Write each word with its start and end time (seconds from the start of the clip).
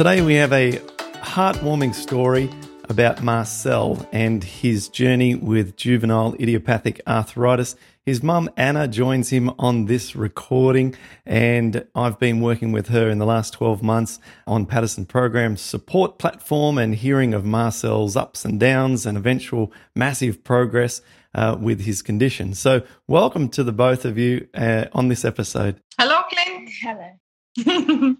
Today 0.00 0.22
we 0.22 0.36
have 0.36 0.54
a 0.54 0.78
heartwarming 1.20 1.94
story 1.94 2.48
about 2.88 3.22
Marcel 3.22 4.08
and 4.12 4.42
his 4.42 4.88
journey 4.88 5.34
with 5.34 5.76
juvenile 5.76 6.34
idiopathic 6.40 7.02
arthritis. 7.06 7.76
His 8.06 8.22
mum 8.22 8.48
Anna 8.56 8.88
joins 8.88 9.28
him 9.28 9.50
on 9.58 9.84
this 9.84 10.16
recording, 10.16 10.96
and 11.26 11.86
I've 11.94 12.18
been 12.18 12.40
working 12.40 12.72
with 12.72 12.88
her 12.88 13.10
in 13.10 13.18
the 13.18 13.26
last 13.26 13.52
12 13.52 13.82
months 13.82 14.18
on 14.46 14.64
Paddison 14.64 15.04
Program's 15.06 15.60
support 15.60 16.18
platform 16.18 16.78
and 16.78 16.94
hearing 16.94 17.34
of 17.34 17.44
Marcel's 17.44 18.16
ups 18.16 18.46
and 18.46 18.58
downs 18.58 19.04
and 19.04 19.18
eventual 19.18 19.70
massive 19.94 20.42
progress 20.42 21.02
uh, 21.34 21.58
with 21.60 21.82
his 21.82 22.00
condition. 22.00 22.54
So, 22.54 22.84
welcome 23.06 23.50
to 23.50 23.62
the 23.62 23.72
both 23.72 24.06
of 24.06 24.16
you 24.16 24.48
uh, 24.54 24.86
on 24.94 25.08
this 25.08 25.26
episode. 25.26 25.78
Hello, 25.98 26.22
Clint. 26.30 26.70
Hello. 26.80 27.19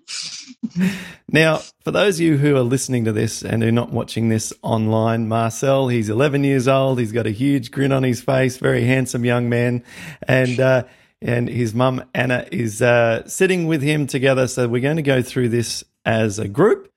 Now, 1.32 1.60
for 1.84 1.92
those 1.92 2.16
of 2.16 2.22
you 2.22 2.38
who 2.38 2.56
are 2.56 2.62
listening 2.62 3.04
to 3.04 3.12
this 3.12 3.42
and 3.42 3.62
are 3.62 3.70
not 3.70 3.92
watching 3.92 4.28
this 4.28 4.52
online, 4.62 5.28
Marcel, 5.28 5.86
he's 5.86 6.08
11 6.08 6.42
years 6.42 6.66
old. 6.66 6.98
He's 6.98 7.12
got 7.12 7.26
a 7.26 7.30
huge 7.30 7.70
grin 7.70 7.92
on 7.92 8.02
his 8.02 8.20
face, 8.20 8.56
very 8.56 8.82
handsome 8.82 9.24
young 9.24 9.48
man. 9.48 9.84
And, 10.26 10.58
uh, 10.58 10.84
and 11.22 11.48
his 11.48 11.72
mum, 11.72 12.02
Anna, 12.14 12.46
is 12.50 12.82
uh, 12.82 13.26
sitting 13.28 13.68
with 13.68 13.80
him 13.80 14.08
together. 14.08 14.48
So 14.48 14.66
we're 14.66 14.80
going 14.80 14.96
to 14.96 15.02
go 15.02 15.22
through 15.22 15.50
this 15.50 15.84
as 16.04 16.40
a 16.40 16.48
group. 16.48 16.90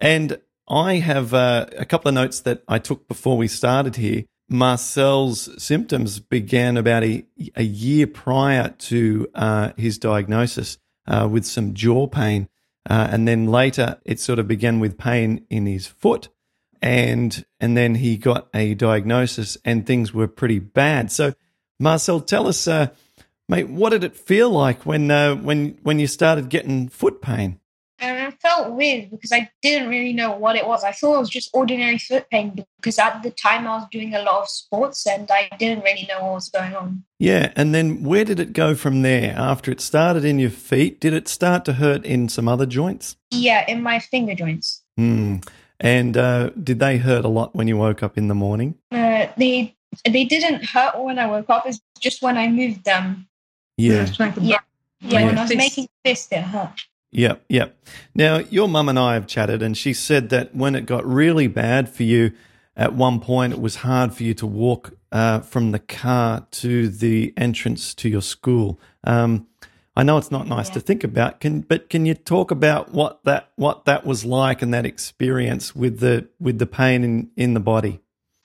And 0.00 0.40
I 0.68 0.94
have 0.94 1.34
uh, 1.34 1.66
a 1.76 1.84
couple 1.84 2.08
of 2.08 2.14
notes 2.14 2.40
that 2.40 2.62
I 2.68 2.78
took 2.78 3.08
before 3.08 3.36
we 3.36 3.48
started 3.48 3.96
here. 3.96 4.24
Marcel's 4.48 5.48
symptoms 5.62 6.20
began 6.20 6.76
about 6.76 7.02
a, 7.02 7.24
a 7.56 7.62
year 7.64 8.06
prior 8.06 8.68
to 8.78 9.26
uh, 9.34 9.72
his 9.76 9.98
diagnosis 9.98 10.78
uh, 11.06 11.28
with 11.30 11.44
some 11.44 11.74
jaw 11.74 12.06
pain. 12.06 12.48
Uh, 12.88 13.08
and 13.10 13.28
then 13.28 13.46
later 13.46 14.00
it 14.04 14.18
sort 14.18 14.38
of 14.38 14.48
began 14.48 14.80
with 14.80 14.98
pain 14.98 15.46
in 15.50 15.66
his 15.66 15.86
foot. 15.86 16.28
And, 16.80 17.44
and 17.60 17.76
then 17.76 17.96
he 17.96 18.16
got 18.16 18.48
a 18.52 18.74
diagnosis 18.74 19.56
and 19.64 19.86
things 19.86 20.12
were 20.12 20.26
pretty 20.26 20.58
bad. 20.58 21.12
So, 21.12 21.34
Marcel, 21.78 22.20
tell 22.20 22.48
us, 22.48 22.66
uh, 22.66 22.88
mate, 23.48 23.68
what 23.68 23.90
did 23.90 24.02
it 24.02 24.16
feel 24.16 24.50
like 24.50 24.84
when, 24.84 25.10
uh, 25.10 25.36
when, 25.36 25.78
when 25.82 26.00
you 26.00 26.08
started 26.08 26.48
getting 26.48 26.88
foot 26.88 27.22
pain? 27.22 27.60
And 28.02 28.34
it 28.34 28.40
felt 28.40 28.72
weird 28.72 29.12
because 29.12 29.30
I 29.30 29.48
didn't 29.62 29.88
really 29.88 30.12
know 30.12 30.32
what 30.32 30.56
it 30.56 30.66
was. 30.66 30.82
I 30.82 30.90
thought 30.90 31.14
it 31.14 31.20
was 31.20 31.30
just 31.30 31.50
ordinary 31.54 31.98
foot 31.98 32.28
pain 32.30 32.64
because 32.76 32.98
at 32.98 33.22
the 33.22 33.30
time 33.30 33.64
I 33.64 33.76
was 33.76 33.86
doing 33.92 34.12
a 34.12 34.22
lot 34.22 34.42
of 34.42 34.48
sports 34.48 35.06
and 35.06 35.30
I 35.30 35.48
didn't 35.56 35.84
really 35.84 36.08
know 36.08 36.24
what 36.24 36.34
was 36.34 36.48
going 36.48 36.74
on. 36.74 37.04
Yeah, 37.20 37.52
and 37.54 37.72
then 37.72 38.02
where 38.02 38.24
did 38.24 38.40
it 38.40 38.54
go 38.54 38.74
from 38.74 39.02
there? 39.02 39.32
After 39.36 39.70
it 39.70 39.80
started 39.80 40.24
in 40.24 40.40
your 40.40 40.50
feet, 40.50 41.00
did 41.00 41.12
it 41.14 41.28
start 41.28 41.64
to 41.66 41.74
hurt 41.74 42.04
in 42.04 42.28
some 42.28 42.48
other 42.48 42.66
joints? 42.66 43.16
Yeah, 43.30 43.64
in 43.70 43.82
my 43.82 44.00
finger 44.00 44.34
joints. 44.34 44.82
Hmm. 44.96 45.36
And 45.78 46.16
uh, 46.16 46.50
did 46.50 46.80
they 46.80 46.98
hurt 46.98 47.24
a 47.24 47.28
lot 47.28 47.54
when 47.54 47.68
you 47.68 47.76
woke 47.76 48.02
up 48.02 48.18
in 48.18 48.26
the 48.26 48.34
morning? 48.34 48.74
Uh, 48.90 49.28
they 49.36 49.76
they 50.04 50.24
didn't 50.24 50.64
hurt 50.64 50.98
when 51.00 51.20
I 51.20 51.26
woke 51.26 51.50
up. 51.50 51.66
It's 51.66 51.80
just 52.00 52.20
when 52.20 52.36
I 52.36 52.48
moved 52.48 52.84
them. 52.84 53.28
Yeah. 53.76 54.06
Yeah, 54.18 54.58
yeah. 55.00 55.24
When 55.24 55.38
I 55.38 55.42
was 55.42 55.50
Fist. 55.50 55.56
making 55.58 55.88
fist, 56.04 56.32
it 56.32 56.42
hurt. 56.42 56.84
Yep, 57.12 57.44
yep. 57.48 57.76
Now, 58.14 58.38
your 58.38 58.68
mum 58.68 58.88
and 58.88 58.98
I 58.98 59.14
have 59.14 59.26
chatted, 59.26 59.62
and 59.62 59.76
she 59.76 59.92
said 59.92 60.30
that 60.30 60.54
when 60.54 60.74
it 60.74 60.86
got 60.86 61.06
really 61.06 61.46
bad 61.46 61.88
for 61.88 62.02
you, 62.04 62.32
at 62.74 62.94
one 62.94 63.20
point 63.20 63.52
it 63.52 63.60
was 63.60 63.76
hard 63.76 64.14
for 64.14 64.22
you 64.22 64.32
to 64.34 64.46
walk 64.46 64.92
uh, 65.12 65.40
from 65.40 65.72
the 65.72 65.78
car 65.78 66.46
to 66.50 66.88
the 66.88 67.34
entrance 67.36 67.92
to 67.94 68.08
your 68.08 68.22
school. 68.22 68.80
Um, 69.04 69.46
I 69.94 70.04
know 70.04 70.16
it's 70.16 70.30
not 70.30 70.48
nice 70.48 70.68
Yeah. 70.68 70.74
to 70.74 70.80
think 70.80 71.04
about, 71.04 71.38
can 71.40 71.60
but 71.60 71.90
can 71.90 72.06
you 72.06 72.14
talk 72.14 72.50
about 72.50 72.92
what 72.94 73.22
that 73.24 73.50
what 73.56 73.84
that 73.84 74.06
was 74.06 74.24
like 74.24 74.62
and 74.62 74.72
that 74.72 74.86
experience 74.86 75.76
with 75.76 76.00
the 76.00 76.28
with 76.40 76.58
the 76.58 76.66
pain 76.66 77.04
in 77.04 77.30
in 77.36 77.52
the 77.52 77.60
body? 77.60 78.00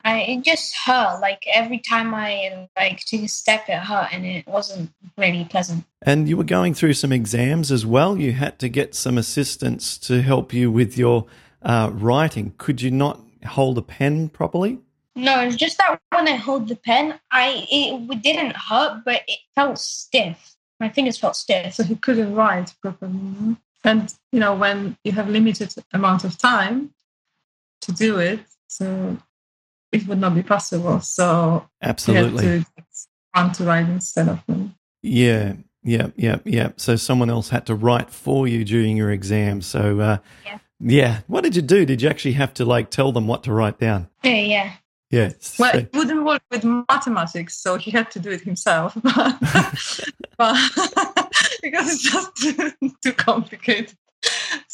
I 0.08 0.20
it 0.22 0.44
just 0.44 0.74
hurt. 0.86 1.20
Like 1.20 1.44
every 1.54 1.80
time 1.80 2.14
I 2.16 2.70
like 2.78 3.02
took 3.02 3.24
a 3.24 3.28
step, 3.28 3.66
it 3.68 3.78
hurt, 3.78 4.08
and 4.14 4.26
it 4.26 4.48
wasn't 4.48 4.90
really 5.18 5.44
pleasant. 5.44 5.84
And 6.02 6.30
you 6.30 6.38
were 6.38 6.46
going 6.46 6.74
through 6.74 6.94
some 6.94 7.12
exams 7.12 7.74
as 7.74 7.86
well. 7.86 8.18
You 8.18 8.32
had 8.32 8.58
to 8.60 8.70
get 8.70 8.96
some 8.96 9.18
assistance 9.18 9.98
to 10.08 10.22
help 10.22 10.54
you 10.54 10.72
with 10.72 10.98
your 10.98 11.26
uh, 11.62 11.90
writing. 11.92 12.54
Could 12.58 12.82
you 12.82 12.90
not 12.90 13.20
hold 13.46 13.78
a 13.78 13.82
pen 13.82 14.30
properly? 14.30 14.80
No, 15.14 15.42
it's 15.42 15.58
just 15.58 15.78
that 15.80 16.00
when 16.12 16.30
I 16.30 16.36
hold 16.36 16.70
the 16.70 16.78
pen, 16.78 17.20
I 17.30 17.68
it 17.70 18.22
didn't 18.22 18.56
hurt, 18.56 19.02
but 19.04 19.24
it 19.28 19.40
felt 19.56 19.78
stiff. 19.78 20.56
My 20.80 20.88
fingers 20.88 21.18
felt 21.18 21.36
stiff. 21.36 21.74
so 21.74 21.84
he 21.84 21.96
couldn't 21.96 22.34
write 22.34 22.74
properly. 22.82 23.58
And 23.84 24.14
you 24.32 24.40
know, 24.40 24.56
when 24.56 24.98
you 25.04 25.12
have 25.12 25.28
limited 25.28 25.76
amount 25.92 26.24
of 26.24 26.38
time 26.38 26.94
to 27.82 27.92
do 27.92 28.20
it, 28.20 28.40
so 28.68 29.18
it 29.92 30.08
would 30.08 30.20
not 30.20 30.36
be 30.36 30.44
possible. 30.44 31.00
So 31.02 31.68
Absolutely. 31.82 32.46
you 32.46 32.60
to 32.60 32.66
want 33.36 33.54
to 33.56 33.64
write 33.64 33.88
instead 33.88 34.28
of 34.30 34.48
me. 34.48 34.72
Yeah, 35.04 35.54
yeah, 35.84 36.08
yeah, 36.16 36.40
yeah. 36.44 36.70
So 36.78 36.96
someone 36.96 37.30
else 37.30 37.50
had 37.50 37.66
to 37.68 37.76
write 37.76 38.10
for 38.10 38.48
you 38.48 38.66
during 38.66 38.98
your 38.98 39.12
exam. 39.12 39.62
So, 39.62 40.00
uh, 40.00 40.18
Yeah. 40.46 40.58
yeah. 40.80 41.20
What 41.28 41.44
did 41.44 41.56
you 41.56 41.62
do? 41.62 41.86
Did 41.86 42.02
you 42.02 42.10
actually 42.10 42.34
have 42.34 42.54
to 42.56 42.66
like 42.66 42.90
tell 42.90 43.12
them 43.12 43.28
what 43.28 43.44
to 43.44 43.54
write 43.54 43.80
down? 43.80 44.10
Yeah, 44.24 44.32
yeah. 44.34 44.72
Yeah. 45.10 45.32
Well, 45.58 45.72
So- 45.72 45.78
it 45.80 45.90
wouldn't 45.94 46.26
work 46.26 46.42
with 46.52 46.66
mathematics, 46.90 47.58
so 47.60 47.78
he 47.78 47.92
had 47.92 48.12
to 48.12 48.20
do 48.20 48.32
it 48.32 48.42
himself. 48.42 48.98
But, 49.04 49.38
but 50.38 50.58
because 51.64 51.94
it's 51.94 52.04
just 52.04 52.36
too, 52.36 52.72
too 53.04 53.14
complicated. 53.14 53.96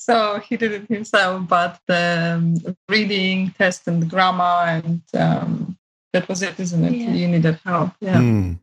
So 0.06 0.40
he 0.40 0.58
did 0.58 0.72
it 0.74 0.88
himself. 0.90 1.48
But 1.48 1.80
the 1.88 2.34
um, 2.36 2.76
reading 2.90 3.52
test 3.58 3.88
and 3.88 4.02
the 4.02 4.06
grammar 4.06 4.82
and 4.84 5.02
um, 5.14 5.78
that 6.12 6.28
was 6.28 6.42
it, 6.42 6.60
isn't 6.60 6.84
it? 6.84 6.92
Yeah. 6.94 7.12
You 7.12 7.28
needed 7.30 7.60
help. 7.66 7.92
Yeah. 8.02 8.20
Hmm. 8.20 8.54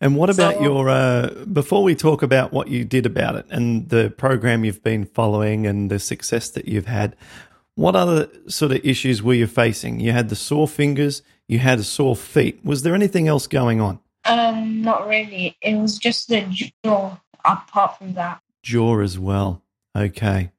And 0.00 0.16
what 0.16 0.30
about 0.30 0.54
So- 0.54 0.62
your, 0.62 0.88
uh, 0.88 1.44
before 1.52 1.82
we 1.82 1.94
talk 1.94 2.22
about 2.22 2.52
what 2.52 2.68
you 2.68 2.84
did 2.84 3.04
about 3.04 3.34
it 3.36 3.46
and 3.50 3.90
the 3.90 4.08
program 4.16 4.64
you've 4.64 4.82
been 4.82 5.04
following 5.04 5.66
and 5.66 5.90
the 5.90 5.98
success 5.98 6.48
that 6.50 6.66
you've 6.66 6.86
had, 6.86 7.14
what 7.74 7.94
other 7.94 8.28
sort 8.48 8.72
of 8.72 8.80
issues 8.84 9.22
were 9.22 9.34
you 9.34 9.46
facing? 9.46 10.00
You 10.00 10.12
had 10.12 10.30
the 10.30 10.36
sore 10.36 10.66
fingers, 10.66 11.22
you 11.46 11.58
had 11.58 11.84
sore 11.84 12.16
feet. 12.16 12.64
Was 12.64 12.82
there 12.82 12.94
anything 12.94 13.28
else 13.28 13.46
going 13.46 13.80
on? 13.82 14.00
Um, 14.24 14.80
not 14.82 15.06
really. 15.06 15.56
It 15.60 15.76
was 15.76 15.98
just 15.98 16.28
the 16.28 16.40
jaw. 16.84 17.18
Apart 17.44 17.96
from 17.98 18.12
that, 18.14 18.40
Jaw 18.62 19.00
as 19.00 19.18
well. 19.18 19.62
Okay. 19.96 20.50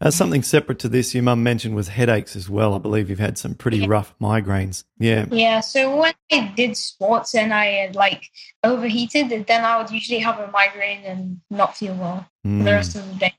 Uh, 0.00 0.10
something 0.10 0.42
separate 0.42 0.78
to 0.80 0.88
this, 0.88 1.14
your 1.14 1.22
mum 1.22 1.42
mentioned 1.42 1.74
was 1.76 1.88
headaches 1.88 2.34
as 2.34 2.50
well. 2.50 2.74
I 2.74 2.78
believe 2.78 3.08
you've 3.08 3.18
had 3.20 3.38
some 3.38 3.54
pretty 3.54 3.78
Yeah. 3.78 3.86
rough 3.88 4.14
migraines. 4.20 4.84
Yeah. 4.98 5.26
yeah. 5.30 5.60
So 5.60 5.96
when 5.96 6.12
I 6.32 6.52
did 6.56 6.76
sports 6.76 7.34
and 7.34 7.54
I 7.54 7.66
had, 7.66 7.94
like 7.94 8.24
overheated, 8.64 9.46
then 9.46 9.64
I 9.64 9.78
would 9.80 9.90
usually 9.90 10.18
have 10.20 10.38
a 10.40 10.50
migraine 10.50 11.04
and 11.04 11.40
not 11.50 11.76
feel 11.76 11.94
well 11.94 12.26
for 12.42 12.48
Mm. 12.48 12.64
the 12.64 12.72
rest 12.72 12.96
of 12.96 13.06
the 13.08 13.14
day. 13.14 13.34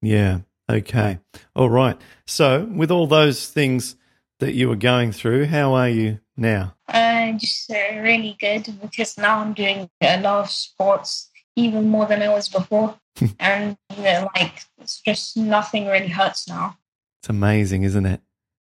Yeah. 0.00 0.40
Okay. 0.70 1.18
All 1.54 1.70
right. 1.70 2.00
So, 2.26 2.64
with 2.64 2.90
all 2.90 3.06
those 3.06 3.46
things 3.48 3.96
that 4.40 4.54
you 4.54 4.68
were 4.68 4.76
going 4.76 5.12
through, 5.12 5.46
how 5.46 5.74
are 5.74 5.88
you 5.88 6.18
now? 6.36 6.74
Uh, 6.88 7.32
just 7.32 7.70
uh, 7.70 8.00
really 8.00 8.36
good 8.40 8.66
because 8.80 9.16
now 9.18 9.38
I'm 9.40 9.52
doing 9.54 9.88
a 10.00 10.20
lot 10.20 10.40
of 10.44 10.50
sports, 10.50 11.30
even 11.56 11.88
more 11.88 12.06
than 12.06 12.22
I 12.22 12.28
was 12.28 12.48
before, 12.48 12.98
and 13.40 13.76
uh, 13.90 14.28
like 14.34 14.64
it's 14.80 15.00
just 15.00 15.36
nothing 15.36 15.86
really 15.86 16.08
hurts 16.08 16.48
now. 16.48 16.76
It's 17.20 17.28
amazing, 17.28 17.84
isn't 17.84 18.06
it? 18.06 18.20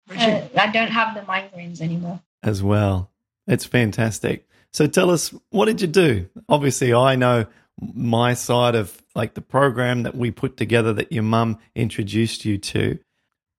Uh, 0.10 0.42
I 0.58 0.72
don't 0.72 0.92
have 0.92 1.16
the 1.16 1.22
migraines 1.22 1.82
anymore. 1.82 2.22
As 2.44 2.62
well. 2.62 3.10
It's 3.48 3.66
fantastic. 3.66 4.48
So, 4.74 4.88
tell 4.88 5.10
us, 5.10 5.34
what 5.50 5.66
did 5.66 5.82
you 5.82 5.88
do? 5.88 6.30
Obviously, 6.48 6.94
I 6.94 7.16
know 7.16 7.46
my 7.82 8.34
side 8.34 8.76
of 8.76 9.02
like 9.16 9.34
the 9.34 9.42
program 9.42 10.04
that 10.04 10.16
we 10.16 10.32
put 10.32 10.58
together 10.58 10.94
that 10.94 11.12
your 11.12 11.24
mum 11.24 11.58
introduced 11.76 12.46
you 12.46 12.58
to. 12.58 13.00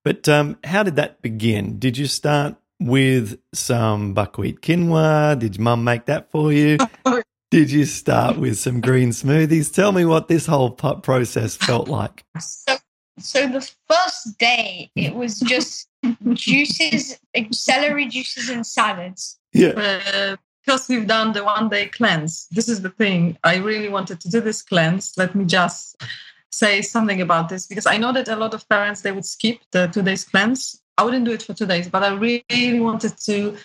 But 0.03 0.27
um, 0.27 0.57
how 0.63 0.83
did 0.83 0.95
that 0.95 1.21
begin? 1.21 1.79
Did 1.79 1.97
you 1.97 2.07
start 2.07 2.55
with 2.79 3.39
some 3.53 4.13
buckwheat 4.13 4.61
quinoa? 4.61 5.37
Did 5.39 5.57
your 5.57 5.63
mum 5.63 5.83
make 5.83 6.05
that 6.05 6.31
for 6.31 6.51
you? 6.51 6.77
did 7.53 7.69
you 7.69 7.85
start 7.85 8.39
with 8.39 8.57
some 8.57 8.81
green 8.81 9.09
smoothies? 9.09 9.71
Tell 9.71 9.91
me 9.91 10.05
what 10.05 10.27
this 10.27 10.47
whole 10.47 10.71
pu- 10.71 11.01
process 11.01 11.55
felt 11.55 11.87
like. 11.87 12.23
So, 12.39 12.77
so 13.19 13.47
the 13.47 13.61
first 13.87 14.39
day 14.39 14.89
it 14.95 15.13
was 15.13 15.39
just 15.39 15.87
juices, 16.33 17.19
celery 17.51 18.07
juices 18.07 18.49
and 18.49 18.65
salads. 18.65 19.37
Yeah. 19.53 19.73
Uh, 19.77 20.35
because 20.65 20.87
we've 20.89 21.05
done 21.05 21.33
the 21.33 21.43
one 21.43 21.69
day 21.69 21.85
cleanse. 21.87 22.47
This 22.49 22.67
is 22.67 22.81
the 22.81 22.89
thing. 22.89 23.37
I 23.43 23.57
really 23.57 23.89
wanted 23.89 24.19
to 24.21 24.29
do 24.29 24.41
this 24.41 24.63
cleanse. 24.63 25.13
Let 25.15 25.35
me 25.35 25.45
just 25.45 26.01
say 26.49 26.81
something 26.81 27.21
about 27.21 27.49
this 27.49 27.67
because 27.67 27.85
I 27.85 27.97
know 27.97 28.13
that 28.13 28.29
a 28.29 28.35
lot 28.35 28.55
of 28.55 28.67
parents 28.67 29.01
they 29.01 29.11
would 29.11 29.25
skip 29.25 29.59
the 29.69 29.85
two 29.87 30.01
days 30.01 30.23
cleanse. 30.23 30.81
I 30.97 31.03
wouldn't 31.03 31.25
do 31.25 31.33
it 31.33 31.43
for 31.43 31.53
two 31.53 31.67
days, 31.67 31.87
but 31.87 32.01
I 32.01 32.15
really 32.15 32.79
wanted 32.79 33.15
to. 33.25 33.57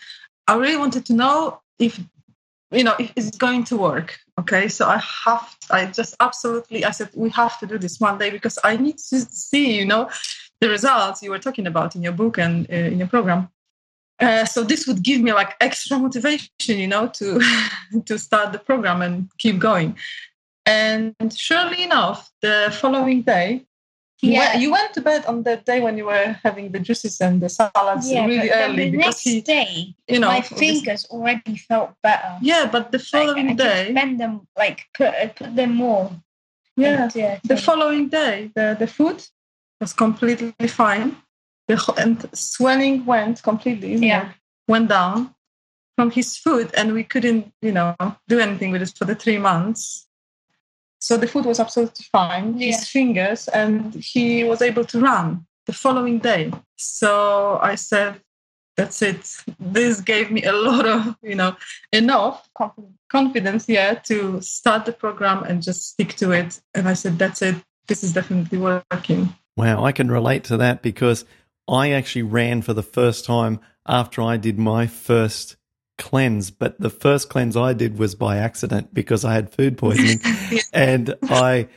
I 0.47 0.57
really 0.57 0.77
wanted 0.77 1.07
to 1.07 1.15
know 1.15 1.63
if 1.79 1.99
you 2.71 2.85
know 2.85 2.95
it's 2.99 3.37
going 3.37 3.65
to 3.65 3.77
work. 3.77 4.19
Okay, 4.39 4.69
so 4.69 4.87
I 4.87 5.03
have. 5.25 5.57
I 5.71 5.87
just 5.87 6.15
absolutely. 6.21 6.85
I 6.85 6.91
said 6.91 7.11
we 7.15 7.31
have 7.31 7.59
to 7.61 7.67
do 7.67 7.79
this 7.79 7.99
one 7.99 8.19
day 8.19 8.31
because 8.31 8.59
I 8.63 8.77
need 8.77 8.99
to 8.99 9.21
see. 9.21 9.79
You 9.79 9.87
know, 9.87 10.11
the 10.61 10.69
results 10.69 11.23
you 11.23 11.31
were 11.31 11.39
talking 11.39 11.67
about 11.67 11.97
in 11.97 12.03
your 12.03 12.13
book 12.13 12.39
and 12.39 12.69
uh, 12.71 12.75
in 12.75 12.99
your 12.99 13.09
program. 13.09 13.49
Uh, 14.21 14.45
so 14.45 14.65
this 14.65 14.87
would 14.87 15.03
give 15.03 15.21
me 15.21 15.33
like 15.33 15.55
extra 15.61 15.97
motivation, 15.97 16.51
you 16.79 16.89
know, 16.89 17.07
to 17.09 17.41
to 18.05 18.19
start 18.19 18.53
the 18.53 18.59
program 18.59 19.03
and 19.03 19.29
keep 19.39 19.59
going. 19.59 19.97
And 20.67 21.15
surely 21.35 21.85
enough, 21.85 22.31
the 22.43 22.77
following 22.79 23.23
day, 23.23 23.65
you, 24.21 24.33
Yeah. 24.33 24.39
went, 24.41 24.61
you 24.63 24.71
went 24.73 24.95
to 24.95 25.01
bed 25.01 25.27
on 25.27 25.43
the 25.45 25.57
day 25.57 25.81
when 25.81 25.97
you 25.97 26.07
were 26.07 26.37
having 26.43 26.73
the 26.73 26.81
juices 26.81 27.21
and 27.21 27.41
the 27.41 27.49
salads 27.49 28.11
Yeah, 28.11 28.27
really 28.27 28.51
early 28.51 28.91
the 28.91 28.97
next 28.99 29.21
he, 29.21 29.41
day, 29.41 29.95
you 30.09 30.19
know, 30.21 30.29
my 30.29 30.41
this- 30.41 30.59
fingers 30.59 31.05
already 31.11 31.57
felt 31.57 31.91
better. 32.03 32.37
yeah, 32.43 32.67
but 32.71 32.91
the 32.93 32.99
Like, 32.99 33.07
following 33.07 33.47
I 33.47 33.51
could 33.51 33.59
day, 33.59 33.93
bend 33.93 34.19
them, 34.21 34.47
like 34.57 34.87
put 34.97 35.15
uh, 35.15 35.29
put 35.29 35.55
them 35.55 35.75
more. 35.75 36.11
yeah, 36.77 37.09
a 37.15 37.41
the 37.45 37.57
following 37.57 38.09
day, 38.09 38.51
the 38.55 38.77
the 38.79 38.87
food 38.87 39.19
was 39.81 39.93
completely 39.93 40.69
fine. 40.69 41.17
The 41.69 41.77
and 41.99 42.29
swelling 42.35 43.05
went 43.05 43.43
completely. 43.43 43.95
Yeah. 43.97 44.33
went 44.69 44.89
down 44.89 45.35
from 45.97 46.11
his 46.11 46.37
foot 46.37 46.71
and 46.79 46.93
we 46.93 47.03
couldn't 47.05 47.53
you 47.63 47.73
know 47.73 47.95
do 48.29 48.39
anything 48.39 48.71
with 48.73 48.83
it 48.83 48.93
for 48.99 49.05
the 49.07 49.15
three 49.15 49.39
months 49.39 50.08
so 50.99 51.17
the 51.17 51.27
food 51.29 51.45
was 51.45 51.61
absolutely 51.61 52.05
fine. 52.11 52.59
Yeah. 52.59 52.67
his 52.69 52.89
fingers 52.89 53.49
and 53.49 53.95
he 53.95 54.45
was 54.45 54.63
able 54.63 54.85
to 54.87 55.01
run 55.01 55.47
the 55.67 55.73
following 55.73 56.19
day. 56.19 56.53
So 56.77 57.59
i 57.63 57.75
said 57.75 58.21
that's 58.77 59.03
it. 59.03 59.29
This 59.59 60.01
gave 60.01 60.31
me 60.31 60.45
a 60.45 60.53
lot 60.53 60.87
of 60.87 61.17
you 61.23 61.35
know 61.35 61.57
enough 61.93 62.49
Confident. 62.57 62.95
confidence 63.11 63.69
yeah 63.69 63.95
to 63.95 64.41
start 64.41 64.87
the 64.87 64.93
program 64.93 65.43
and 65.45 65.63
just 65.63 65.91
stick 65.91 66.15
to 66.17 66.31
it. 66.33 66.61
And 66.75 66.89
i 66.89 66.95
said 66.95 67.19
that's 67.19 67.43
it. 67.43 67.57
This 67.89 68.05
is 68.05 68.13
definitely 68.13 68.59
working. 68.59 69.35
Wow, 69.57 69.83
I 69.85 69.93
can 69.93 70.11
relate 70.11 70.45
to 70.45 70.57
that 70.59 70.83
because 70.83 71.25
I 71.69 71.91
actually 71.91 72.23
ran 72.23 72.63
for 72.63 72.73
the 72.75 72.83
first 72.83 73.25
time 73.25 73.61
after 73.87 74.23
I 74.23 74.37
did 74.37 74.59
my 74.59 74.87
first 74.87 75.57
cleanse, 75.99 76.51
but 76.51 76.81
the 76.81 76.91
first 76.91 77.29
cleanse 77.29 77.57
I 77.57 77.75
did 77.75 77.99
was 77.99 78.15
by 78.15 78.39
accident 78.39 78.95
because 78.95 79.25
I 79.25 79.35
had 79.35 79.53
food 79.53 79.77
poisoning 79.77 80.21
and 80.73 81.15
I 81.25 81.69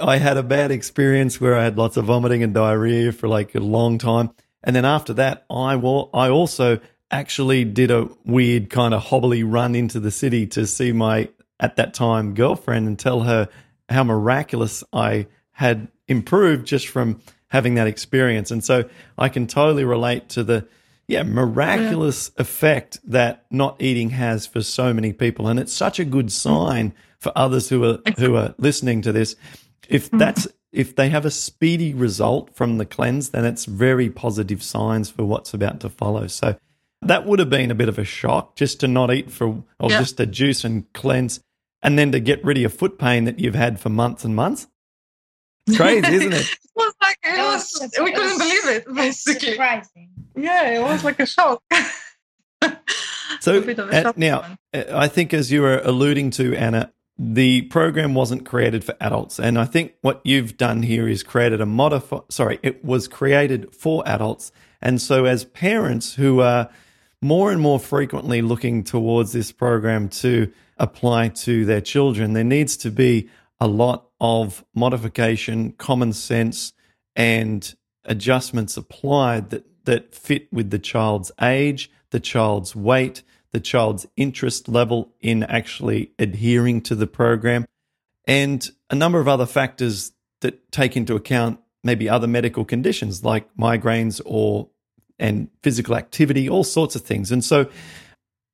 I 0.00 0.18
had 0.18 0.36
a 0.36 0.42
bad 0.42 0.70
experience 0.70 1.40
where 1.40 1.56
I 1.56 1.64
had 1.64 1.76
lots 1.76 1.96
of 1.96 2.04
vomiting 2.04 2.44
and 2.44 2.54
diarrhea 2.54 3.10
for 3.10 3.26
like 3.26 3.54
a 3.54 3.60
long 3.60 3.98
time. 3.98 4.30
And 4.62 4.76
then 4.76 4.84
after 4.84 5.12
that, 5.14 5.44
I 5.50 5.76
wa- 5.76 6.08
I 6.14 6.28
also 6.28 6.78
actually 7.10 7.64
did 7.64 7.90
a 7.90 8.08
weird 8.24 8.70
kind 8.70 8.94
of 8.94 9.02
hobbly 9.02 9.42
run 9.42 9.74
into 9.74 9.98
the 9.98 10.10
city 10.10 10.46
to 10.48 10.66
see 10.66 10.92
my 10.92 11.28
at 11.58 11.76
that 11.76 11.94
time 11.94 12.34
girlfriend 12.34 12.86
and 12.86 12.98
tell 12.98 13.22
her 13.22 13.48
how 13.88 14.04
miraculous 14.04 14.84
I 14.92 15.26
had 15.52 15.88
improved 16.08 16.66
just 16.66 16.88
from 16.88 17.20
having 17.48 17.74
that 17.74 17.86
experience. 17.86 18.50
And 18.50 18.62
so 18.62 18.88
I 19.16 19.28
can 19.28 19.46
totally 19.46 19.84
relate 19.84 20.28
to 20.30 20.44
the 20.44 20.66
yeah, 21.06 21.22
miraculous 21.22 22.30
effect 22.38 22.98
that 23.04 23.44
not 23.50 23.80
eating 23.80 24.10
has 24.10 24.46
for 24.46 24.62
so 24.62 24.94
many 24.94 25.12
people. 25.12 25.48
And 25.48 25.60
it's 25.60 25.72
such 25.72 25.98
a 25.98 26.04
good 26.04 26.26
mm. 26.26 26.30
sign 26.30 26.94
for 27.18 27.32
others 27.36 27.68
who 27.68 27.84
are 27.84 27.98
who 28.18 28.36
are 28.36 28.54
listening 28.58 29.02
to 29.02 29.12
this. 29.12 29.36
If 29.88 30.10
mm. 30.10 30.18
that's 30.18 30.48
if 30.72 30.96
they 30.96 31.08
have 31.10 31.24
a 31.24 31.30
speedy 31.30 31.94
result 31.94 32.54
from 32.54 32.78
the 32.78 32.86
cleanse, 32.86 33.30
then 33.30 33.44
it's 33.44 33.64
very 33.64 34.10
positive 34.10 34.62
signs 34.62 35.10
for 35.10 35.24
what's 35.24 35.54
about 35.54 35.80
to 35.80 35.90
follow. 35.90 36.26
So 36.26 36.56
that 37.02 37.26
would 37.26 37.38
have 37.38 37.50
been 37.50 37.70
a 37.70 37.76
bit 37.76 37.88
of 37.88 37.98
a 37.98 38.04
shock 38.04 38.56
just 38.56 38.80
to 38.80 38.88
not 38.88 39.12
eat 39.12 39.30
for 39.30 39.62
or 39.78 39.90
Yeah. 39.90 40.00
just 40.00 40.16
to 40.16 40.26
juice 40.26 40.64
and 40.64 40.90
cleanse 40.94 41.40
and 41.82 41.98
then 41.98 42.12
to 42.12 42.20
get 42.20 42.42
rid 42.44 42.56
of 42.56 42.62
your 42.62 42.70
foot 42.70 42.98
pain 42.98 43.24
that 43.24 43.38
you've 43.38 43.54
had 43.54 43.78
for 43.78 43.90
months 43.90 44.24
and 44.24 44.34
months. 44.34 44.66
It's 45.66 45.76
crazy, 45.76 46.14
isn't 46.14 46.32
it? 46.32 46.58
like 46.76 46.94
it 47.24 47.38
was, 47.38 47.78
was 47.80 47.90
we 48.02 48.12
couldn't 48.12 48.38
believe 48.38 48.68
it 48.68 48.84
basically 48.94 49.52
surprising. 49.52 50.10
Yeah, 50.36 50.70
it 50.70 50.82
was 50.82 51.04
like 51.04 51.20
a 51.20 51.26
shock. 51.26 51.62
So 53.40 53.58
A 53.58 53.60
bit 53.60 53.78
a 53.78 54.08
uh, 54.08 54.12
now, 54.16 54.40
one. 54.40 54.58
uh, 54.72 54.84
I 54.94 55.08
think 55.08 55.34
as 55.34 55.52
you 55.52 55.60
were 55.60 55.78
alluding 55.84 56.30
to, 56.32 56.54
Anna, 56.56 56.92
the 57.18 57.62
program 57.62 58.14
wasn't 58.14 58.46
created 58.46 58.84
for 58.84 58.96
adults, 59.00 59.38
and 59.38 59.58
I 59.58 59.66
think 59.66 59.94
what 60.00 60.20
you've 60.24 60.56
done 60.56 60.82
here 60.82 61.06
is 61.06 61.22
created 61.22 61.60
a 61.60 61.66
modify. 61.66 62.20
Sorry, 62.30 62.58
it 62.62 62.84
was 62.84 63.06
created 63.06 63.74
for 63.74 64.02
adults, 64.06 64.50
and 64.80 65.00
so 65.00 65.24
as 65.26 65.44
parents 65.44 66.14
who 66.14 66.40
are 66.40 66.70
more 67.20 67.50
and 67.52 67.60
more 67.60 67.78
frequently 67.78 68.40
looking 68.42 68.82
towards 68.84 69.32
this 69.32 69.52
program 69.52 70.08
to 70.10 70.52
apply 70.78 71.28
to 71.28 71.64
their 71.64 71.80
children, 71.80 72.32
there 72.32 72.44
needs 72.44 72.76
to 72.78 72.90
be 72.90 73.28
a 73.60 73.66
lot 73.66 74.08
of 74.20 74.64
modification, 74.74 75.72
common 75.72 76.12
sense, 76.12 76.72
and 77.16 77.74
adjustments 78.04 78.76
applied 78.76 79.50
that, 79.50 79.64
that 79.84 80.14
fit 80.14 80.52
with 80.52 80.70
the 80.70 80.78
child's 80.78 81.30
age, 81.40 81.90
the 82.10 82.20
child's 82.20 82.74
weight, 82.74 83.22
the 83.52 83.60
child's 83.60 84.06
interest 84.16 84.68
level 84.68 85.12
in 85.20 85.42
actually 85.44 86.10
adhering 86.18 86.80
to 86.82 86.94
the 86.94 87.06
program, 87.06 87.64
and 88.26 88.70
a 88.90 88.94
number 88.94 89.20
of 89.20 89.28
other 89.28 89.46
factors 89.46 90.12
that 90.40 90.70
take 90.72 90.96
into 90.96 91.14
account 91.14 91.60
maybe 91.84 92.08
other 92.08 92.26
medical 92.26 92.64
conditions 92.64 93.22
like 93.22 93.54
migraines 93.56 94.20
or 94.24 94.68
and 95.18 95.48
physical 95.62 95.94
activity, 95.94 96.48
all 96.48 96.64
sorts 96.64 96.96
of 96.96 97.02
things. 97.02 97.30
And 97.30 97.44
so, 97.44 97.70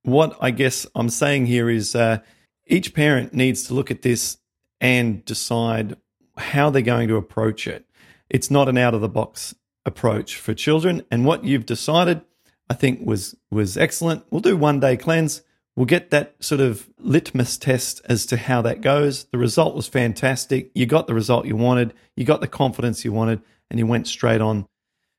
what 0.03 0.37
I 0.41 0.51
guess 0.51 0.87
I'm 0.95 1.09
saying 1.09 1.47
here 1.47 1.71
is 1.71 1.95
uh, 1.95 2.19
each 2.67 2.93
parent 2.93 3.33
needs 3.33 3.65
to 3.65 3.75
look 3.75 3.91
at 3.91 4.03
this 4.03 4.39
and 4.81 5.25
decide 5.25 5.97
how 6.37 6.71
they're 6.71 6.83
going 6.83 7.09
to 7.09 7.17
approach 7.17 7.67
it. 7.67 7.87
It's 8.31 8.51
not 8.51 8.69
an 8.69 8.79
out 8.79 8.95
of 8.95 9.01
the 9.01 9.09
box 9.09 9.55
approach 9.85 10.37
for 10.37 10.55
children. 10.55 11.05
And 11.11 11.25
what 11.25 11.45
you've 11.45 11.67
decided, 11.67 12.23
I 12.69 12.75
think, 12.75 13.05
was 13.05 13.37
was 13.51 13.77
excellent. 13.77 14.25
We'll 14.31 14.41
do 14.41 14.57
one 14.57 14.81
day 14.81 14.97
cleanse. 14.97 15.43
We'll 15.77 15.87
get 15.87 16.11
that 16.11 16.35
sort 16.41 16.61
of 16.61 16.89
litmus 16.99 17.57
test 17.57 18.03
as 18.05 18.27
to 18.27 18.37
how 18.37 18.63
that 18.63 18.81
goes. 18.81 19.25
The 19.25 19.39
result 19.39 19.75
was 19.75 19.89
fantastic. 19.89 20.71
You 20.75 20.87
got 20.87 21.07
the 21.07 21.15
result 21.15 21.47
you 21.47 21.57
wanted. 21.57 21.95
You 22.17 22.25
got 22.25 22.41
the 22.41 22.49
confidence 22.49 23.05
you 23.05 23.13
wanted, 23.13 23.41
and 23.71 23.79
you 23.79 23.87
went 23.87 24.07
straight 24.07 24.41
on. 24.41 24.67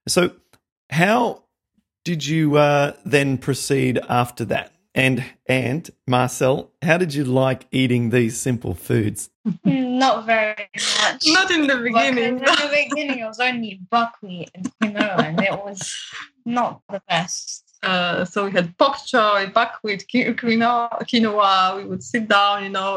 So, 0.08 0.32
how 0.89 1.44
did 2.03 2.25
you 2.25 2.58
uh, 2.58 2.94
then 3.06 3.38
proceed 3.38 4.00
after 4.10 4.46
that? 4.46 4.75
And 4.94 5.24
and 5.46 5.89
Marcel, 6.06 6.72
how 6.82 6.98
did 6.98 7.13
you 7.13 7.24
like 7.24 7.65
eating 7.72 8.10
these 8.10 8.39
simple 8.39 8.74
foods? 8.74 9.30
Not 10.01 10.25
very 10.25 10.70
much. 11.03 11.22
Not 11.27 11.51
in 11.51 11.67
the 11.67 11.77
Because 11.77 12.10
beginning. 12.10 12.24
in 12.24 12.36
the 12.38 12.70
beginning, 12.89 13.20
it 13.20 13.27
was 13.34 13.39
only 13.39 13.74
buckwheat 13.91 14.50
and 14.55 14.65
quinoa, 14.77 15.20
and 15.27 15.39
it 15.39 15.51
was 15.51 15.79
not 16.43 16.81
the 16.89 17.01
best. 17.08 17.63
Uh, 17.84 18.25
so 18.25 18.46
we 18.46 18.51
had 18.51 18.75
bok 18.77 18.98
choy, 19.10 19.53
buckwheat, 19.53 20.01
quinoa, 20.12 20.89
quinoa. 21.10 21.77
We 21.77 21.84
would 21.89 22.03
sit 22.03 22.27
down, 22.27 22.63
you 22.63 22.70
know, 22.77 22.91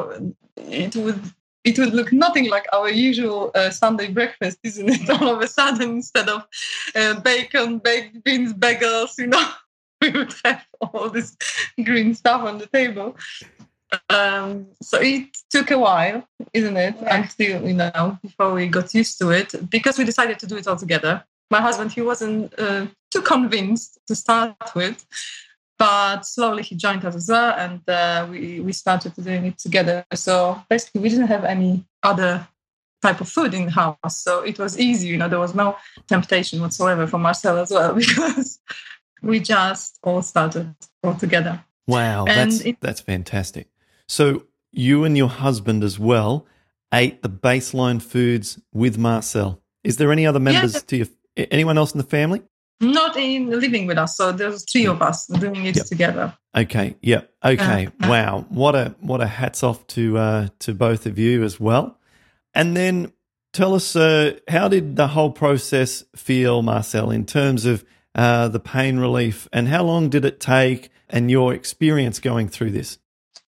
it 0.57 0.97
would 0.97 1.21
it 1.65 1.79
would 1.79 1.93
look 1.93 2.11
nothing 2.13 2.49
like 2.49 2.67
our 2.73 2.89
usual 2.89 3.51
uh, 3.55 3.69
Sunday 3.69 4.09
breakfast, 4.09 4.59
isn't 4.63 4.89
it? 4.89 5.11
All 5.21 5.29
of 5.35 5.41
a 5.43 5.49
sudden, 5.49 5.91
instead 6.01 6.29
of 6.31 6.47
uh, 6.95 7.21
bacon, 7.21 7.81
baked 7.81 8.25
beans, 8.25 8.55
bagels, 8.55 9.19
you 9.19 9.27
know, 9.27 9.47
we 10.01 10.09
would 10.11 10.35
have 10.45 10.65
all 10.81 11.09
this 11.11 11.37
green 11.85 12.15
stuff 12.15 12.43
on 12.43 12.59
the 12.59 12.67
table. 12.67 13.17
Um, 14.11 14.67
so 14.83 14.99
it 15.01 15.37
took 15.51 15.71
a 15.71 15.79
while, 15.79 16.27
isn't 16.53 16.77
it? 16.77 16.95
Yeah. 17.01 17.17
Until 17.17 17.67
you 17.67 17.75
know, 17.75 18.19
before 18.23 18.53
we 18.55 18.67
got 18.69 18.95
used 18.95 19.19
to 19.19 19.31
it, 19.31 19.55
because 19.71 19.99
we 19.99 20.05
decided 20.05 20.39
to 20.41 20.47
do 20.47 20.57
it 20.57 20.67
all 20.67 20.77
together. 20.77 21.25
My 21.51 21.61
husband, 21.61 21.93
he 21.93 22.01
wasn't 22.03 22.53
uh, 22.59 22.87
too 23.11 23.23
convinced 23.23 23.99
to 24.09 24.15
start 24.15 24.57
with, 24.75 25.05
but 25.79 26.25
slowly 26.27 26.63
he 26.63 26.75
joined 26.75 27.05
us 27.05 27.15
as 27.15 27.29
well, 27.29 27.55
and 27.57 27.81
uh, 27.89 28.27
we 28.31 28.61
we 28.61 28.73
started 28.73 29.13
doing 29.17 29.47
it 29.47 29.59
together. 29.59 30.05
So 30.15 30.61
basically, 30.71 31.01
we 31.03 31.09
didn't 31.11 31.29
have 31.29 31.45
any 31.45 31.85
other 32.03 32.47
type 33.03 33.21
of 33.21 33.29
food 33.29 33.53
in 33.55 33.67
the 33.67 33.71
house, 33.73 34.23
so 34.23 34.41
it 34.41 34.59
was 34.59 34.79
easy. 34.79 35.09
You 35.09 35.19
know, 35.19 35.29
there 35.29 35.39
was 35.41 35.55
no 35.55 35.77
temptation 36.09 36.61
whatsoever 36.61 37.07
for 37.07 37.19
Marcel 37.19 37.59
as 37.59 37.71
well 37.71 37.95
because 38.03 38.59
we 39.23 39.41
just 39.41 39.99
all 40.03 40.23
started 40.23 40.75
all 41.03 41.15
together. 41.15 41.63
Wow, 41.87 42.25
And 42.25 42.51
that's 42.51 42.61
it- 42.63 42.81
that's 42.81 43.01
fantastic. 43.03 43.69
So 44.09 44.45
you 44.73 45.05
and 45.05 45.17
your 45.17 45.29
husband 45.29 45.85
as 45.85 45.99
well 45.99 46.47
ate 46.93 47.23
the 47.23 47.29
baseline 47.29 48.01
foods 48.01 48.61
with 48.73 48.99
Marcel. 48.99 49.61
Is 49.83 49.97
there 49.97 50.13
any 50.13 50.27
other 50.27 50.41
members 50.41 50.83
to 50.83 50.97
your 50.97 51.07
anyone 51.37 51.79
else 51.79 51.93
in 51.93 51.99
the 51.99 52.05
family? 52.05 52.43
Not 52.81 53.17
in 53.17 53.51
living 53.51 53.87
with 53.87 53.99
us. 53.99 54.17
So 54.17 54.33
there's 54.33 54.65
three 54.71 54.87
of 54.87 55.01
us 55.01 55.27
doing 55.27 55.65
it 55.67 55.77
Yep. 55.77 55.87
together. 55.87 56.37
Okay. 56.57 56.97
Yeah. 57.01 57.23
Okay. 57.45 57.87
Uh. 57.87 58.09
wow. 58.09 58.47
What 58.49 58.75
a 58.75 58.95
what 59.01 59.21
a 59.21 59.27
hats 59.27 59.63
off 59.63 59.87
to 59.89 60.19
uh, 60.19 60.49
to 60.61 60.75
both 60.75 61.07
of 61.07 61.19
you 61.19 61.43
as 61.43 61.59
well. 61.61 61.99
And 62.55 62.77
then 62.77 63.13
tell 63.53 63.75
us 63.75 63.97
uh, 63.97 64.39
how 64.49 64.69
did 64.69 64.97
the 64.97 65.09
whole 65.09 65.31
process 65.31 66.05
feel, 66.15 66.63
Marcel, 66.63 67.11
in 67.11 67.25
terms 67.27 67.65
of 67.65 67.85
uh, 68.15 68.49
the 68.49 68.61
pain 68.61 68.99
relief, 68.99 69.49
and 69.53 69.69
how 69.69 69.83
long 69.83 70.09
did 70.09 70.25
it 70.25 70.39
take, 70.39 70.91
and 71.09 71.31
your 71.31 71.53
experience 71.53 72.21
going 72.21 72.49
through 72.49 72.71
this? 72.71 72.99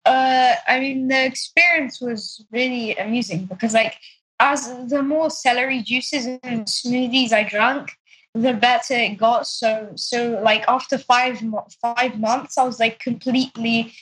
Uh, 0.06 0.56
I 0.68 0.80
mean, 0.80 1.08
the 1.08 1.26
experience 1.26 2.02
was 2.02 2.44
really 2.52 2.96
amusing 2.96 3.46
because, 3.46 3.74
like, 3.74 3.98
as 4.40 4.68
the 4.88 5.04
more 5.04 5.30
celery 5.30 5.82
juices 5.82 6.26
and 6.26 6.66
smoothies 6.66 7.32
I 7.32 7.44
drank, 7.44 7.92
the 8.34 8.54
better 8.54 8.96
it 8.96 9.18
got. 9.18 9.48
So, 9.48 9.92
so 9.96 10.40
like 10.42 10.64
after 10.68 10.98
five 10.98 11.44
mo- 11.44 11.68
five 11.82 12.20
months, 12.20 12.58
I 12.58 12.64
was 12.64 12.80
like 12.80 13.00
completely 13.00 13.94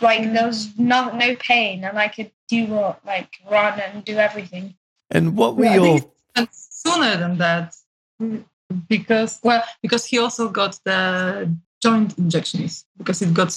like 0.00 0.32
there 0.32 0.46
was 0.46 0.76
no 0.78 1.10
no 1.16 1.36
pain, 1.36 1.84
and 1.84 1.98
I 1.98 2.08
could 2.08 2.30
do 2.48 2.66
what 2.66 3.04
like 3.04 3.30
run 3.50 3.80
and 3.80 4.04
do 4.04 4.16
everything. 4.16 4.74
And 5.10 5.36
what 5.36 5.56
were 5.56 5.64
Yeah, 5.64 5.74
your 5.74 6.00
sooner 6.50 7.16
than 7.16 7.38
that 7.38 7.74
because 8.88 9.38
well 9.42 9.62
because 9.82 10.04
he 10.04 10.18
also 10.18 10.48
got 10.48 10.78
the 10.84 11.54
joint 11.82 12.16
injections 12.18 12.84
because 12.98 13.22
it 13.22 13.32
got 13.32 13.56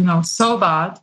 you 0.00 0.06
know 0.06 0.22
so 0.22 0.56
bad 0.56 0.98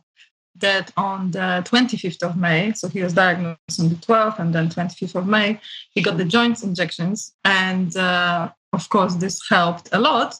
that 0.56 0.90
on 0.96 1.30
the 1.30 1.62
25th 1.70 2.22
of 2.24 2.36
May, 2.36 2.72
so 2.72 2.88
he 2.88 3.00
was 3.00 3.12
diagnosed 3.12 3.78
on 3.78 3.88
the 3.88 3.94
12th, 3.94 4.40
and 4.40 4.52
then 4.52 4.68
25th 4.68 5.14
of 5.14 5.26
May, 5.26 5.60
he 5.94 6.02
got 6.02 6.16
the 6.16 6.24
joint 6.24 6.64
injections, 6.64 7.32
and 7.44 7.96
uh, 7.96 8.50
of 8.72 8.88
course 8.88 9.14
this 9.14 9.40
helped 9.48 9.88
a 9.92 10.00
lot. 10.00 10.34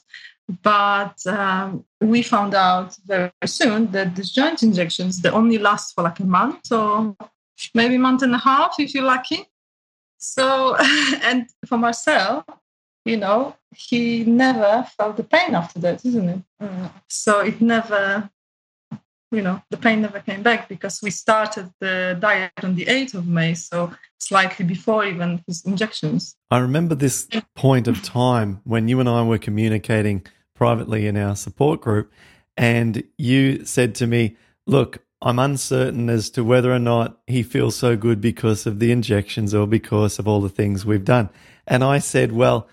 But 0.63 1.19
um, 1.27 1.85
we 2.01 2.23
found 2.23 2.55
out 2.55 2.97
very 3.07 3.31
soon 3.45 3.93
that 3.93 4.17
these 4.17 4.31
joint 4.31 4.63
injections 4.63 5.21
they 5.21 5.29
only 5.29 5.59
last 5.59 5.95
for 5.95 6.03
like 6.03 6.21
a 6.21 6.25
month 6.25 6.73
or 6.73 7.15
maybe 7.75 7.97
a 7.97 7.99
month 7.99 8.23
and 8.23 8.35
a 8.35 8.39
half 8.39 8.75
if 8.79 8.95
you're 8.95 9.05
lucky. 9.05 9.47
So, 10.17 10.77
and 11.23 11.47
for 11.67 11.77
Marcel, 11.77 12.47
you 13.05 13.19
know, 13.19 13.57
he 13.75 14.25
never 14.25 14.87
felt 14.97 15.17
the 15.17 15.25
pain 15.25 15.55
after 15.55 15.79
that, 15.81 16.05
isn't 16.05 16.29
it? 16.29 16.41
Mm. 16.63 16.91
So 17.09 17.41
it 17.41 17.61
never, 17.61 18.31
you 19.31 19.43
know, 19.43 19.63
the 19.71 19.77
pain 19.77 20.03
never 20.03 20.21
came 20.21 20.43
back 20.43 20.69
because 20.69 21.03
we 21.03 21.11
started 21.11 21.71
the 21.81 22.17
diet 22.19 22.53
on 22.63 22.75
the 22.75 22.87
8th 22.87 23.15
of 23.15 23.27
May, 23.27 23.55
so 23.55 23.93
slightly 24.19 24.65
before 24.65 25.05
even 25.05 25.43
his 25.47 25.65
injections. 25.65 26.37
I 26.51 26.59
remember 26.59 26.95
this 26.95 27.29
point 27.55 27.89
of 27.89 28.03
time 28.03 28.61
when 28.65 28.89
you 28.89 29.01
and 29.01 29.09
I 29.09 29.23
were 29.23 29.39
communicating 29.39 30.25
privately 30.55 31.07
in 31.07 31.17
our 31.17 31.37
support 31.37 31.81
group, 31.81 32.11
and 32.57 33.03
you 33.17 33.65
said 33.65 33.95
to 33.97 34.07
me, 34.07 34.37
Look, 34.67 35.03
I'm 35.23 35.39
uncertain 35.39 36.11
as 36.11 36.31
to 36.31 36.45
whether 36.45 36.73
or 36.73 36.79
not 36.79 37.21
he 37.27 37.43
feels 37.43 37.75
so 37.77 37.97
good 37.97 38.21
because 38.21 38.67
of 38.67 38.79
the 38.79 38.93
injections 38.93 39.55
or 39.55 39.67
because 39.67 40.19
of 40.19 40.29
all 40.29 40.41
the 40.41 40.49
things 40.49 40.87
we've 40.87 41.05
done. 41.05 41.31
And 41.67 41.83
I 41.83 41.99
said, 41.99 42.33
Well, 42.33 42.69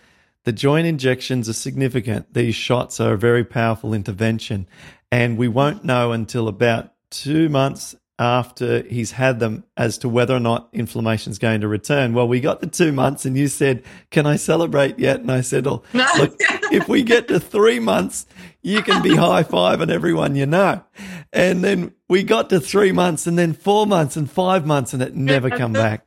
the 0.46 0.52
joint 0.52 0.88
injections 0.88 1.50
are 1.50 1.54
significant. 1.54 2.34
These 2.34 2.56
shots 2.56 3.00
are 3.00 3.14
a 3.14 3.18
very 3.18 3.44
powerful 3.44 3.94
intervention, 3.94 4.68
and 5.16 5.38
we 5.38 5.48
won't 5.48 5.86
know 5.86 6.12
until 6.12 6.50
about 6.50 6.92
two 7.10 7.48
months 7.48 7.96
after 8.20 8.82
he's 8.84 9.12
had 9.12 9.40
them 9.40 9.64
as 9.78 9.98
to 10.00 10.10
whether 10.10 10.36
or 10.36 10.42
not 10.42 10.68
inflammation 10.74 11.32
is 11.32 11.40
going 11.40 11.62
to 11.62 11.70
return. 11.70 12.14
Well, 12.14 12.28
we 12.28 12.42
got 12.42 12.60
the 12.60 12.68
two 12.68 12.92
months, 12.92 13.26
and 13.26 13.38
you 13.38 13.48
said, 13.48 13.84
Can 14.12 14.26
I 14.26 14.36
celebrate 14.36 15.00
yet? 15.00 15.22
And 15.22 15.32
I 15.32 15.40
said, 15.40 15.68
Oh, 15.68 15.84
look, 15.94 16.36
if 16.70 16.90
we 16.90 17.02
get 17.04 17.30
to 17.30 17.40
three 17.40 17.80
months, 17.80 18.26
you 18.62 18.82
can 18.84 19.02
be 19.02 19.16
high 19.16 19.44
five 19.44 19.80
and 19.80 19.90
everyone 19.90 20.36
you 20.36 20.46
know. 20.46 20.84
And 21.32 21.64
then 21.64 21.94
we 22.10 22.24
got 22.24 22.50
to 22.50 22.60
three 22.60 22.92
months, 22.92 23.26
and 23.26 23.38
then 23.40 23.54
four 23.54 23.88
months, 23.88 24.18
and 24.18 24.30
five 24.30 24.66
months, 24.66 24.94
and 24.94 25.02
it 25.02 25.16
never 25.16 25.50
come 25.50 25.72
back. 25.86 26.05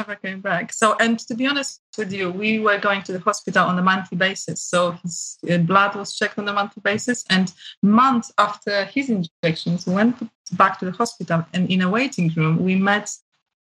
Never 0.00 0.16
came 0.16 0.40
back. 0.40 0.72
So, 0.72 0.96
and 1.04 1.18
to 1.28 1.34
be 1.34 1.46
honest 1.46 1.82
with 1.98 2.12
you, 2.12 2.30
we 2.30 2.58
were 2.58 2.78
going 2.78 3.02
to 3.02 3.12
the 3.12 3.20
hospital 3.20 3.64
on 3.70 3.78
a 3.78 3.82
monthly 3.82 4.16
basis. 4.16 4.58
So 4.72 4.92
his 5.02 5.38
uh, 5.50 5.58
blood 5.58 5.92
was 5.94 6.16
checked 6.18 6.38
on 6.38 6.48
a 6.48 6.52
monthly 6.52 6.82
basis. 6.90 7.24
And 7.28 7.52
months 7.82 8.32
after 8.38 8.84
his 8.96 9.06
injections, 9.10 9.86
we 9.86 9.94
went 9.94 10.16
back 10.52 10.78
to 10.78 10.84
the 10.86 10.96
hospital. 11.02 11.44
And 11.54 11.70
in 11.70 11.82
a 11.82 11.90
waiting 11.90 12.28
room, 12.36 12.54
we 12.68 12.74
met 12.76 13.08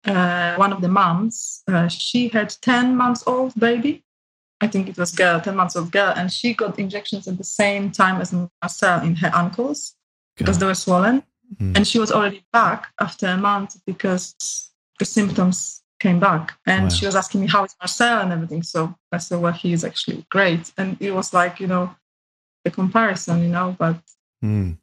uh, 0.05 0.55
one 0.57 0.73
of 0.73 0.81
the 0.81 0.89
moms. 0.89 1.63
Uh, 1.69 1.89
she 1.89 2.29
had 2.29 2.51
10 2.61 2.97
months 2.97 3.23
old 3.27 3.55
baby. 3.59 4.03
I 4.61 4.67
think 4.67 4.89
it 4.89 4.97
was 4.97 5.13
girl, 5.13 5.41
10 5.41 5.55
months 5.55 5.77
old 5.77 5.93
girl. 5.93 6.13
And 6.17 6.33
she 6.33 6.55
got 6.55 6.79
injections 6.79 7.29
at 7.29 7.39
the 7.39 7.45
same 7.45 7.93
time 7.93 8.21
as 8.21 8.35
Marcel 8.63 9.03
in 9.03 9.15
her 9.17 9.31
ankles 9.35 9.95
because 10.37 10.59
they 10.59 10.67
were 10.67 10.75
swollen. 10.75 11.23
Mm. 11.61 11.77
And 11.77 11.87
she 11.87 12.01
was 12.01 12.11
already 12.11 12.45
back 12.53 12.89
after 13.01 13.27
a 13.27 13.37
month 13.37 13.77
because 13.87 14.35
the 14.99 15.05
symptoms 15.05 15.76
came 15.99 16.21
back. 16.21 16.59
And 16.67 16.85
Wow. 16.85 16.89
she 16.89 17.07
was 17.07 17.17
asking 17.17 17.43
me, 17.43 17.47
How 17.47 17.65
is 17.65 17.75
Marcel 17.81 18.21
and 18.21 18.33
everything? 18.33 18.63
So 18.63 18.95
I 19.13 19.19
said, 19.19 19.41
Well, 19.41 19.53
he 19.53 19.73
is 19.73 19.85
actually 19.85 20.27
great. 20.31 20.73
And 20.77 20.97
it 21.01 21.13
was 21.13 21.33
like, 21.33 21.61
you 21.61 21.67
know, 21.67 21.95
the 22.65 22.71
comparison, 22.71 23.43
you 23.43 23.49
know, 23.49 23.77
but 23.79 23.97
Mm. 24.45 24.77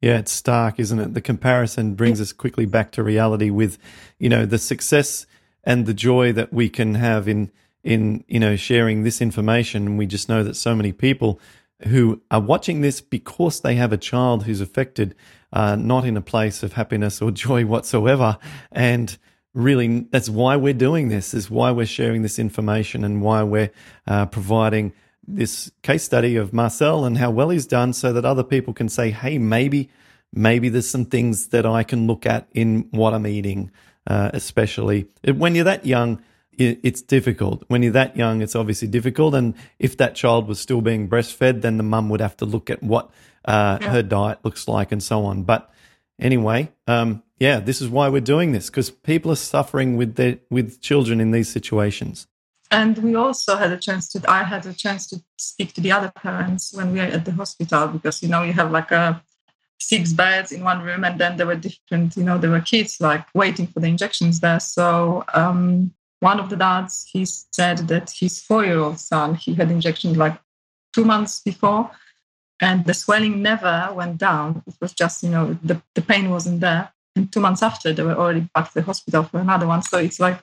Yeah, 0.00 0.18
it's 0.18 0.32
stark, 0.32 0.80
isn't 0.80 0.98
it? 0.98 1.14
The 1.14 1.20
comparison 1.20 1.94
brings 1.94 2.20
us 2.20 2.32
quickly 2.32 2.66
back 2.66 2.90
to 2.92 3.02
reality 3.02 3.50
with, 3.50 3.78
you 4.18 4.28
know, 4.28 4.44
the 4.44 4.58
success 4.58 5.26
and 5.64 5.86
the 5.86 5.94
joy 5.94 6.32
that 6.32 6.52
we 6.52 6.68
can 6.68 6.96
have 6.96 7.28
in 7.28 7.50
in 7.84 8.24
you 8.28 8.40
know 8.40 8.56
sharing 8.56 9.02
this 9.02 9.20
information. 9.20 9.86
And 9.86 9.98
we 9.98 10.06
just 10.06 10.28
know 10.28 10.42
that 10.44 10.54
so 10.56 10.74
many 10.74 10.92
people 10.92 11.40
who 11.86 12.20
are 12.30 12.40
watching 12.40 12.80
this 12.80 13.00
because 13.00 13.60
they 13.60 13.74
have 13.76 13.92
a 13.92 13.96
child 13.96 14.44
who's 14.44 14.60
affected, 14.60 15.14
uh, 15.52 15.76
not 15.76 16.04
in 16.04 16.16
a 16.16 16.20
place 16.20 16.62
of 16.62 16.74
happiness 16.74 17.20
or 17.22 17.30
joy 17.46 17.64
whatsoever, 17.64 18.38
and 18.70 19.16
really 19.54 20.06
that's 20.10 20.28
why 20.28 20.56
we're 20.56 20.72
doing 20.72 21.08
this. 21.08 21.34
Is 21.34 21.50
why 21.50 21.70
we're 21.70 21.86
sharing 21.86 22.22
this 22.22 22.38
information 22.38 23.04
and 23.04 23.22
why 23.22 23.42
we're 23.42 23.70
uh, 24.06 24.26
providing 24.26 24.92
this 25.26 25.70
case 25.82 26.02
study 26.02 26.36
of 26.36 26.52
Marcel 26.52 27.04
and 27.04 27.18
how 27.18 27.30
well 27.30 27.50
he's 27.50 27.66
done 27.66 27.92
so 27.92 28.12
that 28.12 28.24
other 28.24 28.42
people 28.42 28.74
can 28.74 28.88
say, 28.88 29.10
hey, 29.10 29.38
maybe, 29.38 29.88
maybe 30.32 30.68
there's 30.68 30.90
some 30.90 31.04
things 31.04 31.48
that 31.48 31.64
I 31.64 31.84
can 31.84 32.06
look 32.06 32.26
at 32.26 32.48
in 32.52 32.88
what 32.90 33.14
I'm 33.14 33.26
eating, 33.26 33.70
uh, 34.06 34.30
especially 34.34 35.06
when 35.24 35.54
you're 35.54 35.64
that 35.64 35.86
young. 35.86 36.22
It's 36.58 37.00
difficult. 37.00 37.64
When 37.68 37.82
you're 37.82 37.92
that 37.92 38.14
young, 38.14 38.42
it's 38.42 38.54
obviously 38.54 38.86
difficult. 38.86 39.34
And 39.34 39.54
if 39.78 39.96
that 39.96 40.14
child 40.14 40.46
was 40.46 40.60
still 40.60 40.82
being 40.82 41.08
breastfed, 41.08 41.62
then 41.62 41.78
the 41.78 41.82
mum 41.82 42.10
would 42.10 42.20
have 42.20 42.36
to 42.36 42.44
look 42.44 42.68
at 42.68 42.82
what 42.82 43.10
uh, 43.46 43.82
her 43.88 44.02
diet 44.02 44.40
looks 44.44 44.68
like 44.68 44.92
and 44.92 45.02
so 45.02 45.24
on. 45.24 45.44
But 45.44 45.72
anyway, 46.22 46.70
um, 46.86 47.22
yeah, 47.38 47.60
this 47.60 47.80
is 47.80 47.88
why 47.88 48.08
we're 48.08 48.20
doing 48.20 48.52
this 48.52 48.70
because 48.70 48.90
people 48.90 49.30
are 49.32 49.36
suffering 49.36 49.96
with 49.96 50.14
their 50.14 50.38
with 50.50 50.80
children 50.80 51.20
in 51.20 51.30
these 51.32 51.48
situations. 51.48 52.26
and 52.72 52.96
we 52.98 53.14
also 53.14 53.56
had 53.56 53.70
a 53.70 53.76
chance 53.76 54.08
to 54.08 54.18
i 54.28 54.42
had 54.42 54.64
a 54.66 54.72
chance 54.72 55.06
to 55.06 55.22
speak 55.36 55.72
to 55.74 55.80
the 55.80 55.92
other 55.92 56.10
parents 56.10 56.72
when 56.74 56.92
we 56.92 56.98
were 56.98 57.12
at 57.18 57.24
the 57.24 57.32
hospital 57.32 57.86
because 57.86 58.22
you 58.22 58.28
know 58.28 58.42
you 58.42 58.52
have 58.52 58.70
like 58.72 58.90
a 58.90 59.22
six 59.78 60.12
beds 60.12 60.52
in 60.52 60.64
one 60.64 60.80
room 60.82 61.04
and 61.04 61.20
then 61.20 61.36
there 61.36 61.46
were 61.46 61.56
different 61.56 62.16
you 62.16 62.24
know 62.24 62.38
there 62.38 62.50
were 62.50 62.60
kids 62.60 63.00
like 63.00 63.24
waiting 63.34 63.66
for 63.66 63.80
the 63.80 63.86
injections 63.86 64.40
there 64.40 64.60
so 64.60 65.24
um, 65.34 65.92
one 66.20 66.38
of 66.40 66.48
the 66.48 66.56
dads 66.56 67.04
he 67.12 67.24
said 67.24 67.78
that 67.88 68.10
his 68.10 68.40
four-year-old 68.40 68.98
son 68.98 69.34
he 69.34 69.54
had 69.54 69.70
injections 69.70 70.16
like 70.16 70.38
two 70.94 71.04
months 71.04 71.40
before 71.40 71.90
and 72.62 72.86
the 72.86 72.94
swelling 72.94 73.42
never 73.42 73.74
went 73.94 74.16
down 74.16 74.62
it 74.66 74.74
was 74.80 74.92
just 74.92 75.22
you 75.22 75.28
know 75.34 75.44
the, 75.62 75.76
the 75.96 76.02
pain 76.02 76.30
wasn't 76.30 76.60
there 76.60 76.90
and 77.16 77.30
two 77.32 77.40
months 77.40 77.62
after 77.62 77.92
they 77.92 78.02
were 78.02 78.14
already 78.22 78.48
back 78.54 78.68
to 78.68 78.74
the 78.76 78.82
hospital 78.82 79.22
for 79.24 79.38
another 79.40 79.66
one 79.66 79.82
so 79.82 79.98
it's 79.98 80.18
like 80.20 80.38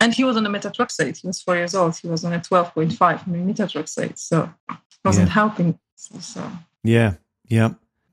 and 0.00 0.14
he 0.14 0.22
was 0.22 0.36
on 0.36 0.46
a 0.46 0.48
methotrexate. 0.48 1.16
He 1.16 1.26
was 1.26 1.42
four 1.42 1.56
years 1.56 1.74
old. 1.74 1.96
He 1.96 2.06
was 2.06 2.24
on 2.24 2.32
a 2.32 2.38
12.5 2.38 3.24
methotrexate. 3.26 4.16
So 4.16 4.48
it 4.70 4.76
wasn't 5.04 5.26
Yeah. 5.26 5.32
helping. 5.34 5.78
So, 5.96 6.20
so 6.20 6.52
Yeah, 6.84 7.14
yeah, 7.48 7.70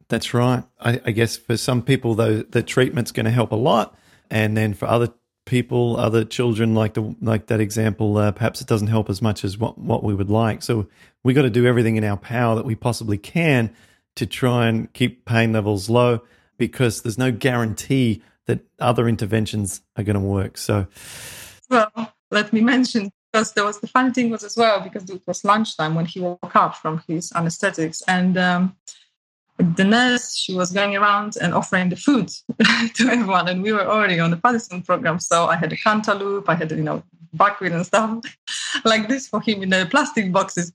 that's 0.10 0.34
right. 0.34 0.64
I, 0.80 1.00
I 1.06 1.12
guess 1.12 1.38
for 1.38 1.58
some 1.58 1.84
people, 1.84 2.16
though, 2.16 2.42
the 2.42 2.64
treatment's 2.64 3.12
going 3.12 3.28
to 3.28 3.32
help 3.32 3.52
a 3.52 3.56
lot, 3.56 3.96
and 4.32 4.58
then 4.58 4.74
for 4.74 4.88
other 4.88 5.14
people, 5.46 5.98
other 5.98 6.26
children, 6.26 6.76
like 6.76 6.96
the 6.96 7.16
like 7.22 7.48
that 7.48 7.60
example, 7.60 8.18
uh, 8.18 8.32
perhaps 8.32 8.62
it 8.62 8.68
doesn't 8.68 8.88
help 8.88 9.10
as 9.10 9.22
much 9.22 9.44
as 9.46 9.58
what 9.58 9.78
what 9.78 10.04
we 10.04 10.14
would 10.14 10.30
like. 10.30 10.64
So 10.64 10.88
we 11.24 11.34
got 11.34 11.44
to 11.44 11.50
do 11.50 11.66
everything 11.66 11.96
in 11.96 12.04
our 12.04 12.18
power 12.18 12.56
that 12.56 12.66
we 12.66 12.76
possibly 12.76 13.18
can 13.18 13.74
to 14.16 14.26
try 14.26 14.68
and 14.68 14.92
keep 14.94 15.26
pain 15.26 15.54
levels 15.54 15.90
low, 15.90 16.22
because 16.58 17.02
there's 17.02 17.18
no 17.18 17.32
guarantee 17.32 18.22
that 18.46 18.60
other 18.80 19.08
interventions 19.08 19.82
are 19.98 20.04
going 20.04 20.16
to 20.16 20.20
work. 20.20 20.58
So 20.58 20.88
well, 21.70 21.92
let 22.32 22.54
me 22.54 22.62
mention 22.62 23.12
because 23.32 23.54
there 23.54 23.66
was 23.66 23.80
the 23.80 23.88
funny 23.88 24.12
thing 24.12 24.30
was 24.30 24.44
as 24.44 24.56
well 24.56 24.80
because 24.80 25.10
it 25.10 25.22
was 25.28 25.44
lunchtime 25.44 25.96
when 25.96 26.06
he 26.06 26.22
woke 26.22 26.56
up 26.56 26.76
from 26.76 27.04
his 27.08 27.32
anesthetics 27.34 28.02
and 28.08 28.38
um, 28.38 28.76
the 29.74 29.84
nurse, 29.84 30.36
she 30.36 30.54
was 30.54 30.72
going 30.72 30.96
around 30.96 31.38
and 31.42 31.54
offering 31.54 31.90
the 31.90 31.96
food 31.96 32.28
to 32.96 33.08
everyone. 33.08 33.48
And 33.48 33.64
we 33.64 33.72
were 33.72 33.88
already 33.88 34.20
on 34.20 34.32
the 34.32 34.38
Paddison 34.38 34.86
program. 34.86 35.20
So 35.20 35.48
I 35.48 35.56
had 35.56 35.72
a 35.74 35.78
cantaloupe, 35.78 36.48
I 36.50 36.56
had, 36.56 36.72
you 36.72 36.84
know, 36.84 37.04
buckwheat 37.34 37.72
and 37.72 37.86
stuff 37.86 38.24
like 38.86 39.08
this 39.08 39.28
for 39.28 39.42
him 39.42 39.64
in 39.64 39.70
the 39.70 39.88
plastic 39.90 40.32
boxes. 40.32 40.74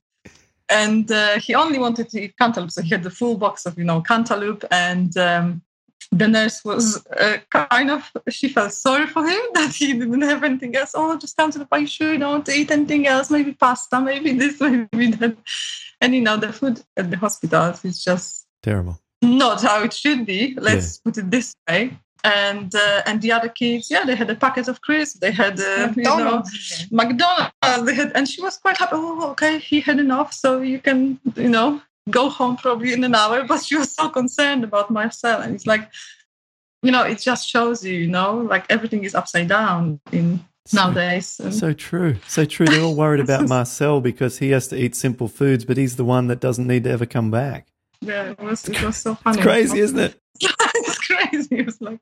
And 0.69 1.11
uh, 1.11 1.39
he 1.39 1.53
only 1.53 1.79
wanted 1.79 2.09
to 2.09 2.21
eat 2.21 2.37
cantaloupe. 2.37 2.71
So 2.71 2.81
he 2.81 2.89
had 2.89 3.03
the 3.03 3.09
full 3.09 3.37
box 3.37 3.65
of, 3.65 3.77
you 3.77 3.83
know, 3.83 4.01
cantaloupe. 4.01 4.63
And 4.71 5.15
um, 5.17 5.61
the 6.11 6.27
nurse 6.27 6.63
was 6.63 7.05
uh, 7.07 7.37
kind 7.49 7.91
of, 7.91 8.09
she 8.29 8.47
felt 8.47 8.73
sorry 8.73 9.07
for 9.07 9.27
him 9.27 9.41
that 9.53 9.73
he 9.73 9.93
didn't 9.93 10.21
have 10.21 10.43
anything 10.43 10.75
else. 10.75 10.91
Oh, 10.93 11.17
just 11.17 11.37
cantaloupe. 11.37 11.67
Are 11.71 11.79
you 11.79 11.87
sure 11.87 12.13
you 12.13 12.19
don't 12.19 12.31
want 12.31 12.45
to 12.47 12.53
eat 12.53 12.71
anything 12.71 13.07
else? 13.07 13.29
Maybe 13.29 13.53
pasta, 13.53 13.99
maybe 13.99 14.33
this, 14.33 14.59
maybe 14.59 15.11
that. 15.11 15.37
And, 15.99 16.15
you 16.15 16.21
know, 16.21 16.37
the 16.37 16.51
food 16.51 16.81
at 16.97 17.11
the 17.11 17.17
hospital 17.17 17.75
is 17.83 18.03
just 18.03 18.40
Terrible. 18.63 18.99
not 19.23 19.61
how 19.61 19.83
it 19.83 19.93
should 19.93 20.25
be. 20.25 20.55
Let's 20.59 20.87
Yeah. 20.97 21.01
put 21.05 21.17
it 21.17 21.29
this 21.31 21.55
way. 21.69 21.97
And 22.23 22.73
uh, 22.75 23.01
and 23.07 23.19
the 23.21 23.31
other 23.31 23.49
kids, 23.49 23.89
yeah, 23.89 24.03
they 24.05 24.15
had 24.15 24.29
a 24.29 24.35
packet 24.35 24.67
of 24.67 24.79
crisps. 24.81 25.19
They 25.19 25.31
had 25.31 25.59
uh, 25.59 25.63
you 25.95 26.03
know, 26.03 26.17
McDonald's. 26.17 26.87
McDonald's. 26.91 27.85
They 27.87 27.95
had, 27.95 28.11
and 28.13 28.27
she 28.27 28.41
was 28.43 28.57
quite 28.57 28.77
happy. 28.77 28.91
Oh, 28.95 29.29
okay, 29.31 29.57
he 29.57 29.79
had 29.81 29.97
enough, 29.99 30.31
so 30.33 30.61
you 30.61 30.77
can, 30.79 31.19
you 31.35 31.49
know, 31.49 31.81
go 32.11 32.29
home 32.29 32.57
probably 32.57 32.93
in 32.93 33.03
an 33.03 33.15
hour. 33.15 33.43
But 33.43 33.63
she 33.65 33.75
was 33.75 33.91
so 33.95 34.07
concerned 34.09 34.63
about 34.63 34.91
Marcel, 34.91 35.41
and 35.41 35.55
it's 35.55 35.65
like, 35.65 35.89
you 36.83 36.91
know, 36.91 37.01
it 37.03 37.17
just 37.19 37.49
shows 37.49 37.83
you, 37.83 37.93
you 37.95 38.07
know, 38.07 38.37
like 38.37 38.65
everything 38.69 39.03
is 39.03 39.15
upside 39.15 39.47
down 39.47 39.99
in 40.11 40.45
nowadays. 40.73 41.39
And- 41.39 41.53
So 41.55 41.73
true. 41.73 42.17
So 42.27 42.45
true. 42.45 42.67
They're 42.67 42.83
all 42.83 42.95
worried 42.95 43.19
about 43.21 43.47
Marcel 43.55 43.99
because 43.99 44.37
he 44.37 44.51
has 44.51 44.67
to 44.67 44.75
eat 44.77 44.95
simple 44.95 45.27
foods, 45.27 45.65
but 45.65 45.75
he's 45.77 45.95
the 45.95 46.05
one 46.05 46.27
that 46.27 46.39
doesn't 46.39 46.67
need 46.67 46.83
to 46.83 46.91
ever 46.91 47.07
come 47.07 47.31
back. 47.31 47.70
Yeah, 48.01 48.31
it 48.31 48.39
was 48.39 48.67
it 48.67 48.81
was 48.81 48.97
so 48.97 49.15
funny. 49.15 49.37
It's 49.37 49.45
crazy, 49.45 49.79
isn't 49.79 49.99
it? 49.99 50.19
it's 50.41 51.07
crazy. 51.07 51.57
It 51.57 51.65
was 51.65 51.81
like, 51.81 51.99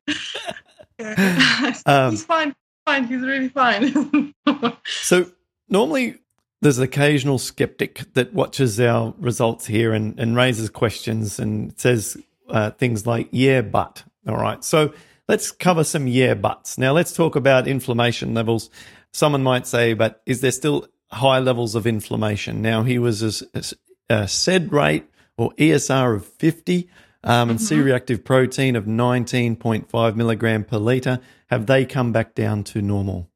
yeah. 0.98 1.74
Um, 1.86 2.12
he's 2.12 2.26
fine, 2.26 2.56
fine. 2.86 3.06
He's 3.06 3.22
really 3.22 3.50
fine. 3.50 4.34
So 4.86 5.32
normally 5.70 6.16
there's 6.62 6.78
an 6.78 6.84
occasional 6.84 7.38
skeptic 7.38 8.02
that 8.14 8.34
watches 8.34 8.80
our 8.80 9.14
results 9.18 9.66
here 9.66 9.94
and, 9.94 10.20
and 10.20 10.36
raises 10.36 10.70
questions 10.70 11.40
and 11.40 11.78
says 11.80 12.18
uh, 12.50 12.72
things 12.72 13.06
like, 13.06 13.30
yeah, 13.32 13.62
but. 13.62 14.04
All 14.28 14.36
right. 14.36 14.64
So 14.64 14.94
let's 15.28 15.52
cover 15.52 15.84
some 15.84 16.08
yeah, 16.08 16.34
buts. 16.34 16.78
Now 16.78 16.92
let's 16.92 17.14
talk 17.14 17.36
about 17.36 17.68
inflammation 17.68 18.34
levels. 18.34 18.70
Someone 19.14 19.44
might 19.44 19.68
say, 19.68 19.94
but 19.94 20.22
is 20.26 20.42
there 20.42 20.52
still 20.52 20.88
high 21.12 21.40
levels 21.40 21.76
of 21.76 21.88
inflammation? 21.88 22.62
Now 22.62 22.84
he 22.84 23.00
was 23.00 23.44
a, 23.44 23.64
a 24.10 24.28
SED 24.28 24.74
rate 24.74 25.10
or 25.40 25.52
ESR 25.54 26.16
of 26.16 26.26
50 26.26 26.90
um, 27.24 27.50
and 27.50 27.62
C-reactive 27.62 28.24
protein 28.24 28.76
of 28.76 28.86
19.5 28.86 30.16
milligram 30.16 30.64
per 30.66 30.78
liter. 30.78 31.20
Have 31.48 31.66
they 31.66 31.86
come 31.86 32.12
back 32.12 32.36
down 32.36 32.64
to 32.66 32.82
normal? 32.82 33.30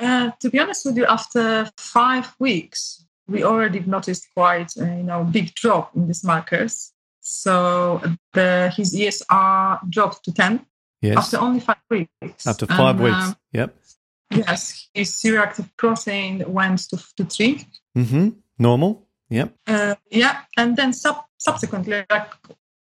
uh, 0.00 0.30
to 0.40 0.50
be 0.50 0.58
honest 0.58 0.84
with 0.84 0.96
you, 0.96 1.06
after 1.06 1.70
five 1.78 2.34
weeks, 2.38 3.04
we 3.28 3.42
already 3.44 3.80
noticed 3.80 4.26
quite, 4.34 4.70
uh, 4.80 4.84
you 4.84 5.02
know, 5.02 5.24
big 5.24 5.54
drop 5.54 5.94
in 5.96 6.06
these 6.06 6.22
markers. 6.24 6.92
So 7.20 8.00
the 8.34 8.72
his 8.76 8.94
ESR 8.94 9.80
dropped 9.90 10.24
to 10.24 10.32
ten 10.32 10.64
Yes. 11.02 11.16
after 11.18 11.38
only 11.40 11.60
five 11.60 11.76
weeks. 11.90 12.46
After 12.46 12.66
five 12.66 12.96
And, 12.96 13.04
weeks. 13.04 13.16
um, 13.16 13.36
yep. 13.52 13.76
yes, 14.30 14.88
his 14.94 15.14
C-reactive 15.14 15.68
protein 15.76 16.44
went 16.46 16.78
to, 16.90 16.96
to 17.16 17.24
three. 17.24 17.66
Mm-hmm. 17.96 18.28
Normal. 18.58 19.05
Yep. 19.30 19.54
Uh, 19.66 19.94
yeah, 20.10 20.42
and 20.56 20.76
then 20.76 20.92
sub- 20.92 21.24
subsequently, 21.38 22.04
like 22.10 22.30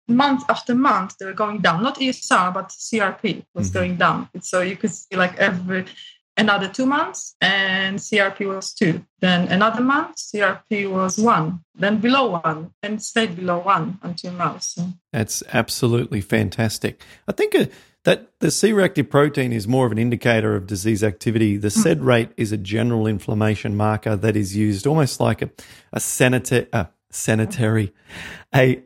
month 0.08 0.44
after 0.48 0.74
month, 0.74 1.16
they 1.18 1.26
were 1.26 1.32
going 1.34 1.60
down. 1.60 1.82
Not 1.82 1.98
ESR, 2.00 2.52
but 2.54 2.68
CRP 2.70 3.44
was 3.54 3.70
Mhm. 3.70 3.74
going 3.74 3.96
down. 3.96 4.28
So 4.40 4.60
you 4.60 4.76
could 4.76 4.90
see 4.90 5.16
like 5.16 5.36
every 5.38 5.84
another 6.38 6.66
two 6.68 6.86
months, 6.86 7.36
and 7.42 7.98
CRP 8.00 8.46
was 8.46 8.72
two. 8.72 9.04
Then 9.20 9.48
another 9.48 9.82
month, 9.82 10.16
CRP 10.16 10.86
was 10.90 11.18
one. 11.18 11.60
Then 11.74 11.98
below 12.00 12.40
one, 12.42 12.70
and 12.82 13.02
stayed 13.02 13.36
below 13.36 13.58
one 13.58 13.98
until 14.02 14.32
now. 14.32 14.56
So 14.58 14.92
That's 15.12 15.42
absolutely 15.52 16.22
fantastic. 16.22 17.02
I 17.28 17.32
think 17.32 17.54
uh, 17.54 17.66
that 18.04 18.28
the 18.40 18.50
C-reactive 18.50 19.08
protein 19.10 19.52
is 19.52 19.68
more 19.68 19.86
of 19.86 19.92
an 19.92 19.98
indicator 19.98 20.56
of 20.56 20.66
disease 20.66 21.04
activity. 21.04 21.56
The 21.56 21.70
SED 21.70 22.00
rate 22.02 22.30
is 22.36 22.50
a 22.52 22.56
general 22.56 23.06
inflammation 23.06 23.76
marker 23.76 24.16
that 24.16 24.36
is 24.36 24.56
used 24.56 24.86
almost 24.86 25.20
like 25.20 25.40
a, 25.42 25.50
a 25.92 26.00
sanitary, 26.00 26.66
uh, 26.72 26.86
sanitary, 27.10 27.92
a 28.54 28.82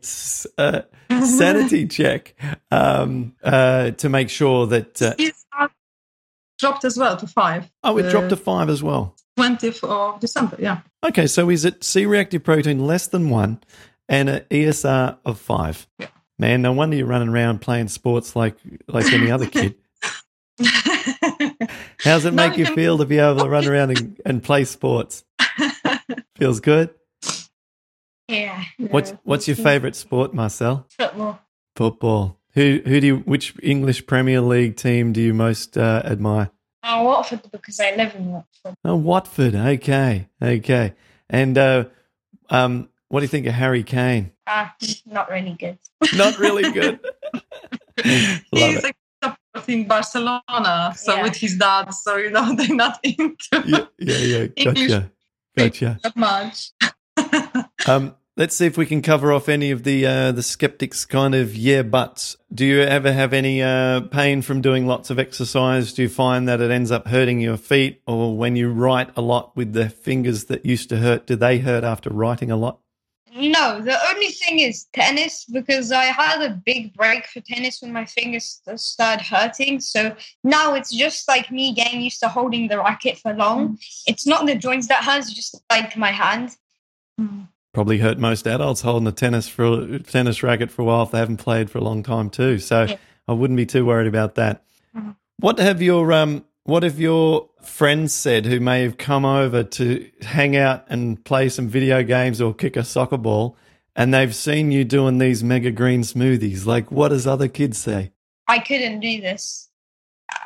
uh, 0.59 0.83
sanity 1.25 1.87
check 1.99 2.35
um, 2.71 3.35
uh, 3.43 3.93
to 3.93 4.09
make 4.09 4.29
sure 4.29 4.67
that. 4.67 5.01
Uh, 5.01 5.15
ESR 5.17 5.71
dropped 6.59 6.85
as 6.85 6.97
well 6.99 7.17
to 7.17 7.27
five. 7.27 7.71
oh, 7.85 7.97
it 7.99 8.11
dropped 8.11 8.27
Uh, 8.27 8.31
to 8.31 8.37
five 8.37 8.69
as 8.69 8.83
well. 8.83 9.15
20th 9.39 9.85
of 9.85 10.21
December. 10.21 10.57
Yeah. 10.59 10.81
Okay, 11.05 11.27
so 11.27 11.51
is 11.51 11.65
it 11.65 11.85
C-reactive 11.85 12.43
protein 12.43 12.87
less 12.87 13.07
than 13.07 13.29
one 13.31 13.61
and 14.09 14.29
an 14.31 14.45
ESR 14.51 15.19
of 15.25 15.39
five? 15.39 15.87
Yeah. 15.99 16.07
Man, 16.39 16.63
no 16.63 16.73
wonder 16.73 16.97
you're 16.97 17.07
running 17.07 17.29
around 17.29 17.61
playing 17.61 17.89
sports 17.89 18.37
like 18.37 18.57
like 18.89 19.11
any 19.13 19.31
other 19.31 19.47
kid. 19.47 19.75
How 22.01 22.15
does 22.17 22.25
it 22.25 22.35
make 22.35 22.57
you 22.57 22.67
you- 22.67 22.75
feel 22.75 22.99
to 22.99 23.05
be 23.07 23.19
able 23.19 23.41
to 23.41 23.49
run 23.49 23.67
around 23.67 23.97
and, 23.97 24.21
and 24.25 24.43
play 24.43 24.65
sports? 24.65 25.25
Feels 26.37 26.61
good. 26.61 26.91
Yeah. 28.29 28.65
What's 28.79 29.13
what's 29.25 29.49
your 29.49 29.57
favorite 29.57 29.97
sport, 29.97 30.35
Marcel? 30.35 30.87
Football. 30.91 31.41
Football. 31.75 32.39
Who 32.55 32.81
who 32.85 33.01
do 33.01 33.07
you, 33.07 33.17
which 33.19 33.55
English 33.63 34.07
Premier 34.07 34.41
League 34.41 34.77
team 34.77 35.13
do 35.13 35.21
you 35.21 35.33
most 35.35 35.77
uh, 35.79 36.03
admire? 36.05 36.51
Oh, 36.83 37.05
Watford 37.05 37.43
because 37.51 37.81
I 37.81 37.95
live 37.97 38.15
in 38.15 38.27
Watford. 38.33 38.75
Oh, 38.85 38.97
Watford. 38.97 39.55
Okay, 39.55 40.29
okay. 40.41 40.95
And 41.29 41.59
uh, 41.59 41.85
um, 42.51 42.89
what 43.09 43.21
do 43.21 43.25
you 43.25 43.29
think 43.29 43.47
of 43.47 43.55
Harry 43.55 43.83
Kane? 43.83 44.33
Ah, 44.47 44.75
not 45.07 45.29
really 45.31 45.57
good. 45.59 45.79
Not 46.15 46.39
really 46.39 46.71
good. 46.73 47.01
He's 48.53 48.83
like 48.83 48.97
supporting 49.23 49.89
Barcelona, 49.89 50.95
so 50.97 51.15
Yeah. 51.15 51.23
with 51.25 51.37
his 51.37 51.57
dad, 51.57 51.91
so 51.93 52.17
you 52.17 52.31
know 52.31 52.55
they're 52.57 52.75
not 52.75 52.99
into 53.03 53.37
Yeah, 53.65 53.87
yeah, 53.99 54.17
yeah. 54.19 54.47
English. 54.57 54.89
Gotcha, 54.91 55.11
gotcha. 55.57 55.99
that 56.03 56.17
much. 56.17 56.71
Um, 57.89 58.17
let's 58.37 58.57
see 58.57 58.67
if 58.67 58.77
we 58.77 58.85
can 58.85 59.01
cover 59.01 59.33
off 59.33 59.49
any 59.49 59.71
of 59.71 59.85
the 59.85 60.05
uh, 60.07 60.33
the 60.33 60.43
skeptics' 60.43 61.05
kind 61.05 61.35
of 61.35 61.55
yeah 61.55 61.83
buts. 61.83 62.37
Do 62.53 62.65
you 62.67 62.81
ever 62.83 63.13
have 63.13 63.33
any 63.33 63.63
uh, 63.63 64.01
pain 64.03 64.43
from 64.43 64.61
doing 64.61 64.87
lots 64.87 65.09
of 65.11 65.19
exercise? 65.19 65.93
Do 65.93 66.03
you 66.03 66.09
find 66.09 66.49
that 66.49 66.61
it 66.61 66.71
ends 66.71 66.91
up 66.91 67.07
hurting 67.07 67.41
your 67.41 67.57
feet, 67.57 68.03
or 68.07 68.37
when 68.37 68.57
you 68.57 68.71
write 68.73 69.11
a 69.17 69.21
lot 69.21 69.57
with 69.57 69.73
the 69.73 69.89
fingers 69.89 70.45
that 70.47 70.67
used 70.67 70.89
to 70.89 70.97
hurt, 70.99 71.27
do 71.27 71.37
they 71.37 71.59
hurt 71.59 71.85
after 71.85 72.11
writing 72.11 72.51
a 72.51 72.57
lot? 72.57 72.81
No, 73.39 73.81
the 73.83 73.99
only 74.09 74.29
thing 74.29 74.61
is 74.61 74.87
tennis 74.95 75.45
because 75.45 75.93
I 75.93 76.05
had 76.05 76.41
a 76.41 76.51
big 76.65 76.95
break 76.95 77.27
for 77.27 77.41
tennis 77.41 77.83
when 77.83 77.93
my 77.93 78.07
fingers 78.07 78.61
st- 78.65 78.81
started 78.81 79.25
hurting. 79.25 79.81
So 79.81 80.17
now 80.43 80.75
it's 80.75 80.91
just 80.95 81.29
like 81.29 81.51
me 81.51 81.75
getting 81.75 82.01
used 82.01 82.21
to 82.21 82.29
holding 82.29 82.69
the 82.69 82.79
racket 82.79 83.19
for 83.19 83.35
long. 83.35 83.79
It's 84.07 84.27
not 84.27 84.47
the 84.47 84.55
joints 84.55 84.89
that 84.89 85.05
hurts, 85.05 85.33
just 85.33 85.61
like 85.71 85.97
my 85.97 86.13
hand. 86.13 86.57
Probably 87.75 87.99
hurt 87.99 88.19
most 88.19 88.47
adults 88.47 88.81
holding 88.81 89.07
a 89.07 89.13
tennis 89.13 89.49
for 89.49 89.99
tennis 89.99 90.43
racket 90.43 90.71
for 90.71 90.83
a 90.83 90.85
while 90.87 91.03
if 91.03 91.11
they 91.11 91.19
haven't 91.19 91.37
played 91.37 91.71
for 91.71 91.77
a 91.79 91.85
long 91.85 92.03
time 92.03 92.31
too. 92.31 92.59
So 92.59 92.85
Yeah. 92.85 92.97
I 93.29 93.33
wouldn't 93.35 93.59
be 93.59 93.67
too 93.67 93.85
worried 93.85 94.07
about 94.09 94.37
that. 94.37 94.63
Mhm. 94.97 95.15
What 95.41 95.59
have 95.59 95.83
your 95.83 96.11
um 96.13 96.45
what 96.67 96.83
have 96.83 97.01
your 97.01 97.49
friends 97.63 98.13
said 98.13 98.47
who 98.47 98.61
may 98.61 98.83
have 98.83 98.99
come 98.99 99.25
over 99.25 99.63
to 99.65 100.11
hang 100.23 100.57
out 100.57 100.85
and 100.89 101.25
play 101.25 101.49
some 101.49 101.69
video 101.69 102.03
games 102.03 102.41
or 102.41 102.55
kick 102.55 102.77
a 102.77 102.85
soccer 102.85 103.17
ball 103.17 103.57
and 103.95 104.13
they've 104.13 104.35
seen 104.35 104.71
you 104.71 104.85
doing 104.85 105.19
these 105.19 105.43
mega 105.43 105.71
green 105.71 106.03
smoothies? 106.03 106.67
Like 106.67 106.91
what 106.93 107.09
does 107.09 107.27
other 107.27 107.49
kids 107.49 107.79
say? 107.79 108.13
I 108.49 108.59
couldn't 108.61 109.01
do 109.01 109.21
this. 109.21 109.69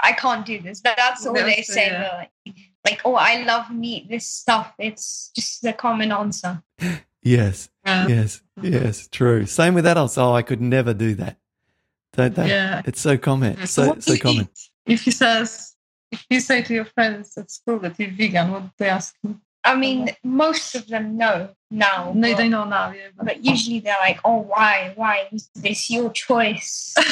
I 0.02 0.12
can't 0.12 0.46
do 0.46 0.60
this. 0.60 0.80
That- 0.82 0.96
That's 0.96 1.26
all 1.26 1.34
they 1.34 1.40
That's- 1.40 1.66
say. 1.72 1.86
yeah. 1.86 2.26
Like, 2.46 2.56
like, 2.86 3.00
oh, 3.04 3.14
I 3.14 3.42
love 3.44 3.70
meat, 3.70 4.08
this 4.08 4.26
stuff. 4.26 4.72
It's 4.78 5.30
just 5.34 5.60
the 5.62 5.72
common 5.72 6.12
answer. 6.12 6.62
Yes. 7.22 7.68
Yeah. 7.84 8.06
Yes. 8.08 8.40
Yes, 8.62 9.06
true. 9.12 9.44
Same 9.44 9.74
with 9.74 9.84
adults. 9.84 10.16
Oh, 10.16 10.32
I 10.32 10.40
could 10.40 10.62
never 10.62 10.94
do 10.94 11.14
that. 11.16 11.36
Don't 12.14 12.34
they? 12.34 12.48
Yeah. 12.48 12.80
It's 12.86 12.98
so 13.02 13.18
common. 13.18 13.58
So 13.58 13.66
So 13.66 13.88
what 13.88 13.94
do 13.96 14.00
so 14.00 14.12
you 14.14 14.18
common. 14.20 14.48
If 14.86 15.02
he 15.02 15.10
says, 15.10 15.69
if 16.12 16.24
you 16.30 16.40
say 16.40 16.62
to 16.62 16.74
your 16.74 16.84
friends 16.86 17.36
at 17.38 17.50
school 17.50 17.78
that 17.80 17.98
you're 17.98 18.10
vegan, 18.10 18.50
what 18.50 18.62
do 18.62 18.70
they 18.78 18.88
ask 18.88 19.14
you? 19.22 19.38
I 19.62 19.76
mean, 19.76 20.10
most 20.24 20.74
of 20.74 20.86
them 20.88 21.16
know 21.18 21.50
now. 21.70 22.12
No, 22.14 22.28
but- 22.30 22.36
they 22.38 22.48
know 22.48 22.64
now. 22.64 22.90
Yeah, 22.92 23.08
but- 23.16 23.26
But 23.26 23.44
usually 23.44 23.80
they're 23.80 23.96
like, 24.00 24.18
oh, 24.24 24.40
why? 24.40 24.92
Why 24.96 25.28
is 25.32 25.50
this 25.54 25.90
your 25.90 26.10
choice? 26.10 26.94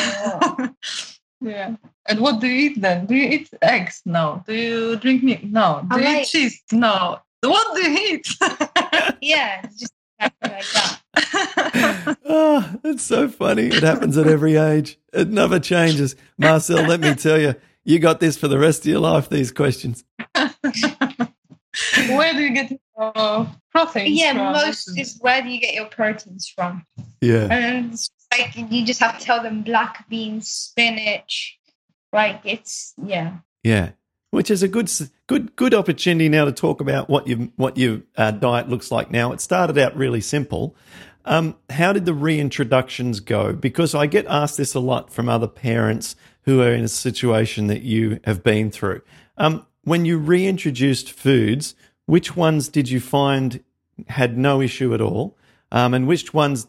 Yeah. 1.41 1.77
And 2.09 2.19
what 2.19 2.41
do 2.41 2.49
you 2.49 2.71
eat 2.71 2.81
then? 2.81 3.07
Do 3.07 3.15
you 3.15 3.29
eat 3.29 3.49
eggs? 3.63 4.03
No. 4.05 4.43
Do 4.47 4.55
you 4.55 4.97
drink 4.97 5.23
milk? 5.23 5.45
No. 5.45 5.87
Do 5.89 5.97
I 5.97 5.99
you 6.01 6.05
like- 6.05 6.23
eat 6.23 6.27
cheese? 6.29 6.63
No. 6.73 7.21
What 7.43 7.77
do 7.77 7.89
you 7.89 8.15
eat? 8.17 8.27
yeah, 9.21 9.63
just 9.63 9.93
exactly 10.19 10.51
like 10.51 10.73
that. 10.73 12.19
oh, 12.25 12.75
it's 12.83 13.05
so 13.05 13.29
funny. 13.29 13.69
It 13.69 13.85
happens 13.85 14.19
at 14.19 14.27
every 14.27 14.57
age. 14.57 14.99
It 15.13 15.29
never 15.29 15.61
changes. 15.61 16.17
Marcel, 16.37 16.83
let 16.89 16.99
me 16.99 17.15
tell 17.15 17.41
you, 17.41 17.55
you 17.89 17.99
got 17.99 18.21
this 18.21 18.37
for 18.37 18.49
the 18.49 18.59
rest 18.59 18.81
of 18.81 18.87
your 18.87 19.01
life, 19.01 19.31
these 19.31 19.51
questions. 19.51 20.05
where 20.35 20.53
do 22.35 22.41
you 22.41 22.53
get 22.53 22.71
your 22.71 23.49
proteins 23.73 24.11
yeah, 24.11 24.33
from? 24.33 24.53
most 24.53 24.99
is 24.99 25.17
where 25.23 25.41
do 25.41 25.49
you 25.49 25.59
get 25.59 25.73
your 25.73 25.87
proteins 25.87 26.53
from? 26.55 26.85
Yeah. 27.23 27.49
And 27.51 27.95
it's 27.95 28.11
like 28.31 28.55
you 28.55 28.85
just 28.85 29.01
have 29.01 29.19
to 29.19 29.25
tell 29.25 29.43
them 29.43 29.63
black 29.63 30.07
beans, 30.11 30.49
spinach. 30.49 31.59
Like 32.13 32.43
it's 32.45 32.93
yeah. 33.03 33.39
Yeah. 33.65 33.93
Which 34.33 34.51
is 34.51 34.63
a 34.63 34.69
good, 34.69 34.91
good, 35.27 35.57
good 35.57 35.73
opportunity 35.73 36.29
now 36.29 36.45
to 36.45 36.53
talk 36.53 36.83
about 36.83 37.09
what 37.09 37.27
you 37.27 37.51
what 37.57 37.79
your 37.79 38.03
uh, 38.19 38.33
diet 38.33 38.69
looks 38.69 38.91
like 38.91 39.11
now. 39.11 39.33
It 39.33 39.41
started 39.41 39.79
out 39.79 39.97
really 39.97 40.21
simple. 40.21 40.77
Um, 41.25 41.57
how 41.71 41.95
did 41.95 42.05
the 42.05 42.13
reintroductions 42.13 43.25
go? 43.25 43.55
Because 43.55 43.95
I 43.95 44.07
get 44.07 44.27
asked 44.27 44.59
this 44.59 44.75
a 44.75 44.81
lot 44.81 45.11
from 45.11 45.31
other 45.31 45.49
parents 45.49 46.17
who 46.49 46.63
are 46.63 46.73
in 46.73 46.83
a 46.83 46.89
situation 46.89 47.67
that 47.67 47.83
you 47.83 48.19
have 48.25 48.43
been 48.43 48.71
through. 48.71 49.03
Um, 49.37 49.67
when 49.83 50.07
you 50.07 50.17
reintroduced 50.17 51.13
foods, 51.13 51.75
which 52.07 52.37
ones 52.37 52.69
did 52.69 52.89
you 52.89 53.01
find 53.01 53.63
had 54.07 54.39
no 54.39 54.63
issue 54.63 54.95
at 54.95 55.03
all, 55.03 55.37
um, 55.71 55.93
and 55.93 56.09
which 56.09 56.33
ones, 56.33 56.67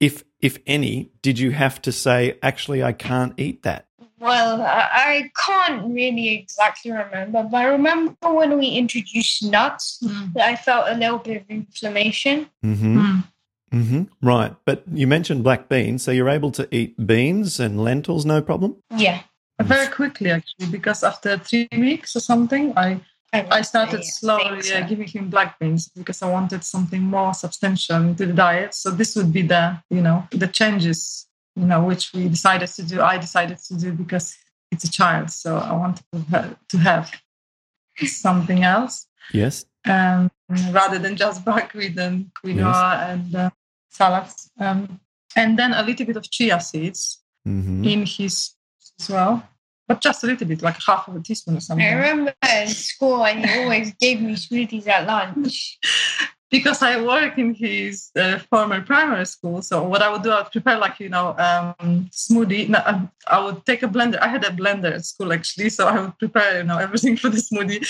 if 0.00 0.24
if 0.40 0.56
any, 0.66 1.10
did 1.20 1.38
you 1.38 1.50
have 1.50 1.82
to 1.82 1.92
say, 1.92 2.38
actually, 2.42 2.82
I 2.82 2.92
can't 2.92 3.34
eat 3.36 3.64
that? 3.64 3.86
Well, 4.18 4.62
I, 4.62 4.88
I 4.94 5.30
can't 5.46 5.92
really 5.92 6.34
exactly 6.34 6.90
remember, 6.90 7.42
but 7.42 7.58
I 7.58 7.64
remember 7.64 8.14
when 8.22 8.58
we 8.58 8.68
introduced 8.68 9.42
nuts, 9.44 9.98
Mm. 10.02 10.40
I 10.40 10.56
felt 10.56 10.86
a 10.88 10.94
little 10.94 11.18
bit 11.18 11.42
of 11.42 11.50
inflammation. 11.50 12.48
Mm-hmm. 12.64 12.98
Mm. 12.98 13.24
Hmm 13.72 14.02
Right. 14.20 14.54
But 14.64 14.84
you 14.92 15.06
mentioned 15.06 15.42
black 15.42 15.68
beans, 15.68 16.02
so 16.04 16.10
you're 16.12 16.28
able 16.28 16.52
to 16.52 16.68
eat 16.70 16.94
beans 17.06 17.58
and 17.58 17.82
lentils, 17.82 18.24
no 18.24 18.40
problem? 18.42 18.76
Yeah. 18.96 19.22
Very 19.60 19.86
quickly, 19.88 20.30
actually, 20.30 20.66
because 20.70 21.04
after 21.04 21.38
three 21.38 21.68
weeks 21.72 22.16
or 22.16 22.20
something, 22.20 22.72
I 22.76 23.00
I 23.32 23.62
started 23.62 24.04
slowly 24.04 24.62
so. 24.62 24.76
uh, 24.76 24.86
giving 24.88 25.06
him 25.08 25.30
black 25.30 25.58
beans 25.58 25.88
because 25.96 26.20
I 26.20 26.30
wanted 26.30 26.64
something 26.64 27.00
more 27.02 27.32
substantial 27.32 27.96
into 27.96 28.26
the 28.26 28.32
diet. 28.32 28.74
So 28.74 28.90
this 28.90 29.16
would 29.16 29.32
be 29.32 29.42
the 29.42 29.78
you 29.90 30.02
know 30.02 30.26
the 30.30 30.48
changes 30.48 31.26
you 31.56 31.66
know 31.66 31.82
which 31.84 32.12
we 32.12 32.28
decided 32.28 32.68
to 32.68 32.82
do. 32.82 33.00
I 33.00 33.18
decided 33.18 33.58
to 33.68 33.74
do 33.78 33.92
because 33.92 34.36
it's 34.72 34.84
a 34.84 34.90
child, 34.90 35.30
so 35.30 35.56
I 35.56 35.72
wanted 35.72 36.04
to 36.12 36.18
have, 36.30 36.56
to 36.70 36.78
have 36.78 37.12
something 38.06 38.64
else 38.64 39.06
Yes. 39.32 39.64
um, 39.86 40.30
rather 40.70 40.98
than 40.98 41.14
just 41.16 41.44
buckwheat 41.44 41.98
and 41.98 42.30
quinoa 42.34 43.10
and 43.10 43.34
uh, 43.34 43.50
salads. 43.92 44.50
Um, 44.58 45.00
and 45.36 45.58
then 45.58 45.72
a 45.72 45.82
little 45.82 46.06
bit 46.06 46.16
of 46.16 46.30
chia 46.30 46.60
seeds 46.60 47.22
hmm 47.44 47.84
in 47.84 48.06
his 48.06 48.54
as 49.00 49.08
well, 49.08 49.42
but 49.88 50.00
just 50.00 50.22
a 50.22 50.26
little 50.26 50.46
bit, 50.46 50.62
like 50.62 50.76
half 50.86 51.08
of 51.08 51.16
a 51.16 51.20
teaspoon 51.20 51.56
or 51.56 51.60
something. 51.60 51.86
I 51.86 51.92
remember 51.92 52.34
in 52.60 52.68
school, 52.68 53.24
and 53.24 53.44
he 53.44 53.62
always 53.62 53.92
gave 53.94 54.20
me 54.20 54.34
smoothies 54.34 54.86
at 54.86 55.06
lunch. 55.06 55.78
because 56.52 56.82
I 56.82 57.00
work 57.02 57.38
in 57.38 57.54
his 57.54 58.10
uh, 58.14 58.38
former 58.50 58.82
primary 58.82 59.24
school. 59.24 59.62
So 59.62 59.82
what 59.82 60.02
I 60.02 60.10
would 60.12 60.22
do, 60.22 60.30
I 60.30 60.42
would 60.42 60.52
prepare 60.52 60.78
like 60.78 61.00
you 61.00 61.08
know 61.08 61.34
um, 61.38 62.10
smoothie. 62.12 62.68
No, 62.68 62.80
um, 62.84 63.10
I 63.26 63.42
would 63.42 63.64
take 63.64 63.82
a 63.82 63.88
blender. 63.88 64.18
I 64.20 64.28
had 64.28 64.44
a 64.44 64.50
blender 64.50 64.92
at 64.92 65.06
school 65.06 65.32
actually, 65.32 65.70
so 65.70 65.88
I 65.88 65.98
would 65.98 66.16
prepare 66.18 66.58
you 66.58 66.64
know 66.64 66.78
everything 66.78 67.16
for 67.22 67.30
the 67.30 67.38
smoothie. 67.38 67.80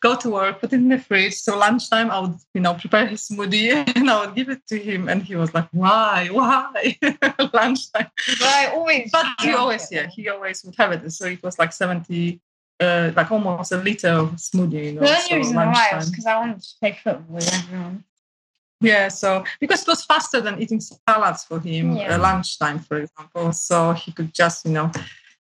Go 0.00 0.16
to 0.16 0.30
work, 0.30 0.60
put 0.60 0.72
it 0.72 0.76
in 0.76 0.88
the 0.88 0.98
fridge. 0.98 1.34
So 1.34 1.56
lunchtime, 1.56 2.10
I 2.10 2.18
would 2.18 2.34
you 2.54 2.60
know 2.60 2.74
prepare 2.74 3.06
his 3.06 3.28
smoothie 3.28 3.70
and 3.96 4.10
I 4.10 4.26
would 4.26 4.34
give 4.34 4.48
it 4.48 4.66
to 4.66 4.78
him, 4.78 5.08
and 5.08 5.22
he 5.22 5.36
was 5.36 5.54
like, 5.54 5.68
"Why? 5.70 6.28
Why?" 6.30 6.98
lunchtime. 7.54 8.10
But 8.40 8.52
I 8.60 8.72
always. 8.74 9.10
But 9.12 9.26
he 9.40 9.52
always, 9.52 9.88
yeah, 9.92 10.08
he 10.08 10.28
always 10.28 10.64
would 10.64 10.74
have 10.76 10.90
it. 10.90 11.08
So 11.12 11.26
it 11.26 11.42
was 11.42 11.56
like 11.56 11.72
seventy. 11.72 12.40
Uh, 12.80 13.12
like 13.14 13.30
almost 13.30 13.70
a 13.72 13.76
liter 13.76 14.08
of 14.08 14.30
smoothie, 14.32 14.86
you 14.86 14.92
know. 14.92 15.02
The 15.02 15.14
so 15.20 15.34
only 15.34 15.38
reason 15.44 15.56
why 15.56 15.90
was 15.94 16.10
because 16.10 16.26
I 16.26 16.36
wanted 16.40 16.60
to 16.62 16.68
play 16.80 16.98
football 17.02 17.36
with 17.36 17.54
everyone. 17.54 18.04
Yeah, 18.80 19.06
so 19.08 19.44
because 19.60 19.82
it 19.82 19.88
was 19.88 20.04
faster 20.04 20.40
than 20.40 20.60
eating 20.60 20.80
salads 20.80 21.44
for 21.44 21.60
him 21.60 21.96
Yeah. 21.96 22.16
uh, 22.16 22.18
lunchtime, 22.18 22.80
for 22.80 22.96
example. 22.98 23.52
So 23.52 23.92
he 23.92 24.10
could 24.10 24.34
just, 24.34 24.66
you 24.66 24.72
know, 24.72 24.90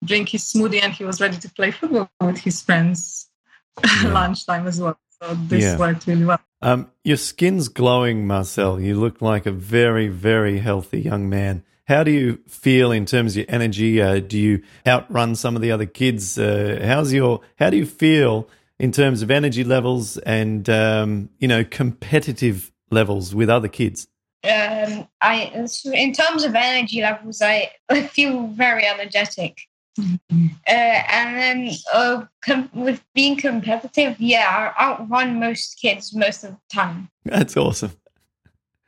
drink 0.04 0.30
his 0.30 0.44
smoothie 0.44 0.84
and 0.84 0.92
he 0.92 1.06
was 1.06 1.22
ready 1.22 1.38
to 1.38 1.50
play 1.50 1.72
football 1.72 2.10
with 2.20 2.39
his 2.39 2.62
friends 2.62 3.30
Yeah. 4.04 4.10
lunchtime 4.12 4.68
as 4.68 4.82
well. 4.82 5.00
So 5.22 5.34
this 5.48 5.63
Yeah. 5.63 5.78
worked 5.78 6.06
really 6.08 6.26
well. 6.26 6.39
Um, 6.62 6.92
your 7.06 7.15
skin's 7.15 7.70
glowing, 7.70 8.28
Marcel. 8.28 8.82
You 8.82 9.00
look 9.00 9.22
like 9.22 9.46
a 9.46 9.52
very, 9.52 10.10
very 10.10 10.60
healthy 10.60 11.00
young 11.00 11.30
man. 11.30 11.63
How 11.89 12.04
do 12.04 12.12
you 12.12 12.39
feel 12.47 12.91
in 12.91 13.08
terms 13.08 13.32
of 13.34 13.38
your 13.38 13.45
energy? 13.49 13.99
Uh, 13.99 14.19
do 14.19 14.38
you 14.38 14.62
outrun 14.86 15.34
some 15.36 15.56
of 15.56 15.63
the 15.63 15.71
other 15.71 15.88
kids? 15.88 16.38
Uh, 16.38 16.80
how's 16.84 17.12
your? 17.12 17.41
How 17.58 17.71
do 17.71 17.78
you 17.78 17.86
feel 17.88 18.47
in 18.78 18.91
terms 18.91 19.23
of 19.23 19.32
energy 19.32 19.63
levels 19.63 20.19
and 20.19 20.69
um, 20.69 21.30
you 21.39 21.47
know 21.47 21.63
competitive 21.63 22.71
levels 22.91 23.34
with 23.34 23.49
other 23.49 23.67
kids? 23.67 24.08
Um, 24.43 25.08
I 25.19 25.52
in 25.91 26.13
terms 26.13 26.43
of 26.43 26.54
energy 26.54 27.02
levels, 27.02 27.41
I, 27.41 27.71
I 27.89 28.04
feel 28.15 28.45
very 28.49 28.86
energetic. 28.86 29.58
Mm-hmm. 29.99 30.45
Uh, 30.67 30.69
and 30.69 31.38
then 31.38 31.75
uh, 31.91 32.25
com- 32.45 32.69
with 32.71 33.04
being 33.15 33.36
competitive, 33.36 34.15
yeah, 34.21 34.71
I 34.78 34.91
outrun 34.91 35.39
most 35.39 35.80
kids 35.82 36.13
most 36.13 36.43
of 36.43 36.52
the 36.52 36.60
time. 36.71 37.10
That's 37.25 37.58
awesome. 37.58 37.93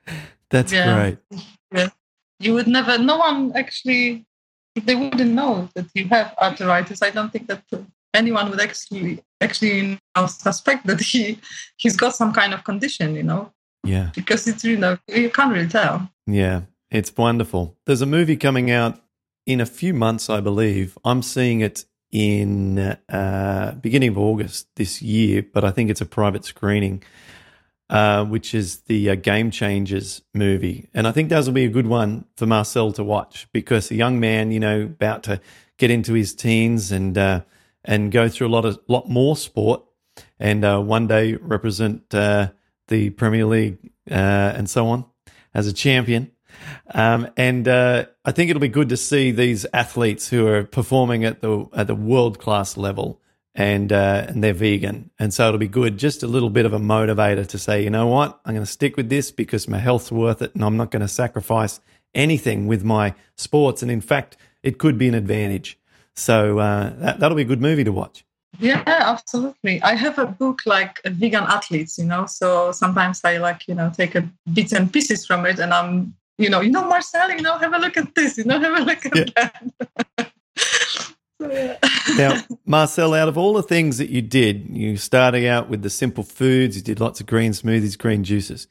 That's 0.52 0.72
Yeah. 0.72 1.16
great. 1.72 1.92
You 2.42 2.54
would 2.56 2.68
never, 2.68 2.98
no 2.98 3.18
one 3.18 3.52
actually, 3.56 4.26
they 4.76 4.96
wouldn't 4.96 5.32
know 5.32 5.70
that 5.76 5.86
you 5.94 6.08
have 6.10 6.34
arthritis. 6.42 7.02
I 7.02 7.10
don't 7.12 7.32
think 7.32 7.48
that 7.48 7.64
anyone 8.14 8.50
would 8.50 8.60
actually 8.62 9.24
actually 9.40 9.98
suspect 10.28 10.86
that 10.88 11.02
he 11.02 11.40
he's 11.78 11.96
got 11.98 12.16
some 12.16 12.32
kind 12.34 12.54
of 12.54 12.64
condition, 12.64 13.16
you 13.16 13.24
know, 13.24 13.52
Yeah. 13.84 14.10
because 14.16 14.48
it's 14.48 14.64
you 14.64 14.78
know 14.78 14.98
you 15.08 15.30
can't 15.30 15.52
really 15.54 15.68
tell. 15.68 16.10
Yeah, 16.28 16.62
it's 16.90 17.16
wonderful. 17.18 17.76
There's 17.86 18.02
a 18.02 18.06
movie 18.06 18.38
coming 18.38 18.70
out 18.72 19.00
in 19.46 19.60
a 19.62 19.66
few 19.66 19.94
months, 19.94 20.30
I 20.30 20.40
believe. 20.42 20.98
I'm 21.04 21.22
seeing 21.22 21.62
it 21.62 21.86
in 22.12 22.78
uh, 23.10 23.76
beginning 23.82 24.10
of 24.10 24.18
August 24.18 24.68
this 24.76 25.02
year, 25.02 25.46
but 25.54 25.64
I 25.64 25.72
think 25.72 25.90
it's 25.90 26.02
a 26.02 26.06
private 26.06 26.46
screening, 26.46 27.04
uh, 27.92 28.24
which 28.24 28.56
is 28.56 28.80
the 28.84 29.10
uh, 29.10 29.16
Game 29.16 29.52
Changers 29.52 30.22
movie, 30.34 30.88
and 30.94 31.06
I 31.06 31.12
think 31.12 31.28
that 31.30 31.46
will 31.46 31.52
be 31.52 31.66
a 31.66 31.70
good 31.70 31.88
one 31.88 32.24
for 32.38 32.46
Marcel 32.46 32.94
to 32.94 33.04
watch 33.04 33.50
because 33.52 33.92
a 33.92 33.96
young 33.96 34.18
man, 34.18 34.52
you 34.52 34.62
know, 34.62 34.84
about 34.84 35.24
to 35.24 35.42
get 35.78 35.92
into 35.92 36.14
his 36.14 36.34
teens 36.34 36.94
and 36.94 37.18
uh, 37.18 37.42
and 37.84 38.10
go 38.10 38.30
through 38.30 38.48
a 38.48 38.50
lot 38.50 38.64
of 38.64 38.80
lot 38.88 39.10
more 39.10 39.36
sport, 39.36 39.84
and 40.40 40.64
uh, 40.64 40.80
one 40.80 41.08
day 41.08 41.34
represent 41.36 42.16
uh, 42.16 42.52
the 42.88 43.10
Premier 43.10 43.46
League 43.46 43.92
uh, 44.10 44.54
and 44.56 44.70
so 44.70 44.88
on 44.88 45.04
as 45.54 45.68
a 45.68 45.74
champion. 45.74 46.32
Um, 46.94 47.28
and 47.36 47.68
I 47.68 48.32
think 48.32 48.50
it'll 48.50 48.62
be 48.62 48.70
good 48.70 48.90
to 48.90 48.98
see 48.98 49.32
these 49.32 49.66
athletes 49.74 50.30
who 50.30 50.48
are 50.48 50.64
performing 50.64 51.26
at 51.26 51.42
the 51.42 51.66
at 51.74 51.88
the 51.88 51.96
world 51.96 52.40
class 52.40 52.78
level, 52.78 53.21
and 53.56 53.92
uh, 53.92 54.26
and 54.28 54.44
they're 54.44 54.54
vegan, 54.54 55.12
and 55.20 55.34
so 55.34 55.48
it'll 55.48 55.58
be 55.58 55.68
good, 55.68 55.98
just 55.98 56.24
a 56.24 56.28
little 56.28 56.50
bit 56.50 56.66
of 56.66 56.74
a 56.74 56.80
motivator 56.80 57.46
to 57.48 57.58
say, 57.58 57.84
you 57.84 57.90
know 57.90 58.08
what, 58.08 58.40
I'm 58.46 58.54
going 58.54 58.66
to 58.66 58.72
stick 58.72 58.96
with 58.98 59.10
this 59.10 59.32
because 59.32 59.68
my 59.68 59.78
health's 59.78 60.12
worth 60.12 60.42
it, 60.42 60.56
and 60.56 60.64
I'm 60.64 60.78
not 60.78 60.92
going 60.92 61.02
to 61.02 61.08
sacrifice 61.08 61.80
anything 62.16 62.68
with 62.68 62.84
my 62.84 63.14
sports, 63.36 63.82
and 63.82 63.92
in 63.92 64.02
fact, 64.02 64.38
it 64.64 64.78
could 64.78 64.98
be 64.98 65.08
an 65.08 65.16
advantage. 65.16 65.78
So 66.16 66.60
uh, 66.60 66.94
that 67.00 67.20
that'll 67.20 67.36
be 67.36 67.42
a 67.44 67.46
good 67.46 67.62
movie 67.62 67.84
to 67.84 67.92
watch. 67.92 68.24
Yeah, 68.60 68.84
absolutely. 68.86 69.82
I 69.82 69.96
have 69.96 70.20
a 70.20 70.26
book 70.28 70.62
like 70.66 71.02
vegan 71.06 71.46
athletes, 71.46 71.98
you 71.98 72.06
know. 72.06 72.26
So 72.28 72.72
sometimes 72.72 73.22
I 73.24 73.38
like, 73.38 73.68
you 73.68 73.74
know, 73.76 73.92
take 73.96 74.14
a 74.16 74.30
bits 74.54 74.72
and 74.74 74.92
pieces 74.92 75.26
from 75.26 75.46
it, 75.46 75.60
and 75.60 75.74
I'm, 75.74 76.14
you 76.38 76.50
know, 76.50 76.62
you 76.62 76.70
know, 76.70 76.86
Marcel, 76.88 77.32
you 77.32 77.42
know, 77.42 77.58
have 77.58 77.74
a 77.74 77.80
look 77.80 77.98
at 77.98 78.14
this, 78.14 78.38
you 78.38 78.44
know, 78.44 78.60
have 78.60 78.78
a 78.80 78.84
look 78.84 79.06
at 79.06 79.16
Yeah. 79.16 79.50
that. 80.18 80.32
So, 81.42 81.52
yeah. 81.52 81.78
Now, 82.18 82.42
Marcel, 82.68 83.16
out 83.16 83.28
of 83.28 83.36
all 83.38 83.54
the 83.54 83.64
things 83.64 83.98
that 83.98 84.10
you 84.10 84.22
did, 84.22 84.70
you 84.70 84.96
started 84.98 85.48
out 85.48 85.70
with 85.70 85.82
the 85.82 85.90
simple 85.90 86.24
foods, 86.24 86.76
you 86.76 86.84
did 86.84 87.00
lots 87.00 87.20
of 87.20 87.26
green 87.26 87.52
smoothies, 87.52 87.98
green 87.98 88.24
juices. 88.24 88.68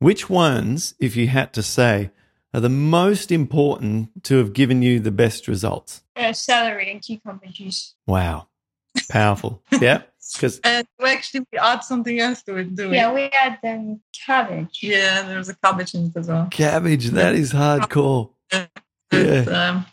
Which 0.00 0.28
ones, 0.28 0.94
if 0.98 1.16
you 1.16 1.28
had 1.28 1.54
to 1.54 1.62
say, 1.62 2.10
are 2.52 2.60
the 2.60 2.68
most 2.68 3.32
important 3.32 4.24
to 4.24 4.36
have 4.36 4.52
given 4.52 4.82
you 4.82 5.00
the 5.00 5.10
best 5.10 5.48
results? 5.48 6.02
Uh, 6.14 6.34
celery 6.34 6.90
and 6.90 7.00
cucumber 7.00 7.46
juice. 7.46 7.94
Wow. 8.06 8.48
Powerful. 9.08 9.62
yeah. 9.80 10.02
Because 10.34 10.60
and 10.62 10.86
we 11.00 11.10
actually 11.10 11.46
add 11.58 11.82
something 11.82 12.20
else 12.20 12.42
to 12.42 12.56
it, 12.56 12.76
do 12.76 12.90
we? 12.90 12.96
Yeah, 12.96 13.12
we 13.12 13.30
had 13.32 13.58
um, 13.64 14.00
cabbage. 14.26 14.80
Yeah, 14.82 15.22
there's 15.22 15.48
a 15.48 15.56
cabbage 15.56 15.94
in 15.94 16.06
it 16.06 16.16
as 16.16 16.28
well. 16.28 16.48
cabbage, 16.50 17.06
that 17.10 17.34
is 17.34 17.52
hardcore. 17.52 18.30
But, 18.50 19.48
um, 19.48 19.86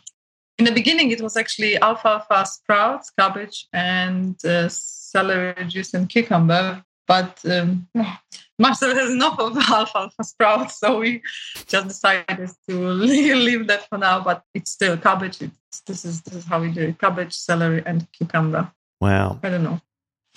in 0.58 0.64
the 0.64 0.72
beginning, 0.72 1.10
it 1.10 1.20
was 1.20 1.36
actually 1.36 1.80
alfalfa 1.80 2.44
sprouts, 2.46 3.10
cabbage, 3.18 3.66
and 3.72 4.44
uh, 4.44 4.68
celery 4.68 5.54
juice 5.66 5.94
and 5.94 6.08
cucumber. 6.08 6.82
but 7.06 7.40
um, 7.46 7.88
Marcel 8.58 8.94
has 8.94 9.10
enough 9.10 9.38
of 9.46 9.56
alfalfa 9.56 10.24
sprouts, 10.24 10.78
so 10.78 10.98
we 10.98 11.22
just 11.66 11.88
decided 11.88 12.50
to 12.68 12.74
leave 13.46 13.66
that 13.68 13.88
for 13.88 13.98
now. 13.98 14.20
But 14.20 14.42
it's 14.52 14.72
still 14.72 14.96
cabbage. 14.96 15.40
It's, 15.40 15.80
this 15.86 16.04
is 16.04 16.22
this 16.22 16.34
is 16.34 16.44
how 16.44 16.60
we 16.60 16.70
do 16.70 16.82
it: 16.82 16.98
cabbage, 16.98 17.34
celery, 17.34 17.82
and 17.86 18.06
cucumber. 18.12 18.70
Wow. 19.00 19.38
I 19.42 19.50
don't 19.50 19.62
know. 19.62 19.80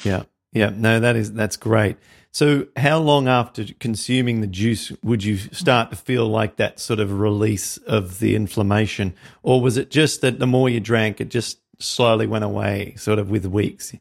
Yeah. 0.03 0.23
Yeah. 0.53 0.71
No, 0.75 0.99
that 0.99 1.15
is 1.15 1.33
that's 1.33 1.57
great. 1.57 1.97
So, 2.33 2.67
how 2.77 2.99
long 2.99 3.27
after 3.27 3.65
consuming 3.79 4.39
the 4.39 4.47
juice 4.47 4.91
would 5.03 5.21
you 5.23 5.37
start 5.37 5.89
to 5.89 5.97
feel 5.97 6.27
like 6.27 6.55
that 6.55 6.79
sort 6.79 7.01
of 7.01 7.19
release 7.19 7.75
of 7.77 8.19
the 8.19 8.35
inflammation, 8.35 9.13
or 9.43 9.61
was 9.61 9.75
it 9.75 9.91
just 9.91 10.21
that 10.21 10.39
the 10.39 10.47
more 10.47 10.69
you 10.69 10.79
drank, 10.79 11.19
it 11.19 11.29
just 11.29 11.59
slowly 11.79 12.27
went 12.27 12.45
away, 12.45 12.95
sort 12.97 13.19
of 13.19 13.29
with 13.29 13.45
weeks? 13.45 13.93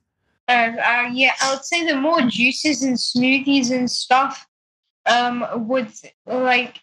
Uh, 0.47 0.53
uh, 0.53 1.11
yeah, 1.13 1.33
I 1.43 1.55
would 1.55 1.65
say 1.65 1.85
the 1.85 1.97
more 1.97 2.21
juices 2.23 2.83
and 2.85 2.97
smoothies 2.97 3.73
and 3.73 3.91
stuff 3.91 4.47
um, 5.07 5.45
would 5.69 5.91
like 6.27 6.81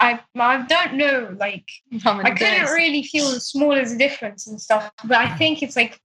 I 0.00 0.20
I 0.34 0.62
don't 0.62 0.94
know 0.94 1.34
like 1.38 1.68
I 2.04 2.30
couldn't 2.30 2.38
days? 2.38 2.70
really 2.70 3.02
feel 3.02 3.30
the 3.30 3.40
smallest 3.40 3.98
difference 3.98 4.46
and 4.46 4.60
stuff, 4.60 4.90
but 5.04 5.18
I 5.18 5.36
think 5.36 5.62
it's 5.62 5.76
like 5.76 6.00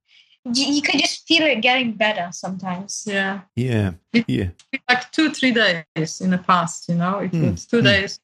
you, 0.46 0.66
you 0.74 0.82
could 0.82 1.00
just 1.00 1.28
feel 1.28 1.44
it 1.44 1.62
getting 1.62 1.94
better 1.94 2.30
sometimes. 2.32 3.04
Yeah, 3.06 3.42
Yeah. 3.56 3.94
Yeah. 4.28 4.50
like 4.90 5.12
two, 5.12 5.30
three 5.32 5.52
days 5.52 6.22
in 6.22 6.32
the 6.32 6.38
past. 6.38 6.90
You 6.90 6.96
know, 6.96 7.20
it 7.20 7.32
Hmm. 7.32 7.52
was 7.52 7.66
two 7.66 7.80
Hmm. 7.80 7.86
days 7.86 8.20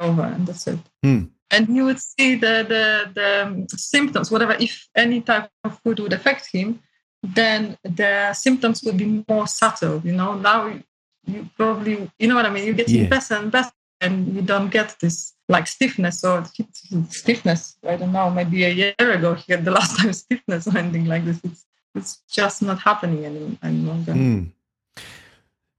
over, 0.00 0.22
and 0.22 0.46
that's 0.46 0.66
it. 0.66 0.78
Hmm. 1.02 1.24
And 1.50 1.68
you 1.76 1.84
would 1.84 2.00
see 2.00 2.34
the 2.34 2.64
the 2.68 3.10
the 3.14 3.46
um, 3.46 3.68
symptoms, 3.68 4.30
whatever. 4.30 4.56
If 4.58 4.88
any 4.96 5.20
type 5.20 5.50
of 5.64 5.78
food 5.82 5.98
would 6.00 6.12
affect 6.12 6.46
him, 6.52 6.80
then 7.22 7.76
the 7.84 8.32
symptoms 8.34 8.82
would 8.84 8.96
be 8.96 9.24
more 9.28 9.46
subtle. 9.46 10.00
You 10.04 10.12
know, 10.12 10.34
now 10.34 10.66
you 11.26 11.48
probably, 11.56 12.10
you 12.18 12.28
know 12.28 12.34
what 12.36 12.46
I 12.46 12.50
mean. 12.50 12.66
You 12.66 12.72
get 12.74 12.88
Yeah. 12.88 13.08
better 13.08 13.34
and 13.36 13.50
better, 13.50 13.72
and 14.00 14.34
you 14.34 14.42
don't 14.42 14.70
get 14.70 14.96
this 15.00 15.34
like 15.48 15.66
stiffness 15.66 16.24
or 16.24 16.44
stiffness. 17.10 17.76
I 17.86 17.96
don't 17.96 18.12
know. 18.12 18.30
Maybe 18.30 18.64
a 18.64 18.70
year 18.70 18.94
ago 18.98 19.34
he 19.34 19.52
had 19.52 19.64
the 19.64 19.70
last 19.78 19.98
time 19.98 20.12
stiffness 20.12 20.66
or 20.66 20.78
anything 20.78 21.06
like 21.06 21.24
this. 21.24 21.40
It's 21.44 21.64
it's 21.94 22.20
just 22.30 22.62
not 22.62 22.78
happening 22.78 23.24
any, 23.24 23.58
any 23.62 23.78
longer. 23.78 24.12
Mm. 24.12 24.52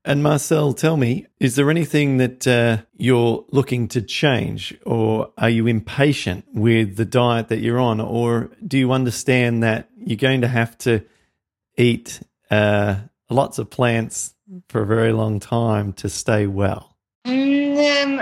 And 0.04 0.22
Marcel, 0.22 0.72
tell 0.72 0.96
me, 0.96 1.26
is 1.38 1.54
there 1.56 1.70
anything 1.70 2.16
that 2.16 2.46
uh, 2.46 2.78
you're 2.96 3.44
looking 3.50 3.88
to 3.88 4.00
change, 4.00 4.74
or 4.86 5.32
are 5.36 5.50
you 5.50 5.66
impatient 5.66 6.46
with 6.54 6.96
the 6.96 7.04
diet 7.04 7.48
that 7.48 7.58
you're 7.58 7.78
on, 7.78 8.00
or 8.00 8.50
do 8.66 8.78
you 8.78 8.90
understand 8.90 9.62
that 9.62 9.90
you're 9.98 10.16
going 10.16 10.40
to 10.40 10.48
have 10.48 10.78
to 10.78 11.04
eat 11.76 12.20
uh, 12.50 12.96
lots 13.28 13.58
of 13.58 13.68
plants 13.68 14.34
for 14.68 14.82
a 14.82 14.86
very 14.86 15.12
long 15.12 15.40
time 15.40 15.92
to 15.94 16.08
stay 16.08 16.46
well? 16.46 16.96
Mm, 17.26 17.67
um, 17.78 18.20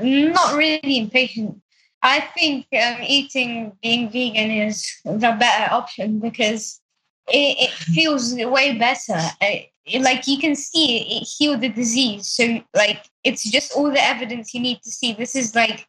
not 0.00 0.56
really 0.56 0.98
impatient. 0.98 1.60
I 2.02 2.20
think 2.20 2.66
um, 2.72 2.98
eating, 3.06 3.72
being 3.82 4.10
vegan 4.10 4.50
is 4.50 4.90
the 5.04 5.36
better 5.38 5.72
option 5.72 6.18
because 6.18 6.80
it, 7.28 7.56
it 7.60 7.70
feels 7.70 8.34
way 8.34 8.76
better. 8.76 9.20
Uh, 9.40 10.00
like 10.00 10.26
you 10.26 10.38
can 10.38 10.56
see 10.56 10.98
it, 10.98 11.22
it 11.22 11.28
healed 11.38 11.60
the 11.60 11.68
disease. 11.68 12.28
So 12.28 12.62
like 12.74 13.04
it's 13.24 13.48
just 13.48 13.72
all 13.76 13.90
the 13.90 14.02
evidence 14.02 14.52
you 14.54 14.60
need 14.60 14.82
to 14.82 14.90
see. 14.90 15.12
This 15.12 15.36
is 15.36 15.54
like 15.54 15.86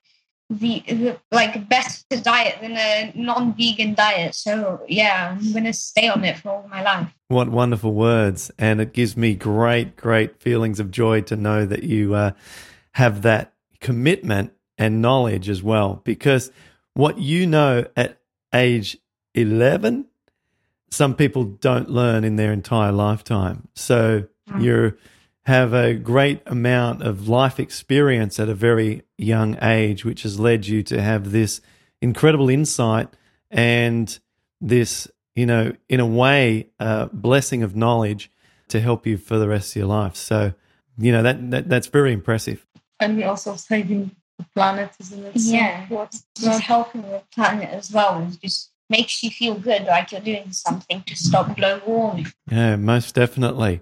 the, 0.50 0.84
the 0.88 1.20
like 1.32 1.68
better 1.68 2.22
diet 2.22 2.58
than 2.62 2.74
a 2.74 3.12
non-vegan 3.16 3.96
diet. 3.96 4.36
So 4.36 4.84
yeah, 4.88 5.36
I'm 5.36 5.54
gonna 5.54 5.74
stay 5.74 6.10
on 6.10 6.24
it 6.24 6.38
for 6.38 6.50
all 6.50 6.68
my 6.70 6.84
life. 6.84 7.12
What 7.28 7.50
wonderful 7.50 7.94
words. 7.94 8.52
And 8.60 8.82
it 8.82 8.94
gives 8.94 9.18
me 9.18 9.34
great, 9.36 9.96
great 9.96 10.40
feelings 10.42 10.80
of 10.80 10.92
joy 10.92 11.22
to 11.22 11.36
know 11.36 11.66
that 11.66 11.84
you 11.84 12.14
uh, 12.14 12.32
have 12.94 13.22
that 13.24 13.54
commitment 13.80 14.54
and 14.78 15.02
knowledge 15.02 15.50
as 15.50 15.62
well. 15.62 16.02
Because 16.04 16.52
what 16.94 17.18
you 17.20 17.46
know 17.46 17.86
at 17.96 18.20
age 18.54 18.98
11, 19.34 20.06
some 20.90 21.16
people 21.16 21.44
don't 21.44 21.90
learn 21.90 22.24
in 22.24 22.36
their 22.36 22.54
entire 22.54 22.92
lifetime. 22.92 23.68
So 23.76 24.26
you 24.60 24.96
have 25.46 25.74
a 25.74 25.94
great 25.94 26.42
amount 26.46 27.02
of 27.02 27.28
life 27.28 27.60
experience 27.60 28.40
at 28.40 28.48
a 28.48 28.54
very 28.54 29.04
young 29.18 29.58
age, 29.62 30.06
which 30.06 30.24
has 30.24 30.40
led 30.40 30.68
you 30.68 30.84
to 30.84 31.02
have 31.02 31.32
this 31.32 31.62
incredible 32.02 32.50
insight 32.50 33.10
and 33.50 34.18
this, 34.62 35.08
you 35.36 35.46
know, 35.46 35.74
in 35.90 36.00
a 36.00 36.06
way, 36.06 36.70
uh, 36.80 37.08
blessing 37.12 37.64
of 37.64 37.76
knowledge 37.76 38.32
to 38.70 38.80
help 38.80 39.06
you 39.06 39.18
for 39.18 39.38
the 39.38 39.48
rest 39.48 39.72
of 39.72 39.76
your 39.78 39.88
life. 39.88 40.16
So, 40.16 40.54
you 40.98 41.12
know, 41.12 41.24
that, 41.24 41.52
that 41.52 41.70
that's 41.70 41.88
very 41.88 42.14
impressive. 42.14 42.66
And 43.00 43.18
we 43.18 43.24
also 43.24 43.56
saving 43.56 44.12
the 44.38 44.46
planet, 44.56 44.92
isn't 45.00 45.26
it? 45.26 45.40
So 45.40 45.52
Yeah. 45.54 45.86
what's 45.90 46.26
just 46.40 46.62
helping 46.62 47.02
the 47.04 47.22
planet 47.34 47.70
as 47.70 47.92
well. 47.92 48.22
It 48.22 48.40
just 48.42 48.72
makes 48.90 49.24
you 49.24 49.30
feel 49.30 49.56
good, 49.56 49.84
like 49.86 50.12
you're 50.12 50.22
doing 50.22 50.52
something 50.52 51.04
to 51.04 51.16
stop 51.16 51.56
global 51.58 51.88
warming. 51.94 52.28
Yeah, 52.52 52.76
most 52.76 53.16
definitely. 53.16 53.82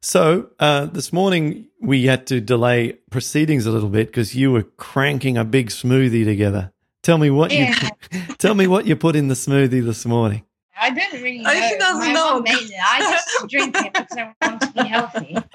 So 0.00 0.50
uh, 0.58 0.86
this 0.86 1.12
morning 1.12 1.66
we 1.80 2.06
had 2.06 2.26
to 2.28 2.40
delay 2.40 2.94
proceedings 3.10 3.66
a 3.66 3.70
little 3.70 3.88
bit 3.88 4.08
because 4.08 4.34
you 4.34 4.50
were 4.50 4.64
cranking 4.76 5.36
a 5.36 5.44
big 5.44 5.68
smoothie 5.68 6.24
together. 6.24 6.72
Tell 7.02 7.18
me 7.18 7.30
what 7.30 7.52
Yeah. 7.52 7.74
you 8.10 8.20
tell 8.38 8.54
me 8.54 8.66
what 8.66 8.86
you 8.86 8.96
put 8.96 9.14
in 9.16 9.28
the 9.28 9.34
smoothie 9.34 9.84
this 9.84 10.04
morning. 10.04 10.44
I 10.82 10.90
don't 10.90 11.12
really 11.22 11.38
know. 11.38 11.50
Oh, 11.50 11.68
he 11.68 11.76
doesn't 11.78 12.00
My 12.08 12.12
know. 12.12 12.34
mum 12.34 12.42
made 12.42 12.54
it. 12.54 12.72
I 12.84 13.00
just 13.00 13.28
drink 13.50 13.76
it 13.78 13.92
because 13.92 14.16
I 14.18 14.34
want 14.48 14.60
to 14.62 14.72
be 14.72 14.88
healthy. 14.88 15.36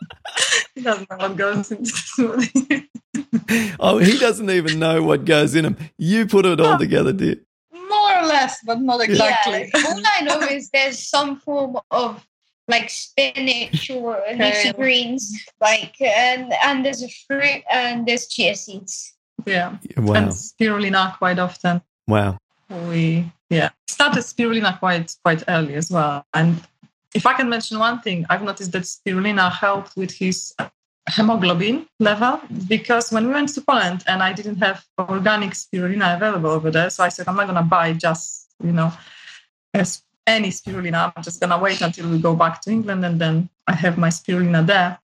He 0.76 0.82
doesn't 0.84 1.10
know 1.10 1.18
what 1.18 1.36
goes 1.38 1.72
into 1.72 1.92
the. 1.92 2.88
Oh, 3.80 3.98
he 3.98 4.18
doesn't 4.20 4.50
even 4.50 4.78
know 4.80 5.02
what 5.02 5.26
goes 5.26 5.56
in 5.56 5.66
him. 5.66 5.78
You 5.98 6.28
put 6.28 6.46
it 6.46 6.60
all 6.60 6.78
together, 6.78 7.14
dear. 7.14 7.38
More 7.74 8.18
or 8.20 8.26
less, 8.26 8.58
but 8.66 8.80
not 8.82 9.02
exactly. 9.02 9.72
Yeah. 9.74 9.82
All 9.88 10.02
I 10.18 10.22
know 10.22 10.40
is 10.42 10.70
there's 10.70 11.00
some 11.00 11.40
form 11.40 11.78
of 11.90 12.24
like 12.68 12.90
spinach 12.90 13.90
or 13.90 14.22
leafy 14.38 14.74
greens, 14.74 15.32
like 15.62 16.00
and 16.02 16.54
and 16.64 16.86
there's 16.86 17.02
a 17.02 17.10
fruit 17.26 17.64
and 17.72 18.06
there's 18.06 18.28
chia 18.28 18.56
seeds. 18.56 19.14
yeah. 19.46 19.78
Wow, 19.98 20.14
And 20.14 20.28
spirulina 20.30 21.18
quite 21.18 21.40
often. 21.40 21.82
wow. 22.08 22.38
We 22.70 23.32
yeah 23.50 23.70
started 23.88 24.24
spirulina 24.24 24.78
quite 24.80 25.16
quite 25.24 25.44
early 25.48 25.76
as 25.76 25.90
well. 25.90 26.26
And 26.34 26.62
if 27.14 27.26
I 27.26 27.34
can 27.34 27.50
mention 27.50 27.80
one 27.80 28.02
thing, 28.02 28.26
I've 28.30 28.44
noticed 28.44 28.72
that 28.74 28.84
spirulina 28.84 29.52
helped 29.52 29.96
with 29.96 30.12
his 30.12 30.54
hemoglobin 31.16 31.88
level 32.00 32.42
because 32.68 33.12
when 33.12 33.28
we 33.28 33.34
went 33.34 33.50
to 33.50 33.62
Poland 33.62 34.04
and 34.08 34.22
I 34.22 34.34
didn't 34.34 34.58
have 34.58 34.84
organic 35.00 35.52
spirulina 35.52 36.16
available 36.18 36.50
over 36.50 36.70
there, 36.70 36.90
so 36.90 37.04
I 37.04 37.10
said 37.10 37.28
I'm 37.28 37.36
not 37.36 37.48
gonna 37.48 37.64
buy 37.64 37.94
just 37.94 38.48
you 38.64 38.72
know 38.72 38.92
any 40.28 40.50
spirulina. 40.50 41.14
I'm 41.16 41.24
just 41.24 41.40
gonna 41.40 41.58
wait 41.58 41.82
until 41.82 42.10
we 42.10 42.20
go 42.20 42.36
back 42.36 42.62
to 42.62 42.72
England 42.72 43.06
and 43.06 43.20
then 43.20 43.50
I 43.66 43.74
have 43.74 43.98
my 43.98 44.10
spirulina 44.10 44.66
there. 44.66 45.00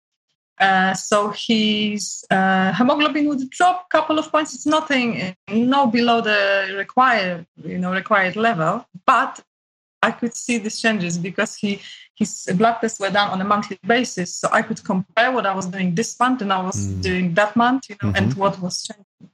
Uh, 0.59 0.93
so 0.93 1.33
his 1.35 2.23
uh, 2.29 2.71
hemoglobin 2.73 3.27
would 3.27 3.49
drop 3.49 3.85
a 3.85 3.89
couple 3.89 4.19
of 4.19 4.31
points. 4.31 4.53
It's 4.53 4.65
nothing, 4.65 5.35
no 5.49 5.87
below 5.87 6.21
the 6.21 6.73
required, 6.77 7.45
you 7.63 7.77
know, 7.77 7.91
required 7.91 8.35
level. 8.35 8.85
But 9.05 9.43
I 10.01 10.11
could 10.11 10.35
see 10.35 10.57
these 10.59 10.79
changes 10.81 11.17
because 11.17 11.55
he 11.55 11.81
his 12.15 12.47
blood 12.55 12.77
tests 12.79 12.99
were 12.99 13.09
done 13.09 13.29
on 13.31 13.41
a 13.41 13.43
monthly 13.43 13.79
basis, 13.87 14.35
so 14.35 14.47
I 14.51 14.61
could 14.61 14.83
compare 14.83 15.31
what 15.31 15.47
I 15.47 15.55
was 15.55 15.65
doing 15.65 15.95
this 15.95 16.19
month 16.19 16.41
and 16.43 16.53
I 16.53 16.61
was 16.61 16.75
Mm. 16.75 17.01
doing 17.01 17.33
that 17.33 17.55
month, 17.55 17.89
you 17.89 17.95
know, 18.03 18.11
and 18.15 18.31
Mhm. 18.31 18.37
what 18.37 18.59
was 18.61 18.83
changing. 18.83 19.31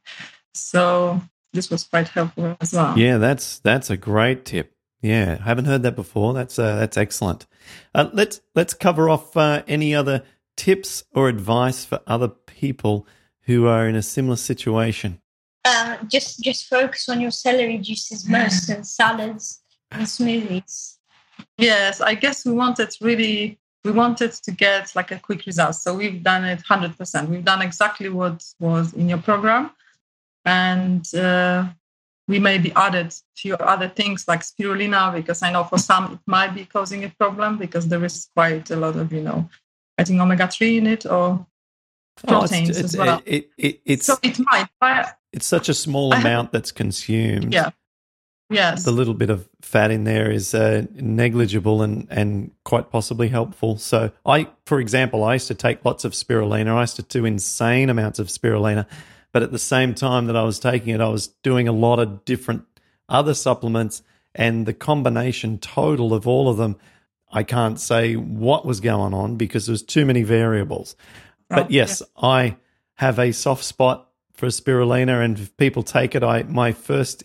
So 0.53 1.21
this 1.53 1.69
was 1.69 1.83
quite 1.83 2.07
helpful 2.07 2.55
as 2.61 2.73
well. 2.73 2.97
Yeah, 2.97 3.17
that's 3.17 3.59
that's 3.59 3.89
a 3.89 3.97
great 3.97 4.45
tip. 4.45 4.75
Yeah, 5.01 5.37
I 5.39 5.43
haven't 5.43 5.65
heard 5.65 5.83
that 5.83 5.95
before. 5.95 6.33
That's 6.33 6.57
uh, 6.59 6.75
that's 6.75 6.97
excellent. 6.97 7.47
Uh, 7.93 8.09
let's 8.13 8.41
let's 8.55 8.73
cover 8.73 9.09
off 9.09 9.35
uh, 9.35 9.63
any 9.67 9.93
other 9.95 10.23
tips 10.59 11.03
or 11.15 11.29
advice 11.29 11.85
for 11.85 12.01
other 12.05 12.27
people 12.27 13.07
who 13.43 13.65
are 13.65 13.87
in 13.87 13.95
a 13.95 14.01
similar 14.01 14.35
situation. 14.35 15.21
Um, 15.63 16.07
just 16.07 16.41
just 16.43 16.67
focus 16.67 17.07
on 17.07 17.21
your 17.21 17.31
celery 17.31 17.77
juices 17.77 18.27
most 18.27 18.67
and 18.69 18.85
salads 18.99 19.61
and 19.91 20.03
smoothies. 20.05 20.97
Yes, 21.57 22.01
I 22.01 22.13
guess 22.15 22.45
we 22.45 22.51
wanted 22.51 22.89
really 22.99 23.57
we 23.85 23.91
wanted 23.91 24.33
to 24.33 24.51
get 24.51 24.93
like 24.95 25.11
a 25.11 25.19
quick 25.19 25.45
result. 25.45 25.75
So 25.75 25.95
we've 25.95 26.21
done 26.21 26.43
it 26.43 26.59
100%. 26.69 27.29
We've 27.29 27.45
done 27.45 27.61
exactly 27.61 28.09
what 28.09 28.43
was 28.59 28.93
in 28.93 29.07
your 29.07 29.19
program. 29.19 29.71
And 30.43 31.03
uh, 31.15 31.69
we 32.27 32.39
maybe 32.39 32.73
added 32.75 33.07
a 33.07 33.37
few 33.37 33.55
other 33.55 33.87
things 33.87 34.27
like 34.27 34.41
spirulina, 34.41 35.13
because 35.13 35.41
I 35.41 35.51
know 35.51 35.63
for 35.63 35.77
some 35.77 36.13
it 36.13 36.19
might 36.25 36.53
be 36.53 36.65
causing 36.65 37.05
a 37.05 37.09
problem 37.09 37.57
because 37.57 37.87
there 37.87 38.03
is 38.03 38.27
quite 38.35 38.69
a 38.69 38.75
lot 38.75 38.97
of, 38.97 39.13
you 39.13 39.21
know, 39.21 39.49
I 39.99 40.03
think 40.03 40.19
omega 40.21 40.47
3 40.47 40.77
in 40.77 40.87
it 40.87 41.05
or 41.05 41.45
Oh, 42.27 42.43
it's- 42.43 42.49
proteins 42.49 42.69
it's, 42.69 42.79
as 42.79 42.97
well. 42.97 43.21
It, 43.25 43.49
it, 43.57 43.81
it's 43.85 44.05
so 44.05 44.17
it 44.23 44.37
might. 44.39 44.67
But 44.81 45.17
it's 45.31 45.45
such 45.45 45.69
a 45.69 45.73
small 45.73 46.11
I 46.13 46.17
have- 46.17 46.25
amount 46.25 46.51
that's 46.51 46.71
consumed. 46.71 47.53
Yeah. 47.53 47.69
Yes. 48.51 48.83
the 48.83 48.91
little 48.91 49.13
bit 49.13 49.29
of 49.29 49.47
fat 49.61 49.91
in 49.91 50.05
there 50.05 50.31
is 50.31 50.55
uh, 50.55 50.87
negligible 50.95 51.83
and, 51.83 52.07
and 52.09 52.49
quite 52.65 52.89
possibly 52.89 53.27
helpful. 53.27 53.77
So, 53.77 54.11
I, 54.25 54.47
for 54.65 54.79
example, 54.79 55.23
I 55.23 55.33
used 55.33 55.47
to 55.49 55.53
take 55.53 55.85
lots 55.85 56.03
of 56.03 56.13
spirulina. 56.13 56.73
I 56.75 56.81
used 56.81 56.95
to 56.95 57.03
do 57.03 57.25
insane 57.25 57.91
amounts 57.91 58.17
of 58.17 58.25
spirulina, 58.27 58.87
but 59.31 59.43
at 59.43 59.51
the 59.51 59.59
same 59.59 59.93
time 59.93 60.25
that 60.25 60.35
I 60.35 60.41
was 60.41 60.57
taking 60.59 60.95
it, 60.95 60.99
I 60.99 61.09
was 61.09 61.27
doing 61.43 61.67
a 61.67 61.71
lot 61.71 61.99
of 61.99 62.25
different 62.25 62.63
other 63.07 63.35
supplements, 63.35 64.01
and 64.33 64.65
the 64.65 64.73
combination 64.73 65.59
total 65.59 66.11
of 66.11 66.27
all 66.27 66.49
of 66.49 66.57
them, 66.57 66.75
I 67.31 67.43
can't 67.43 67.79
say 67.79 68.15
what 68.15 68.65
was 68.65 68.79
going 68.79 69.13
on 69.13 69.35
because 69.35 69.67
there 69.67 69.73
was 69.73 69.83
too 69.83 70.05
many 70.05 70.23
variables. 70.23 70.95
But 71.49 71.65
Oh, 71.65 71.67
yes, 71.69 72.01
I 72.17 72.57
have 72.95 73.19
a 73.19 73.31
soft 73.31 73.63
spot 73.63 74.09
for 74.33 74.47
spirulina, 74.47 75.23
and 75.23 75.37
if 75.37 75.55
people 75.57 75.83
take 75.83 76.15
it, 76.15 76.23
I 76.23 76.43
my 76.43 76.71
first 76.71 77.23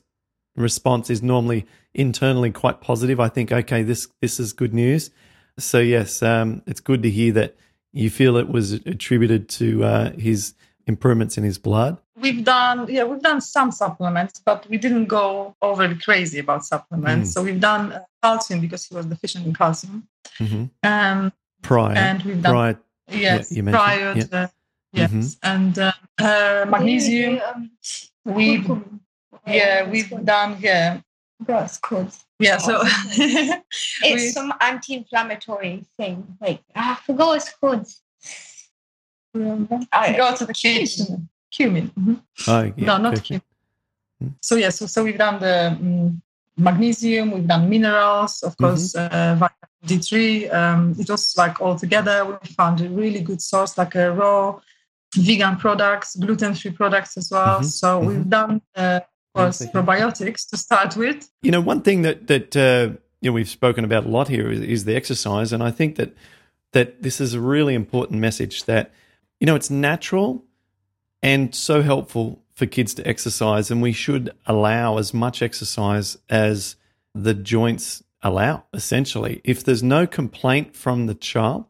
response 0.57 1.11
is 1.11 1.23
normally 1.23 1.67
internally 1.95 2.51
quite 2.51 2.81
positive. 2.81 3.21
I 3.21 3.29
think, 3.29 3.53
okay, 3.53 3.83
this 3.83 4.09
this 4.21 4.41
is 4.41 4.53
good 4.53 4.75
news. 4.75 5.11
So 5.59 5.79
yes, 5.79 6.23
um, 6.23 6.63
it's 6.67 6.81
good 6.81 7.03
to 7.03 7.11
hear 7.11 7.33
that 7.33 7.57
you 7.93 8.11
feel 8.11 8.37
it 8.37 8.49
was 8.49 8.73
attributed 8.73 9.49
to 9.49 9.85
uh, 9.85 10.11
his 10.13 10.55
improvements 10.87 11.39
in 11.39 11.45
his 11.45 11.59
blood. 11.59 11.99
We've 12.17 12.45
done, 12.45 12.87
yeah, 12.89 13.05
we've 13.05 13.21
done 13.23 13.41
some 13.41 13.71
supplements, 13.73 14.41
but 14.45 14.69
we 14.69 14.77
didn't 14.79 15.07
go 15.07 15.55
overly 15.63 15.97
crazy 15.97 16.39
about 16.39 16.65
supplements. 16.65 17.31
Mm. 17.31 17.33
So 17.33 17.43
we've 17.43 17.61
done 17.61 17.93
uh, 17.93 18.01
calcium 18.23 18.61
because 18.61 18.85
he 18.87 18.95
was 18.95 19.07
deficient 19.07 19.47
in 19.47 19.55
calcium. 19.55 20.07
hmm 20.39 20.65
Um, 20.83 21.33
Prior, 21.63 21.97
and 21.97 22.23
we've 22.23 22.43
done, 22.43 22.53
prior, 22.53 22.79
yes, 23.11 23.51
you 23.51 23.63
prior 23.65 24.13
yeah. 24.17 24.25
to, 24.25 24.51
yes, 24.93 25.11
Mhm. 25.11 25.37
and 25.43 25.79
uh, 25.79 25.93
uh, 26.19 26.67
magnesium. 26.69 27.41
Um, 27.49 27.71
We, 28.27 28.65
yeah, 29.47 29.89
we've 29.89 30.11
done, 30.25 30.57
yeah, 30.61 31.01
Forgot 31.39 31.65
it's 31.65 31.79
called. 31.79 32.13
yeah. 32.39 32.59
So 32.59 32.81
It's 33.17 33.63
we- 34.03 34.29
some 34.31 34.53
anti-inflammatory 34.61 35.85
thing. 35.99 36.37
Like 36.41 36.61
I 36.75 36.95
forgot 37.07 37.27
what 37.29 37.37
it's 37.39 37.53
called. 37.61 37.87
I 39.93 40.15
go 40.17 40.35
to 40.35 40.47
the 40.47 40.55
kitchen. 40.55 41.29
Cumin. 41.51 41.91
mhm. 41.99 42.21
oh, 42.49 42.63
yeah, 42.63 42.73
no, 42.87 42.97
not 42.99 43.11
perfect. 43.13 43.27
cumin. 43.27 43.43
Mm. 44.23 44.35
So 44.41 44.57
yeah, 44.57 44.71
so, 44.71 44.87
so 44.87 45.05
we've 45.05 45.19
done 45.19 45.39
the 45.41 45.77
mm, 45.81 46.21
magnesium, 46.57 47.31
we've 47.31 47.47
done 47.47 47.69
minerals, 47.69 48.43
of 48.43 48.53
Mm-hmm. 48.57 48.65
course, 48.65 48.95
uh, 48.97 49.37
vitamin 49.39 49.71
D3. 49.87 50.53
Um, 50.53 50.95
it 50.99 51.09
was 51.09 51.35
like 51.37 51.61
all 51.61 51.77
together. 51.77 52.25
We 52.25 52.49
found 52.49 52.81
a 52.81 52.89
really 52.89 53.21
good 53.21 53.41
source, 53.41 53.79
like 53.79 53.95
a 53.95 54.11
raw 54.13 54.59
vegan 55.17 55.57
products, 55.57 56.17
gluten-free 56.17 56.73
products 56.73 57.17
as 57.17 57.31
well. 57.31 57.61
Mhm, 57.61 57.65
So 57.67 58.01
we've 58.01 58.29
done, 58.29 58.61
uh, 58.77 59.01
of 59.03 59.03
course, 59.35 59.59
Perfect. 59.59 59.75
probiotics 59.77 60.49
to 60.51 60.57
start 60.57 60.97
with. 60.97 61.29
You 61.43 61.53
know, 61.53 61.61
one 61.61 61.83
thing 61.83 62.03
that 62.03 62.27
that 62.27 62.57
uh, 62.57 62.97
you 63.21 63.31
know 63.31 63.33
we've 63.33 63.49
spoken 63.49 63.85
about 63.85 64.07
a 64.07 64.09
lot 64.09 64.27
here 64.29 64.51
is, 64.51 64.61
is 64.61 64.85
the 64.85 64.97
exercise, 64.97 65.53
and 65.53 65.63
I 65.63 65.71
think 65.71 65.95
that 65.97 66.11
that 66.73 67.03
this 67.03 67.21
is 67.21 67.35
a 67.35 67.41
really 67.41 67.75
important 67.75 68.19
message 68.21 68.65
that 68.65 68.91
you 69.45 69.47
know 69.47 69.57
it's 69.57 69.69
natural 69.69 70.43
and 71.23 71.55
so 71.55 71.83
helpful 71.83 72.43
for 72.55 72.65
kids 72.65 72.95
to 72.95 73.07
exercise, 73.07 73.71
and 73.71 73.83
we 73.83 73.93
should 73.93 74.31
allow 74.47 74.97
as 74.97 75.13
much 75.13 75.43
exercise 75.43 76.17
as 76.31 76.77
the 77.15 77.35
joints 77.35 78.03
allow. 78.23 78.65
Essentially, 78.73 79.43
if 79.45 79.63
there's 79.63 79.83
no 79.83 80.07
complaint 80.07 80.75
from 80.75 81.05
the 81.05 81.15
child 81.15 81.67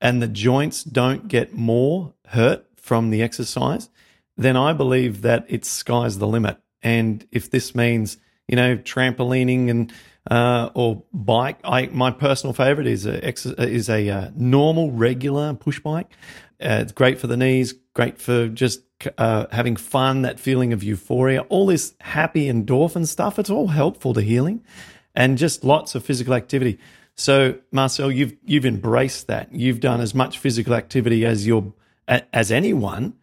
and 0.00 0.22
the 0.22 0.26
joints 0.26 0.82
don't 0.82 1.28
get 1.28 1.52
more 1.52 2.14
hurt 2.28 2.64
from 2.76 3.10
the 3.10 3.22
exercise, 3.22 3.90
then 4.38 4.56
I 4.56 4.72
believe 4.72 5.20
that 5.20 5.44
it's 5.50 5.68
sky's 5.68 6.16
the 6.16 6.26
limit. 6.26 6.56
And 6.82 7.26
if 7.30 7.50
this 7.50 7.74
means, 7.74 8.16
you 8.48 8.56
know, 8.56 8.78
trampolining 8.78 9.68
and 9.68 9.92
uh, 10.30 10.70
or 10.74 11.02
bike, 11.12 11.58
I 11.64 11.86
my 11.86 12.10
personal 12.10 12.52
favorite 12.52 12.86
is 12.86 13.06
a 13.06 13.26
is 13.26 13.88
a 13.88 14.08
uh, 14.08 14.30
normal 14.36 14.92
regular 14.92 15.54
push 15.54 15.80
bike. 15.80 16.10
Uh, 16.62 16.78
it's 16.82 16.92
great 16.92 17.18
for 17.18 17.26
the 17.26 17.36
knees, 17.36 17.74
great 17.94 18.18
for 18.18 18.48
just 18.48 18.82
uh, 19.18 19.46
having 19.50 19.74
fun, 19.74 20.22
that 20.22 20.38
feeling 20.38 20.72
of 20.72 20.82
euphoria, 20.84 21.40
all 21.42 21.66
this 21.66 21.94
happy 22.00 22.46
endorphin 22.46 23.06
stuff. 23.06 23.38
It's 23.38 23.50
all 23.50 23.68
helpful 23.68 24.14
to 24.14 24.20
healing, 24.20 24.64
and 25.14 25.38
just 25.38 25.64
lots 25.64 25.94
of 25.96 26.04
physical 26.04 26.34
activity. 26.34 26.78
So, 27.16 27.58
Marcel, 27.72 28.12
you've 28.12 28.36
you've 28.44 28.66
embraced 28.66 29.26
that. 29.26 29.52
You've 29.52 29.80
done 29.80 30.00
as 30.00 30.14
much 30.14 30.38
physical 30.38 30.74
activity 30.74 31.26
as 31.26 31.46
your 31.46 31.72
as 32.06 32.52
anyone, 32.52 33.14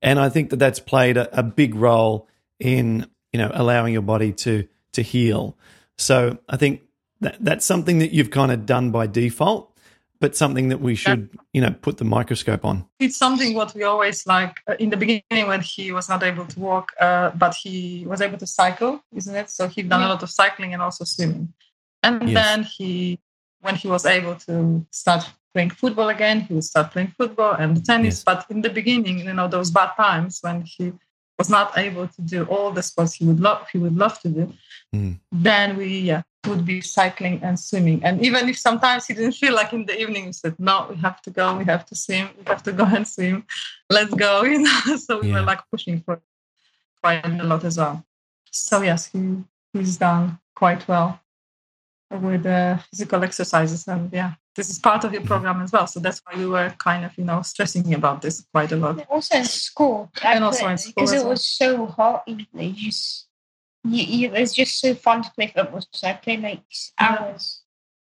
and 0.00 0.18
I 0.18 0.30
think 0.30 0.50
that 0.50 0.56
that's 0.56 0.80
played 0.80 1.16
a, 1.16 1.38
a 1.38 1.42
big 1.42 1.74
role 1.74 2.28
in 2.58 3.06
you 3.32 3.38
know 3.38 3.50
allowing 3.52 3.92
your 3.92 4.02
body 4.02 4.32
to 4.32 4.66
to 4.92 5.02
heal. 5.02 5.56
So 5.98 6.38
I 6.48 6.56
think 6.56 6.82
that 7.20 7.36
that's 7.40 7.64
something 7.64 7.98
that 7.98 8.12
you've 8.12 8.30
kind 8.30 8.52
of 8.52 8.66
done 8.66 8.90
by 8.90 9.06
default, 9.06 9.72
but 10.20 10.36
something 10.36 10.68
that 10.68 10.80
we 10.80 10.94
should 10.94 11.30
you 11.52 11.60
know 11.60 11.70
put 11.70 11.96
the 11.98 12.04
microscope 12.04 12.64
on. 12.64 12.84
It's 12.98 13.16
something 13.16 13.54
what 13.54 13.74
we 13.74 13.84
always 13.84 14.26
like 14.26 14.60
uh, 14.68 14.76
in 14.78 14.90
the 14.90 14.96
beginning 14.96 15.48
when 15.48 15.60
he 15.60 15.92
was 15.92 16.08
not 16.08 16.22
able 16.22 16.46
to 16.46 16.60
walk, 16.60 16.92
uh, 17.00 17.30
but 17.30 17.54
he 17.54 18.04
was 18.06 18.20
able 18.20 18.38
to 18.38 18.46
cycle, 18.46 19.02
isn't 19.14 19.34
it? 19.34 19.50
So 19.50 19.68
he 19.68 19.82
done 19.82 20.02
a 20.02 20.08
lot 20.08 20.22
of 20.22 20.30
cycling 20.30 20.74
and 20.74 20.82
also 20.82 21.04
swimming. 21.04 21.52
And 22.02 22.28
Yes. 22.28 22.34
then 22.34 22.62
he, 22.64 23.18
when 23.60 23.74
he 23.74 23.88
was 23.88 24.06
able 24.06 24.36
to 24.46 24.86
start 24.90 25.28
playing 25.52 25.70
football 25.70 26.10
again, 26.10 26.42
he 26.42 26.54
would 26.54 26.64
start 26.64 26.92
playing 26.92 27.12
football 27.16 27.54
and 27.54 27.84
tennis. 27.84 28.16
Yes. 28.16 28.24
But 28.24 28.46
in 28.50 28.60
the 28.60 28.70
beginning, 28.70 29.20
you 29.20 29.32
know, 29.32 29.48
those 29.48 29.70
bad 29.70 29.90
times 29.96 30.38
when 30.42 30.60
he 30.62 30.92
was 31.38 31.50
not 31.50 31.76
able 31.76 32.08
to 32.08 32.22
do 32.22 32.44
all 32.44 32.70
the 32.70 32.82
sports 32.82 33.14
he 33.14 33.24
would 33.26 33.40
love, 33.40 33.66
he 33.72 33.78
would 33.78 33.96
love 33.96 34.20
to 34.20 34.28
do, 34.28 34.52
Mm. 34.94 35.18
then 35.32 35.76
we 35.76 35.88
yeah 36.00 36.22
would 36.46 36.64
be 36.64 36.80
cycling 36.80 37.40
and 37.42 37.58
swimming. 37.58 38.00
And 38.04 38.24
even 38.24 38.48
if 38.48 38.56
sometimes 38.56 39.04
he 39.06 39.14
didn't 39.14 39.32
feel 39.32 39.52
like 39.52 39.72
in 39.72 39.84
the 39.84 40.00
evening, 40.00 40.26
we 40.26 40.32
said, 40.32 40.54
no, 40.60 40.86
we 40.88 40.94
have 40.96 41.20
to 41.22 41.30
go, 41.30 41.56
we 41.56 41.64
have 41.64 41.84
to 41.86 41.96
swim, 41.96 42.28
we 42.38 42.44
have 42.46 42.62
to 42.62 42.72
go 42.72 42.84
and 42.84 43.06
swim. 43.06 43.44
Let's 43.90 44.14
go, 44.14 44.44
you 44.52 44.58
know. 44.60 44.96
so 44.96 45.20
we 45.20 45.28
Yeah. 45.28 45.34
were 45.40 45.42
like 45.52 45.60
pushing 45.72 46.00
for 46.02 46.20
quite 47.02 47.26
a 47.26 47.42
lot 47.44 47.64
as 47.64 47.76
well. 47.78 48.04
So 48.52 48.82
yes, 48.82 49.06
he 49.12 49.20
he's 49.72 49.96
done 49.96 50.38
quite 50.54 50.86
well 50.88 51.20
with 52.10 52.46
uh, 52.46 52.78
physical 52.90 53.22
exercises 53.24 53.86
and 53.88 54.12
yeah. 54.12 54.32
This 54.54 54.70
is 54.70 54.78
part 54.78 55.04
of 55.04 55.12
your 55.12 55.20
program 55.20 55.60
as 55.60 55.70
well. 55.70 55.86
So 55.86 56.00
that's 56.00 56.22
why 56.24 56.38
we 56.38 56.46
were 56.46 56.70
kind 56.78 57.04
of, 57.04 57.12
you 57.18 57.24
know, 57.24 57.42
stressing 57.42 57.92
about 57.92 58.22
this 58.22 58.42
quite 58.54 58.72
a 58.72 58.76
lot. 58.76 59.06
Also 59.10 59.36
in 59.36 59.44
school. 59.44 60.10
And 60.22 60.42
also 60.42 60.66
in 60.68 60.78
school 60.78 60.94
Because 60.96 61.12
it 61.12 61.18
well. 61.18 61.28
was 61.28 61.46
so 61.46 61.84
hot. 61.84 62.24
You 62.26 62.72
just, 62.72 63.28
you, 63.84 64.02
you, 64.02 64.28
it 64.32 64.40
was 64.40 64.54
just 64.54 64.80
so 64.80 64.94
fun 64.94 65.24
to 65.24 65.30
play 65.32 65.52
football. 65.54 65.82
So 65.92 66.08
I 66.08 66.14
played 66.14 66.40
like 66.40 66.62
hours. 66.98 67.60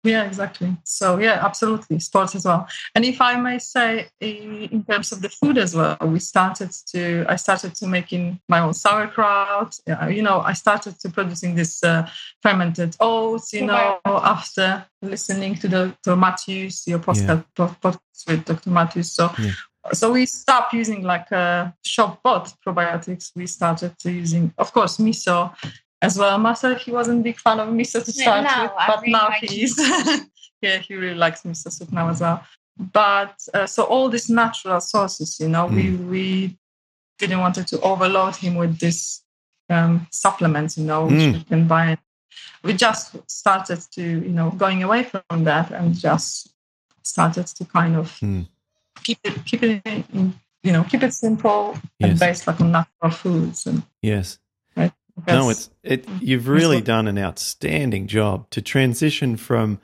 Yeah, 0.06 0.24
exactly. 0.24 0.76
So 0.84 1.18
yeah, 1.18 1.44
absolutely, 1.44 1.98
sports 1.98 2.34
as 2.36 2.44
well. 2.44 2.68
And 2.94 3.04
if 3.04 3.20
I 3.20 3.34
may 3.40 3.58
say, 3.58 4.08
in 4.20 4.84
terms 4.88 5.10
of 5.12 5.20
the 5.20 5.28
food 5.28 5.58
as 5.58 5.74
well, 5.74 5.96
we 6.02 6.20
started 6.20 6.70
to. 6.92 7.26
I 7.28 7.36
started 7.36 7.74
to 7.76 7.86
making 7.86 8.40
my 8.48 8.60
own 8.60 8.72
sauerkraut. 8.72 9.78
Yeah, 9.86 10.08
you 10.08 10.22
know, 10.22 10.40
I 10.40 10.52
started 10.52 10.98
to 11.00 11.10
producing 11.10 11.56
this 11.56 11.82
uh, 11.82 12.08
fermented 12.42 12.96
oats. 13.00 13.52
You 13.52 13.66
know, 13.66 13.98
after 14.04 14.86
listening 15.02 15.56
to 15.56 15.68
the 15.68 15.96
to 16.04 16.14
Matthews, 16.14 16.84
your 16.86 17.00
podcast, 17.00 17.44
podcast 17.56 17.98
with 18.28 18.44
Dr. 18.44 18.70
Matthews. 18.70 19.12
So. 19.12 19.30
Yeah. 19.38 19.50
So 19.92 20.10
we 20.10 20.26
stopped 20.26 20.72
using 20.72 21.04
like 21.04 21.30
uh, 21.30 21.70
shop 21.84 22.20
bought 22.24 22.52
probiotics. 22.66 23.30
We 23.36 23.46
started 23.46 23.96
to 24.00 24.10
using, 24.10 24.52
of 24.58 24.72
course, 24.72 24.96
miso 24.96 25.54
as 26.06 26.18
well. 26.18 26.38
Marcel, 26.38 26.74
he 26.76 26.90
wasn't 26.92 27.20
a 27.20 27.22
big 27.22 27.38
fan 27.38 27.58
of 27.60 27.68
miso 27.68 28.02
to 28.04 28.12
Yeah, 28.12 28.22
start 28.22 28.44
now 28.44 28.62
with, 28.62 28.72
but 28.86 29.00
really 29.02 29.12
now 29.12 29.28
like 29.28 29.42
he 29.50 29.62
is. 29.64 29.74
yeah, 30.62 30.78
he 30.78 30.94
really 30.94 31.14
likes 31.24 31.42
miso 31.42 31.70
soup 31.72 31.92
now 31.92 32.08
as 32.08 32.20
well. 32.20 32.38
But 32.78 33.36
uh, 33.54 33.66
so 33.66 33.84
all 33.84 34.08
these 34.08 34.28
natural 34.30 34.80
sources, 34.80 35.40
you 35.40 35.48
know, 35.48 35.66
we 35.66 35.84
we 36.12 36.56
didn't 37.18 37.40
want 37.40 37.54
to 37.66 37.80
overload 37.80 38.36
him 38.36 38.54
with 38.54 38.78
this 38.78 39.22
um, 39.70 40.06
supplements, 40.12 40.78
you 40.78 40.84
know, 40.84 41.06
which 41.06 41.24
Mm. 41.24 41.32
we 41.32 41.44
can 41.44 41.66
buy. 41.66 41.98
We 42.62 42.72
just 42.74 43.04
started 43.30 43.80
to, 43.96 44.02
you 44.02 44.34
know, 44.38 44.50
going 44.50 44.82
away 44.82 45.02
from 45.04 45.44
that 45.44 45.70
and 45.72 45.94
just 45.94 46.52
started 47.02 47.46
to 47.58 47.64
kind 47.64 47.96
of 47.96 48.06
Mm. 48.20 48.46
keep 49.02 49.18
it, 49.24 49.34
keep 49.48 49.62
it, 49.62 49.82
in, 49.86 50.34
you 50.62 50.72
know, 50.72 50.84
keep 50.84 51.02
it 51.02 51.14
simple 51.14 51.78
and 52.00 52.18
based 52.18 52.46
like 52.46 52.60
on 52.60 52.70
natural 52.72 53.10
foods 53.10 53.66
and. 53.66 53.82
Yes. 54.02 54.38
No, 55.26 55.50
it's 55.50 55.70
it. 55.82 56.06
You've 56.20 56.48
really 56.48 56.80
done 56.80 57.08
an 57.08 57.18
outstanding 57.18 58.06
job 58.06 58.50
to 58.50 58.60
transition 58.60 59.36
from, 59.36 59.80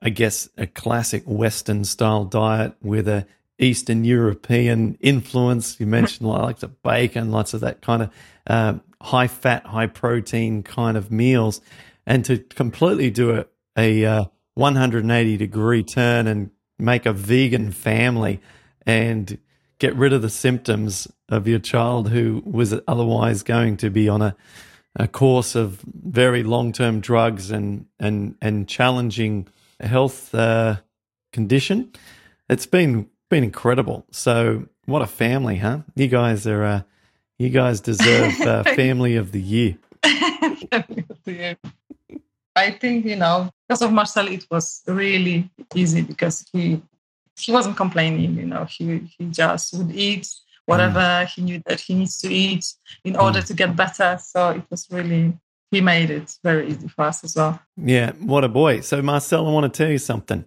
I 0.00 0.10
guess, 0.10 0.48
a 0.56 0.66
classic 0.66 1.24
Western 1.26 1.84
style 1.84 2.24
diet 2.24 2.74
with 2.80 3.08
a 3.08 3.26
Eastern 3.58 4.04
European 4.04 4.96
influence. 5.00 5.80
You 5.80 5.86
mentioned 5.86 6.28
lots 6.28 6.62
of 6.62 6.82
bacon, 6.82 7.30
lots 7.32 7.52
of 7.54 7.62
that 7.62 7.80
kind 7.82 8.02
of 8.02 8.10
um, 8.46 8.82
high 9.00 9.26
fat, 9.26 9.66
high 9.66 9.88
protein 9.88 10.62
kind 10.62 10.96
of 10.96 11.10
meals, 11.10 11.60
and 12.06 12.24
to 12.26 12.38
completely 12.38 13.10
do 13.10 13.36
a 13.36 13.46
a 13.76 14.04
uh, 14.04 14.24
180 14.54 15.36
degree 15.36 15.82
turn 15.82 16.26
and 16.26 16.50
make 16.78 17.06
a 17.06 17.12
vegan 17.12 17.72
family 17.72 18.40
and 18.86 19.38
get 19.78 19.94
rid 19.96 20.12
of 20.12 20.22
the 20.22 20.30
symptoms 20.30 21.08
of 21.28 21.46
your 21.46 21.58
child 21.58 22.08
who 22.08 22.42
was 22.46 22.74
otherwise 22.86 23.42
going 23.42 23.76
to 23.76 23.90
be 23.90 24.08
on 24.08 24.22
a 24.22 24.36
a 24.96 25.06
course 25.06 25.54
of 25.54 25.80
very 25.86 26.42
long 26.42 26.72
term 26.72 27.00
drugs 27.00 27.50
and 27.50 27.86
and 28.00 28.34
and 28.40 28.68
challenging 28.68 29.46
health 29.80 30.34
uh, 30.34 30.76
condition. 31.32 31.92
It's 32.48 32.66
been 32.66 33.08
been 33.28 33.44
incredible. 33.44 34.06
So 34.10 34.66
what 34.86 35.02
a 35.02 35.06
family, 35.06 35.56
huh? 35.56 35.80
You 35.94 36.08
guys 36.08 36.46
are 36.46 36.64
uh, 36.64 36.82
you 37.38 37.50
guys 37.50 37.80
deserve 37.80 38.40
uh, 38.40 38.64
family 38.74 39.16
of 39.16 39.32
the 39.32 39.40
year. 39.40 39.76
I 42.56 42.70
think 42.70 43.04
you 43.04 43.16
know 43.16 43.50
because 43.68 43.82
of 43.82 43.92
Marcel, 43.92 44.28
it 44.28 44.46
was 44.50 44.82
really 44.86 45.50
easy 45.74 46.02
because 46.02 46.46
he 46.52 46.80
he 47.38 47.52
wasn't 47.52 47.76
complaining. 47.76 48.34
You 48.36 48.46
know, 48.46 48.64
he 48.64 48.98
he 49.18 49.26
just 49.26 49.74
would 49.74 49.94
eat 49.94 50.26
whatever 50.66 51.00
mm. 51.00 51.26
he 51.26 51.42
knew 51.42 51.62
that 51.66 51.80
he 51.80 51.94
needs 51.94 52.18
to 52.18 52.32
eat 52.32 52.64
in 53.04 53.14
mm. 53.14 53.22
order 53.22 53.42
to 53.42 53.54
get 53.54 53.74
better. 53.74 54.18
So 54.22 54.50
it 54.50 54.62
was 54.70 54.86
really 54.90 55.38
he 55.70 55.80
made 55.80 56.10
it 56.10 56.36
very 56.44 56.68
easy 56.68 56.88
for 56.88 57.06
us 57.06 57.24
as 57.24 57.34
well. 57.34 57.60
Yeah, 57.76 58.12
what 58.12 58.44
a 58.44 58.48
boy. 58.48 58.80
So 58.80 59.02
Marcel, 59.02 59.46
I 59.46 59.50
want 59.50 59.72
to 59.72 59.76
tell 59.76 59.90
you 59.90 59.98
something. 59.98 60.44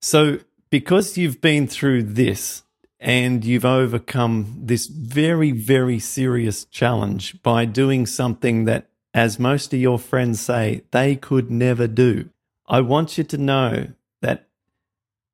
So 0.00 0.38
because 0.70 1.18
you've 1.18 1.40
been 1.40 1.66
through 1.66 2.02
this 2.04 2.62
and 2.98 3.44
you've 3.44 3.64
overcome 3.64 4.60
this 4.62 4.86
very, 4.86 5.50
very 5.50 5.98
serious 5.98 6.64
challenge 6.64 7.42
by 7.42 7.64
doing 7.64 8.06
something 8.06 8.64
that, 8.64 8.88
as 9.12 9.38
most 9.38 9.74
of 9.74 9.80
your 9.80 9.98
friends 9.98 10.40
say, 10.40 10.82
they 10.92 11.16
could 11.16 11.50
never 11.50 11.86
do. 11.86 12.30
I 12.66 12.80
want 12.80 13.18
you 13.18 13.24
to 13.24 13.36
know 13.36 13.88
that 14.22 14.48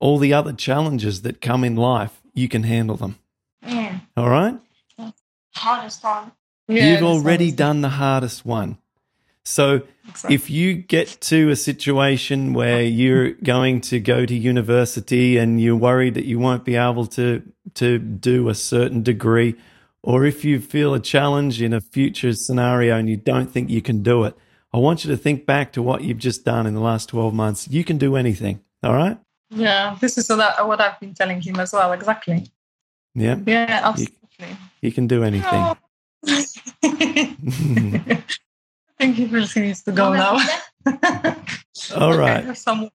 all 0.01 0.19
the 0.19 0.33
other 0.33 0.53
challenges 0.53 1.23
that 1.23 1.41
come 1.41 1.63
in 1.63 1.77
life, 1.77 2.21
you 2.33 2.49
can 2.49 2.63
handle 2.63 2.97
them. 2.97 3.19
Yeah. 3.63 4.01
All 4.17 4.29
right? 4.29 4.59
Hardest 5.55 6.05
one. 6.05 6.33
Yeah, 6.69 6.93
You've 6.93 7.03
already 7.03 7.51
done 7.51 7.81
the 7.81 7.89
hardest 7.89 8.45
one. 8.45 8.79
So 9.45 9.83
exactly. 10.07 10.35
if 10.35 10.51
you 10.51 10.75
get 10.75 11.17
to 11.23 11.49
a 11.49 11.57
situation 11.57 12.53
where 12.53 12.83
you're 12.83 13.31
going 13.31 13.81
to 13.83 13.99
go 13.99 14.27
to 14.27 14.35
university 14.35 15.39
and 15.39 15.59
you're 15.59 15.75
worried 15.75 16.15
that 16.15 16.27
you 16.27 16.39
won't 16.39 16.65
be 16.67 16.77
able 16.77 17.07
to 17.07 17.43
to 17.75 17.99
do 17.99 18.51
a 18.51 18.55
certain 18.55 19.03
degree, 19.03 19.55
or 20.03 20.27
if 20.27 20.45
you 20.45 20.61
feel 20.61 20.93
a 20.93 21.01
challenge 21.01 21.63
in 21.63 21.73
a 21.73 21.81
future 21.81 22.35
scenario 22.35 22.97
and 22.97 23.09
you 23.09 23.17
don't 23.17 23.51
think 23.51 23.71
you 23.71 23.81
can 23.81 24.03
do 24.03 24.25
it, 24.25 24.37
I 24.73 24.79
want 24.79 25.05
you 25.05 25.11
to 25.11 25.17
think 25.17 25.47
back 25.47 25.73
to 25.73 25.83
what 25.83 26.03
you've 26.03 26.19
just 26.19 26.45
done 26.45 26.67
in 26.67 26.75
the 26.75 26.81
last 26.81 27.09
12 27.09 27.33
months. 27.33 27.69
You 27.69 27.85
can 27.85 27.97
do 27.97 28.17
anything. 28.17 28.61
All 28.83 28.95
right? 28.95 29.19
Yeah, 29.51 29.97
this 29.99 30.19
is 30.19 30.29
what 30.29 30.81
I've 30.81 31.01
been 31.01 31.15
telling 31.15 31.41
him 31.41 31.59
as 31.59 31.73
well. 31.73 31.93
Exactly. 31.93 32.51
Yeah. 33.15 33.39
Yeah, 33.47 33.81
absolutely. 33.85 34.17
You, 34.39 34.47
you 34.83 34.93
can 34.93 35.07
do 35.07 35.25
anything. 35.25 35.49
Oh. 35.53 35.77
think 38.99 39.17
he 39.17 39.27
really 39.27 39.49
needs 39.57 39.83
to 39.83 39.93
go 39.93 40.13
now. 40.13 40.39
All 41.97 42.17
right. 42.17 42.45
okay, 42.45 42.55
some, 42.55 42.91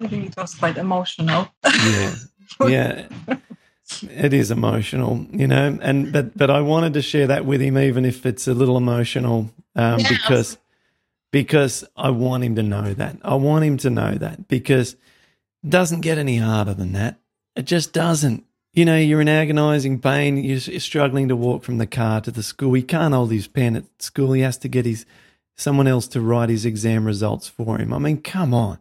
I 0.00 0.06
think 0.06 0.26
it 0.26 0.36
was 0.36 0.54
quite 0.54 0.76
emotional. 0.76 1.48
yeah, 1.64 2.14
yeah. 2.66 3.08
It 4.02 4.34
is 4.34 4.50
emotional, 4.50 5.26
you 5.32 5.46
know, 5.46 5.78
and 5.80 6.12
but 6.12 6.36
but 6.36 6.50
I 6.50 6.60
wanted 6.60 6.92
to 6.94 7.02
share 7.02 7.26
that 7.26 7.46
with 7.46 7.62
him, 7.62 7.78
even 7.78 8.04
if 8.04 8.26
it's 8.26 8.46
a 8.46 8.52
little 8.52 8.76
emotional, 8.76 9.50
um, 9.74 10.00
yeah. 10.00 10.08
because 10.10 10.58
because 11.32 11.84
I 11.96 12.10
want 12.10 12.44
him 12.44 12.54
to 12.56 12.62
know 12.62 12.92
that. 12.94 13.16
I 13.22 13.34
want 13.36 13.64
him 13.64 13.78
to 13.78 13.90
know 13.90 14.14
that 14.14 14.46
because 14.46 14.92
it 15.64 15.70
doesn't 15.70 16.02
get 16.02 16.18
any 16.18 16.36
harder 16.36 16.74
than 16.74 16.92
that. 16.92 17.18
It 17.56 17.64
just 17.64 17.94
doesn't. 17.94 18.44
You 18.78 18.84
know, 18.84 18.96
you're 18.96 19.20
in 19.20 19.28
agonizing 19.28 19.98
pain. 19.98 20.36
You're 20.36 20.60
struggling 20.60 21.26
to 21.26 21.34
walk 21.34 21.64
from 21.64 21.78
the 21.78 21.86
car 21.88 22.20
to 22.20 22.30
the 22.30 22.44
school. 22.44 22.74
He 22.74 22.82
can't 22.84 23.12
hold 23.12 23.32
his 23.32 23.48
pen 23.48 23.74
at 23.74 23.86
school. 24.00 24.34
He 24.34 24.42
has 24.42 24.56
to 24.58 24.68
get 24.68 24.86
his 24.86 25.04
someone 25.56 25.88
else 25.88 26.06
to 26.06 26.20
write 26.20 26.48
his 26.48 26.64
exam 26.64 27.04
results 27.04 27.48
for 27.48 27.78
him. 27.78 27.92
I 27.92 27.98
mean, 27.98 28.22
come 28.22 28.54
on. 28.54 28.78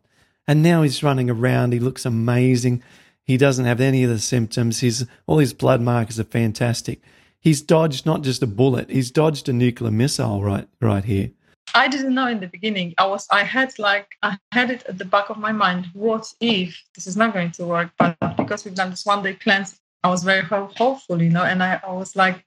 And 0.47 0.61
now 0.61 0.83
he's 0.83 1.01
running 1.01 1.31
around. 1.31 1.73
He 1.73 1.79
looks 1.79 2.05
amazing. 2.05 2.83
He 3.23 3.37
doesn't 3.37 3.65
have 3.65 3.81
any 3.81 4.03
of 4.03 4.11
the 4.11 4.19
symptoms. 4.19 4.81
His 4.81 5.07
all 5.25 5.39
his 5.39 5.55
blood 5.55 5.81
markers 5.81 6.19
are 6.19 6.25
fantastic. 6.25 7.01
He's 7.39 7.63
dodged 7.63 8.05
not 8.05 8.21
just 8.21 8.43
a 8.43 8.47
bullet. 8.47 8.91
He's 8.91 9.09
dodged 9.09 9.49
a 9.49 9.53
nuclear 9.53 9.89
missile 9.89 10.43
right 10.43 10.69
right 10.79 11.05
here. 11.05 11.31
I 11.73 11.87
didn't 11.87 12.13
know 12.13 12.27
in 12.27 12.39
the 12.39 12.47
beginning. 12.47 12.93
I 12.99 13.07
was 13.07 13.25
I 13.31 13.43
had 13.43 13.79
like 13.79 14.15
I 14.21 14.37
had 14.51 14.69
it 14.69 14.83
at 14.87 14.99
the 14.99 15.05
back 15.05 15.31
of 15.31 15.39
my 15.39 15.53
mind. 15.53 15.87
What 15.93 16.31
if 16.39 16.79
this 16.93 17.07
is 17.07 17.17
not 17.17 17.33
going 17.33 17.49
to 17.53 17.65
work? 17.65 17.89
But 17.97 18.15
because 18.37 18.63
we've 18.63 18.75
done 18.75 18.91
this 18.91 19.03
one 19.03 19.23
day 19.23 19.33
cleanse, 19.33 19.79
I 20.03 20.09
was 20.09 20.23
very 20.23 20.43
hopeful, 20.43 21.21
you 21.21 21.29
know, 21.29 21.43
and 21.43 21.61
I, 21.63 21.79
I 21.85 21.91
was 21.91 22.15
like, 22.15 22.45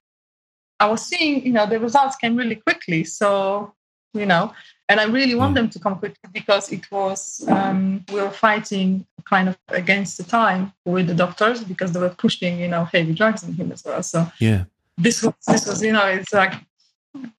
I 0.78 0.86
was 0.86 1.02
seeing, 1.02 1.44
you 1.44 1.52
know, 1.52 1.66
the 1.66 1.78
results 1.78 2.16
came 2.16 2.36
really 2.36 2.56
quickly. 2.56 3.04
So, 3.04 3.74
you 4.14 4.26
know, 4.26 4.52
and 4.88 4.98
I 4.98 5.04
really 5.04 5.34
want 5.34 5.54
them 5.54 5.68
to 5.70 5.78
come 5.78 5.96
quickly 5.98 6.28
because 6.32 6.72
it 6.72 6.90
was 6.90 7.46
um, 7.48 8.04
we 8.12 8.20
were 8.20 8.30
fighting 8.30 9.06
kind 9.24 9.48
of 9.48 9.56
against 9.68 10.18
the 10.18 10.24
time 10.24 10.72
with 10.84 11.06
the 11.06 11.14
doctors 11.14 11.62
because 11.62 11.92
they 11.92 12.00
were 12.00 12.10
pushing, 12.10 12.58
you 12.58 12.68
know, 12.68 12.84
heavy 12.84 13.12
drugs 13.12 13.44
on 13.44 13.52
him 13.52 13.70
as 13.70 13.84
well. 13.84 14.02
So 14.02 14.26
yeah, 14.40 14.64
this 14.98 15.22
was 15.22 15.34
this 15.46 15.66
was, 15.66 15.82
you 15.82 15.92
know, 15.92 16.06
it's 16.06 16.32
like 16.32 16.54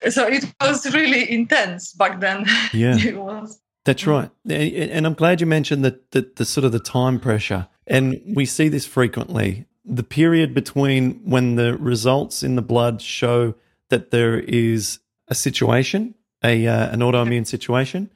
so 0.10 0.28
it 0.28 0.46
was 0.62 0.94
really 0.94 1.30
intense 1.30 1.94
back 1.94 2.20
then. 2.20 2.46
Yeah, 2.74 2.98
it 3.06 3.18
was. 3.18 3.60
That's 3.84 4.06
right, 4.06 4.30
and 4.48 5.08
I'm 5.08 5.16
glad 5.16 5.42
you 5.42 5.48
mentioned 5.48 5.84
that 5.84 6.12
the, 6.12 6.32
the 6.36 6.46
sort 6.46 6.66
of 6.66 6.72
the 6.72 6.80
time 6.80 7.20
pressure, 7.20 7.68
and 7.88 8.22
we 8.36 8.46
see 8.46 8.70
this 8.70 8.86
frequently 8.86 9.66
the 9.84 10.04
period 10.04 10.54
between 10.54 11.22
when 11.24 11.56
the 11.56 11.78
results 11.78 12.44
in 12.44 12.56
the 12.56 12.62
blood 12.62 13.02
show 13.02 13.56
that 13.90 14.12
there 14.12 14.40
is 14.40 15.00
a 15.28 15.36
situation, 15.36 16.16
a 16.44 16.68
uh, 16.68 16.92
an 16.92 17.00
autoimmune 17.00 17.48
situation, 17.48 18.10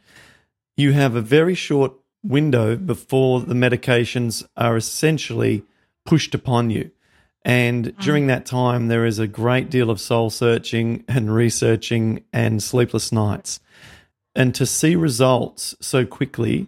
you 0.77 0.91
have 0.93 1.15
a 1.15 1.21
very 1.21 1.55
short 1.55 1.93
window 2.23 2.75
before 2.75 3.39
the 3.41 3.53
medications 3.53 4.45
are 4.57 4.75
essentially 4.75 5.63
pushed 6.05 6.33
upon 6.33 6.69
you. 6.69 6.91
And 7.43 7.85
mm. 7.85 7.99
during 8.01 8.27
that 8.27 8.45
time, 8.45 8.87
there 8.87 9.05
is 9.05 9.19
a 9.19 9.27
great 9.27 9.69
deal 9.69 9.89
of 9.89 10.01
soul 10.01 10.29
searching 10.29 11.05
and 11.07 11.33
researching 11.33 12.23
and 12.33 12.61
sleepless 12.61 13.11
nights. 13.11 13.59
And 14.35 14.53
to 14.55 14.65
see 14.65 14.95
results 14.95 15.75
so 15.79 16.05
quickly 16.05 16.67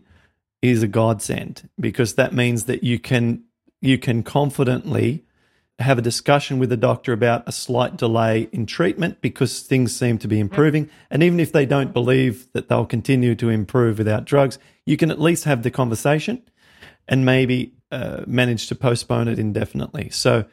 is 0.61 0.83
a 0.83 0.87
godsend 0.87 1.69
because 1.79 2.15
that 2.15 2.33
means 2.33 2.65
that 2.65 2.83
you 2.83 2.99
can 2.99 3.43
you 3.81 3.97
can 3.97 4.23
confidently 4.23 5.23
have 5.79 5.99
a 5.99 6.01
discussion 6.01 6.57
with 6.57 6.69
the 6.69 6.77
doctor 6.77 7.13
about 7.13 7.47
a 7.47 7.51
slight 7.51 7.97
delay 7.97 8.49
in 8.51 8.65
treatment 8.65 9.21
because 9.21 9.61
things 9.61 9.95
seem 9.95 10.17
to 10.17 10.27
be 10.27 10.39
improving. 10.39 10.89
And 11.11 11.21
even 11.21 11.39
if 11.39 11.51
they 11.51 11.67
don't 11.67 11.93
believe 11.93 12.51
that 12.53 12.67
they'll 12.67 12.85
continue 12.85 13.35
to 13.35 13.49
improve 13.49 13.99
without 13.99 14.25
drugs, 14.25 14.57
you 14.85 14.97
can 14.97 15.11
at 15.11 15.21
least 15.21 15.43
have 15.43 15.61
the 15.61 15.69
conversation 15.69 16.41
and 17.07 17.25
maybe 17.25 17.73
uh, 17.91 18.23
manage 18.25 18.67
to 18.67 18.75
postpone 18.75 19.27
it 19.27 19.37
indefinitely. 19.37 20.09
So 20.09 20.45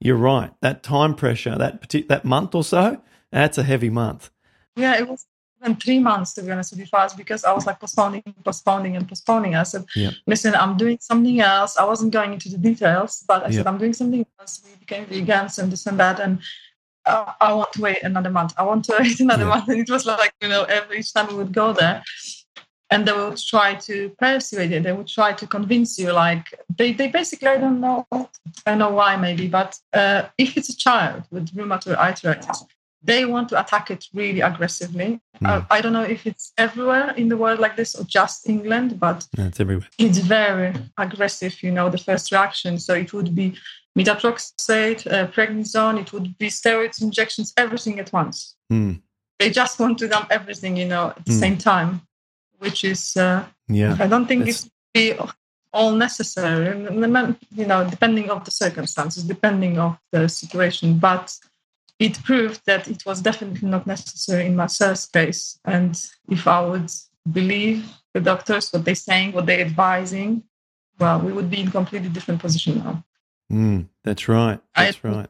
you're 0.00 0.16
right. 0.16 0.50
That 0.62 0.82
time 0.82 1.14
pressure, 1.14 1.56
that 1.58 1.94
that 2.08 2.24
month 2.24 2.54
or 2.54 2.64
so, 2.64 3.02
that's 3.30 3.58
a 3.58 3.62
heavy 3.62 3.90
month. 3.90 4.30
Yeah, 4.76 4.98
it 4.98 5.06
was 5.06 5.26
even 5.60 5.76
three 5.76 5.98
months 5.98 6.32
to 6.34 6.42
be 6.42 6.50
honest 6.50 6.72
with 6.72 6.80
you 6.80 6.86
fast 6.86 7.16
because 7.16 7.44
I 7.44 7.52
was 7.52 7.66
like 7.66 7.80
postponing, 7.80 8.22
postponing, 8.44 8.96
and 8.96 9.08
postponing. 9.08 9.54
I 9.54 9.64
said, 9.64 9.84
yeah. 9.94 10.10
"Listen, 10.26 10.54
I'm 10.54 10.76
doing 10.76 10.98
something 11.00 11.40
else." 11.40 11.76
I 11.76 11.84
wasn't 11.84 12.12
going 12.12 12.32
into 12.32 12.48
the 12.48 12.58
details, 12.58 13.24
but 13.26 13.44
I 13.44 13.48
yeah. 13.48 13.58
said, 13.58 13.66
"I'm 13.66 13.78
doing 13.78 13.92
something 13.92 14.24
else." 14.38 14.62
We 14.64 14.76
became 14.76 15.06
vegans 15.06 15.58
and 15.58 15.70
this 15.70 15.86
and 15.86 15.98
that, 16.00 16.20
and 16.20 16.38
uh, 17.06 17.32
I 17.40 17.52
want 17.52 17.72
to 17.74 17.82
wait 17.82 18.02
another 18.02 18.30
month. 18.30 18.54
I 18.56 18.62
want 18.62 18.84
to 18.86 18.96
wait 19.00 19.20
another 19.20 19.44
yeah. 19.44 19.48
month, 19.48 19.68
and 19.68 19.80
it 19.80 19.90
was 19.90 20.06
like 20.06 20.32
you 20.40 20.48
know, 20.48 20.64
every 20.64 21.02
time 21.02 21.28
we 21.28 21.34
would 21.34 21.52
go 21.52 21.72
there. 21.72 22.02
And 22.92 23.06
they 23.06 23.12
would 23.12 23.36
try 23.36 23.74
to 23.74 24.08
persuade 24.18 24.72
you. 24.72 24.80
They 24.80 24.90
would 24.90 25.06
try 25.06 25.32
to 25.32 25.46
convince 25.46 25.96
you. 25.96 26.10
Like 26.10 26.52
they, 26.76 26.92
they 26.92 27.06
basically, 27.06 27.46
I 27.46 27.56
don't 27.56 27.78
know, 27.78 28.04
I 28.10 28.26
don't 28.66 28.78
know 28.80 28.90
why 28.90 29.14
maybe, 29.14 29.46
but 29.46 29.78
uh, 29.92 30.22
if 30.38 30.56
it's 30.56 30.70
a 30.70 30.76
child 30.76 31.22
with 31.30 31.54
rheumatoid 31.54 31.94
arthritis, 31.94 32.64
they 33.02 33.24
want 33.24 33.48
to 33.48 33.60
attack 33.60 33.90
it 33.90 34.06
really 34.12 34.40
aggressively. 34.40 35.20
Mm. 35.40 35.48
Uh, 35.48 35.62
I 35.70 35.80
don't 35.80 35.92
know 35.92 36.02
if 36.02 36.26
it's 36.26 36.52
everywhere 36.58 37.12
in 37.16 37.28
the 37.28 37.36
world 37.36 37.58
like 37.58 37.76
this 37.76 37.94
or 37.94 38.04
just 38.04 38.48
England, 38.48 39.00
but 39.00 39.26
yeah, 39.36 39.46
it's 39.46 39.60
everywhere. 39.60 39.88
It's 39.98 40.18
very 40.18 40.74
aggressive, 40.98 41.62
you 41.62 41.72
know, 41.72 41.88
the 41.88 41.98
first 41.98 42.30
reaction. 42.30 42.78
So 42.78 42.94
it 42.94 43.12
would 43.12 43.34
be 43.34 43.54
methotrexate, 43.98 45.10
uh, 45.10 45.26
prednisone, 45.28 46.00
it 46.00 46.12
would 46.12 46.36
be 46.38 46.48
steroids 46.48 47.02
injections, 47.02 47.52
everything 47.56 47.98
at 47.98 48.12
once. 48.12 48.54
Mm. 48.72 49.00
They 49.38 49.50
just 49.50 49.80
want 49.80 49.98
to 49.98 50.08
dump 50.08 50.28
everything, 50.30 50.76
you 50.76 50.86
know, 50.86 51.14
at 51.16 51.24
the 51.24 51.32
mm. 51.32 51.40
same 51.40 51.56
time, 51.56 52.02
which 52.58 52.84
is, 52.84 53.16
uh, 53.16 53.46
yeah, 53.68 53.96
I 53.98 54.06
don't 54.06 54.26
think 54.26 54.46
it's 54.46 54.68
be 54.92 55.14
all 55.72 55.92
necessary, 55.92 56.78
you 57.54 57.66
know, 57.66 57.88
depending 57.88 58.28
of 58.28 58.44
the 58.44 58.50
circumstances, 58.50 59.22
depending 59.22 59.78
of 59.78 59.96
the 60.10 60.28
situation, 60.28 60.98
but 60.98 61.36
it 62.00 62.20
proved 62.24 62.62
that 62.64 62.88
it 62.88 63.04
was 63.04 63.20
definitely 63.20 63.68
not 63.68 63.86
necessary 63.86 64.46
in 64.46 64.56
Marcel's 64.56 65.06
case. 65.06 65.60
And 65.66 66.02
if 66.28 66.48
I 66.48 66.60
would 66.62 66.90
believe 67.30 67.86
the 68.14 68.20
doctors, 68.20 68.70
what 68.70 68.86
they're 68.86 68.94
saying, 68.94 69.32
what 69.32 69.44
they're 69.44 69.60
advising, 69.60 70.42
well, 70.98 71.20
we 71.20 71.32
would 71.32 71.50
be 71.50 71.60
in 71.60 71.70
completely 71.70 72.08
different 72.08 72.40
position 72.40 72.78
now. 72.78 73.04
Mm, 73.52 73.88
that's 74.02 74.28
right. 74.28 74.58
That's 74.74 74.98
I, 75.04 75.08
right. 75.08 75.28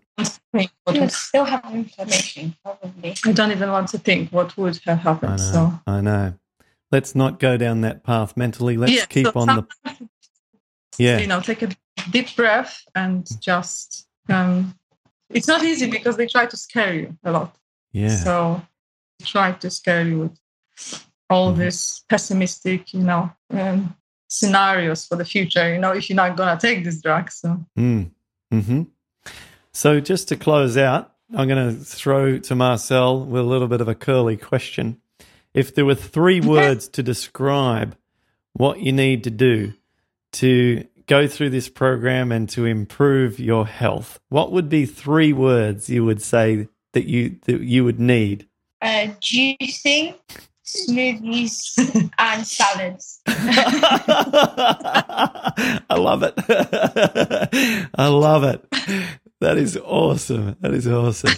think 0.52 0.70
what 0.84 0.94
He 0.94 1.00
would 1.00 1.06
would, 1.06 1.12
still 1.12 1.44
have 1.44 1.64
inflammation, 1.72 2.54
probably. 2.62 3.16
I 3.26 3.32
don't 3.32 3.50
even 3.50 3.70
want 3.70 3.88
to 3.88 3.98
think 3.98 4.30
what 4.30 4.56
would 4.56 4.78
have 4.86 4.98
happened. 5.00 5.32
I 5.32 5.38
happened. 5.38 5.54
know. 5.54 5.80
So 5.80 5.80
I 5.86 6.00
know. 6.00 6.34
Let's 6.92 7.14
not 7.14 7.40
go 7.40 7.56
down 7.56 7.80
that 7.80 8.04
path 8.04 8.36
mentally. 8.36 8.76
Let's 8.76 8.92
yeah, 8.92 9.06
keep 9.06 9.26
so 9.26 9.32
on 9.34 9.46
the 9.46 10.08
yeah. 10.98 11.18
you 11.18 11.26
know, 11.26 11.40
take 11.40 11.62
a 11.62 11.70
deep 12.10 12.34
breath 12.36 12.84
and 12.94 13.26
just. 13.40 14.06
Um, 14.28 14.74
it's 15.30 15.48
not 15.48 15.62
easy 15.64 15.90
because 15.90 16.16
they 16.16 16.26
try 16.26 16.46
to 16.46 16.56
scare 16.56 16.94
you 16.94 17.16
a 17.24 17.30
lot. 17.32 17.56
Yeah. 17.92 18.16
So 18.16 18.62
they 19.18 19.24
try 19.24 19.52
to 19.52 19.70
scare 19.70 20.04
you 20.06 20.18
with 20.20 20.38
all 21.28 21.52
Mhm. 21.52 21.58
this 21.58 22.04
pessimistic, 22.08 22.92
you 22.92 23.00
know, 23.00 23.30
um, 23.50 23.96
scenarios 24.28 25.06
for 25.06 25.16
the 25.16 25.24
future. 25.24 25.72
You 25.72 25.80
know, 25.80 25.92
if 25.92 26.08
you're 26.08 26.16
not 26.16 26.36
gonna 26.36 26.58
take 26.60 26.84
this 26.84 27.00
drug, 27.00 27.30
so 27.30 27.64
Mm. 27.78 28.10
Hmm. 28.50 28.82
So 29.72 30.00
just 30.00 30.28
to 30.28 30.36
close 30.36 30.76
out, 30.76 31.12
I'm 31.32 31.46
going 31.46 31.76
to 31.76 31.84
throw 31.84 32.38
to 32.38 32.54
Marcel 32.56 33.24
with 33.24 33.40
a 33.40 33.44
little 33.44 33.68
bit 33.68 33.80
of 33.80 33.86
a 33.86 33.94
curly 33.94 34.36
question. 34.36 35.00
If 35.54 35.72
there 35.72 35.84
were 35.84 35.94
three 35.94 36.40
words 36.40 36.88
to 36.88 37.04
describe 37.04 37.96
what 38.52 38.80
you 38.80 38.90
need 38.90 39.22
to 39.24 39.30
do 39.30 39.74
to 40.32 40.84
go 41.10 41.26
through 41.26 41.50
this 41.50 41.68
program 41.68 42.30
and 42.30 42.48
to 42.48 42.64
improve 42.64 43.40
your 43.40 43.66
health, 43.66 44.20
what 44.28 44.52
would 44.52 44.68
be 44.68 44.86
three 44.86 45.32
words 45.32 45.90
you 45.90 46.04
would 46.04 46.22
say 46.22 46.68
that 46.92 47.06
you 47.06 47.36
that 47.46 47.60
you 47.60 47.84
would 47.84 47.98
need? 47.98 48.46
Uh, 48.80 49.08
juicing, 49.20 50.14
smoothies, 50.64 52.12
and 52.18 52.46
salads. 52.46 53.20
I 53.26 53.42
love 55.90 56.22
it. 56.22 56.34
I 57.94 58.06
love 58.06 58.44
it. 58.44 58.64
That 59.40 59.58
is 59.58 59.76
awesome. 59.76 60.56
That 60.60 60.72
is 60.72 60.86
awesome. 60.86 61.34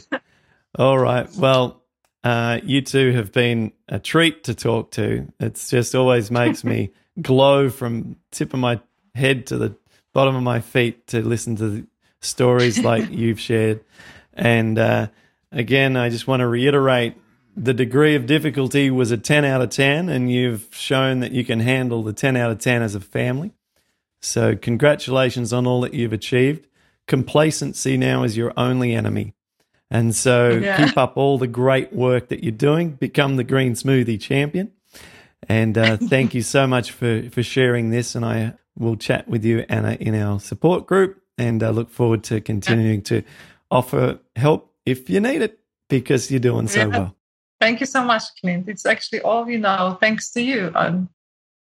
All 0.79 0.99
right. 0.99 1.29
Well, 1.35 1.83
uh, 2.23 2.61
you 2.63 2.83
two 2.83 3.13
have 3.13 3.33
been 3.33 3.73
a 3.89 3.99
treat 3.99 4.45
to 4.45 4.55
talk 4.55 4.91
to. 4.93 5.33
It's 5.41 5.71
just 5.71 5.95
always 5.95 6.31
makes 6.31 6.63
me 6.63 6.93
glow 7.21 7.71
from 7.71 8.17
tip 8.31 8.53
of 8.53 8.61
my 8.61 8.81
head 9.15 9.47
to 9.47 9.59
the 9.59 9.77
bottom 10.13 10.35
of 10.37 10.43
my 10.43 10.61
feet 10.61 11.07
to 11.09 11.21
listen 11.23 11.57
to 11.57 11.69
the 11.69 11.87
stories 12.21 12.79
like 12.85 13.11
you've 13.11 13.41
shared. 13.41 13.81
And 14.35 14.79
uh, 14.79 15.09
again, 15.51 15.97
I 15.97 16.09
just 16.09 16.27
want 16.27 16.41
to 16.41 16.47
reiterate 16.47 17.17
the 17.55 17.75
degree 17.75 18.15
of 18.15 18.25
difficulty 18.25 18.91
was 18.91 19.11
a 19.11 19.19
10 19.19 19.45
out 19.45 19.61
of 19.61 19.69
10, 19.69 20.09
and 20.09 20.33
you've 20.33 20.69
shown 20.71 21.21
that 21.21 21.33
you 21.33 21.45
can 21.45 21.61
handle 21.61 22.03
the 22.03 22.15
10 22.15 22.35
out 22.35 22.51
of 22.51 22.59
10 22.59 22.81
as 22.81 22.95
a 22.95 23.01
family. 23.01 23.53
So, 24.23 24.57
congratulations 24.57 25.53
on 25.53 25.67
all 25.67 25.83
that 25.83 25.93
you've 25.93 26.15
achieved. 26.15 26.67
Complacency 27.07 27.99
now 27.99 28.23
is 28.23 28.37
your 28.39 28.55
only 28.57 28.95
enemy. 28.95 29.35
And 29.91 30.15
so, 30.15 30.49
Yeah. 30.51 30.83
keep 30.87 30.97
up 30.97 31.19
all 31.19 31.37
the 31.37 31.47
great 31.47 31.93
work 31.93 32.29
that 32.29 32.43
you're 32.43 32.53
doing. 32.53 32.93
Become 32.93 33.37
the 33.37 33.45
green 33.45 33.75
smoothie 33.75 34.19
champion. 34.19 34.73
And 35.47 35.77
uh, 35.77 35.99
thank 35.99 36.33
you 36.33 36.41
so 36.41 36.67
much 36.67 36.91
for, 36.93 37.29
for 37.31 37.43
sharing 37.43 37.91
this. 37.91 38.15
And 38.15 38.25
I 38.25 38.55
will 38.79 38.97
chat 38.97 39.29
with 39.29 39.45
you, 39.45 39.65
Anna, 39.69 39.97
in 40.01 40.15
our 40.15 40.41
support 40.41 40.87
group. 40.87 41.23
And 41.39 41.63
I 41.63 41.71
look 41.71 41.91
forward 41.91 42.23
to 42.25 42.41
continuing 42.41 43.03
to 43.03 43.23
offer 43.71 44.19
help 44.37 44.75
if 44.85 45.09
you 45.09 45.21
need 45.21 45.43
it 45.43 45.59
because 45.89 46.31
you're 46.31 46.41
doing 46.41 46.69
so 46.69 46.81
Yeah. 46.81 46.87
well. 46.87 47.17
Thank 47.61 47.81
you 47.81 47.87
so 47.87 48.05
much, 48.05 48.25
Clint. 48.41 48.69
It's 48.69 48.85
actually 48.87 49.21
all 49.21 49.49
you 49.49 49.59
know, 49.59 49.97
thanks 50.01 50.31
to 50.33 50.43
you. 50.43 50.73
And 50.75 51.09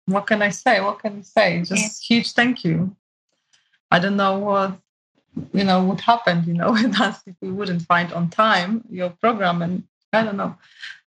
what 0.05 0.27
can 0.27 0.41
I 0.41 0.49
say? 0.49 0.81
What 0.81 0.99
can 0.99 1.19
I 1.19 1.21
say? 1.21 1.63
Just 1.63 2.03
huge 2.09 2.33
thank 2.33 2.63
you. 2.63 2.95
I 3.91 3.99
don't 3.99 4.17
know 4.17 4.37
what 4.39 4.79
you 5.53 5.63
know 5.63 5.83
would 5.85 6.01
happen, 6.01 6.43
you 6.45 6.53
know, 6.53 6.71
with 6.77 6.99
us 6.99 7.21
if 7.25 7.35
we 7.41 7.51
wouldn't 7.51 7.83
find 7.83 8.11
on 8.13 8.29
time 8.29 8.83
your 8.89 9.09
program, 9.09 9.61
and 9.61 9.83
I 10.13 10.23
don't 10.23 10.37
know. 10.37 10.55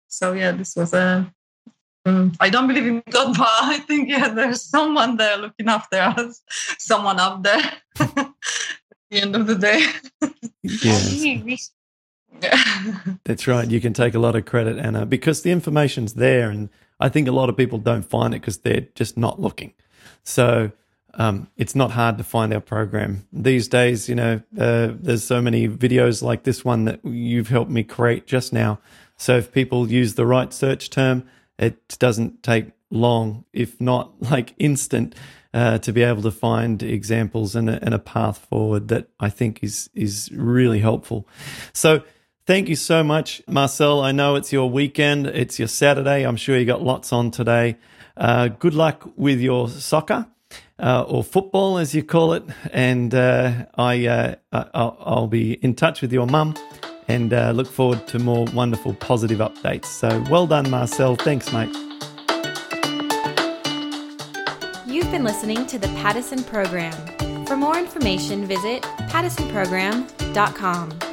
So 0.09 0.33
yeah, 0.33 0.53
this 0.53 0.77
was 0.77 0.93
a. 0.95 1.33
Um, 2.05 2.33
I 2.41 2.51
don't 2.51 2.67
believe 2.67 2.87
in 2.87 3.03
God, 3.11 3.35
but 3.39 3.49
I 3.49 3.79
think 3.79 4.09
yeah, 4.09 4.29
there's 4.29 4.63
someone 4.63 5.17
there 5.17 5.37
looking 5.37 5.69
after 5.69 5.99
us, 5.99 6.43
someone 6.79 7.21
up 7.21 7.43
there. 7.43 7.73
At 8.01 8.15
the 9.11 9.21
end 9.23 9.37
of 9.37 9.47
the 9.47 9.55
day, 9.55 9.87
Yes. 10.63 11.13
You 11.13 11.43
re- 11.45 11.59
yeah. 12.41 12.99
That's 13.25 13.47
right. 13.47 13.69
You 13.71 13.81
can 13.81 13.93
take 13.93 14.15
a 14.15 14.19
lot 14.19 14.35
of 14.37 14.45
credit, 14.47 14.79
Anna, 14.79 15.07
because 15.07 15.43
the 15.43 15.51
information's 15.51 16.15
there, 16.15 16.51
and 16.51 16.71
I 16.99 17.09
think 17.09 17.29
a 17.29 17.33
lot 17.33 17.49
of 17.49 17.57
people 17.57 17.79
don't 17.79 18.05
find 18.05 18.35
it 18.35 18.41
because 18.41 18.59
they're 18.59 18.89
just 18.95 19.17
not 19.17 19.41
looking. 19.41 19.75
So 20.25 20.73
um, 21.15 21.49
it's 21.57 21.75
not 21.75 21.93
hard 21.93 22.19
to 22.19 22.25
find 22.25 22.53
our 22.53 22.61
program 22.61 23.27
these 23.33 23.69
days. 23.69 24.09
You 24.09 24.15
know, 24.15 24.43
uh, 24.59 24.91
there's 24.95 25.25
so 25.25 25.41
many 25.41 25.69
videos 25.69 26.23
like 26.23 26.45
this 26.45 26.65
one 26.65 26.85
that 26.87 27.05
you've 27.05 27.49
helped 27.49 27.71
me 27.71 27.85
create 27.85 28.27
just 28.27 28.53
now. 28.53 28.81
So 29.17 29.37
if 29.37 29.53
people 29.53 29.91
use 29.91 30.15
the 30.15 30.27
right 30.27 30.53
search 30.53 30.91
term, 30.91 31.25
it 31.63 31.97
doesn't 31.99 32.43
take 32.43 32.67
long, 32.91 33.45
if 33.53 33.81
not 33.81 34.21
like 34.21 34.55
instant, 34.59 35.15
uh, 35.55 35.79
to 35.79 35.93
be 35.93 36.03
able 36.03 36.23
to 36.23 36.31
find 36.31 36.83
examples 36.83 37.55
and 37.55 37.69
a, 37.71 37.83
and 37.85 37.95
a 37.95 37.99
path 37.99 38.47
forward 38.51 38.89
that 38.89 39.09
I 39.21 39.29
think 39.31 39.63
is 39.63 39.91
is 39.95 40.31
really 40.33 40.81
helpful. 40.81 41.27
So. 41.73 42.03
Thank 42.45 42.69
you 42.69 42.75
so 42.75 43.05
much, 43.05 43.41
Marcel. 43.47 44.01
I 44.01 44.11
know 44.11 44.35
it's 44.35 44.53
your 44.53 44.69
weekend. 44.69 45.29
It's 45.29 45.61
your 45.61 45.69
Saturday. 45.69 46.25
I'm 46.25 46.35
sure 46.35 46.59
you 46.59 46.65
got 46.65 46.83
lots 46.83 47.13
on 47.13 47.31
today. 47.31 47.77
Uh, 48.17 48.49
good 48.49 48.75
luck 48.75 49.09
with 49.15 49.41
your 49.41 49.69
soccer 49.69 50.27
uh, 50.77 51.03
or 51.07 51.23
football, 51.23 51.79
as 51.79 51.95
you 51.95 52.03
call 52.03 52.33
it. 52.33 52.43
And 52.73 53.15
uh, 53.15 53.67
I, 53.77 54.07
uh, 54.07 54.35
I'll, 54.53 54.97
I'll 55.01 55.27
be 55.29 55.53
in 55.53 55.75
touch 55.75 56.03
with 56.03 56.13
your 56.13 56.27
mum 56.27 56.55
and 57.13 57.35
uh, 57.35 57.53
look 57.53 57.67
forward 57.67 58.07
to 58.09 58.19
more 58.19 58.47
wonderful, 58.55 58.95
positive 58.95 59.39
updates. 59.39 59.85
So 59.85 60.25
well 60.31 60.47
done, 60.47 60.71
Marcel. 60.71 61.17
Thanks, 61.17 61.53
mate. 61.53 61.69
You've 64.87 65.11
been 65.11 65.25
listening 65.25 65.67
to 65.67 65.79
the 65.79 65.89
Paddison 65.99 66.47
Program. 66.47 66.95
For 67.47 67.57
more 67.57 67.77
information, 67.77 68.47
visit 68.47 68.83
paddisonprogram.com. 68.83 71.12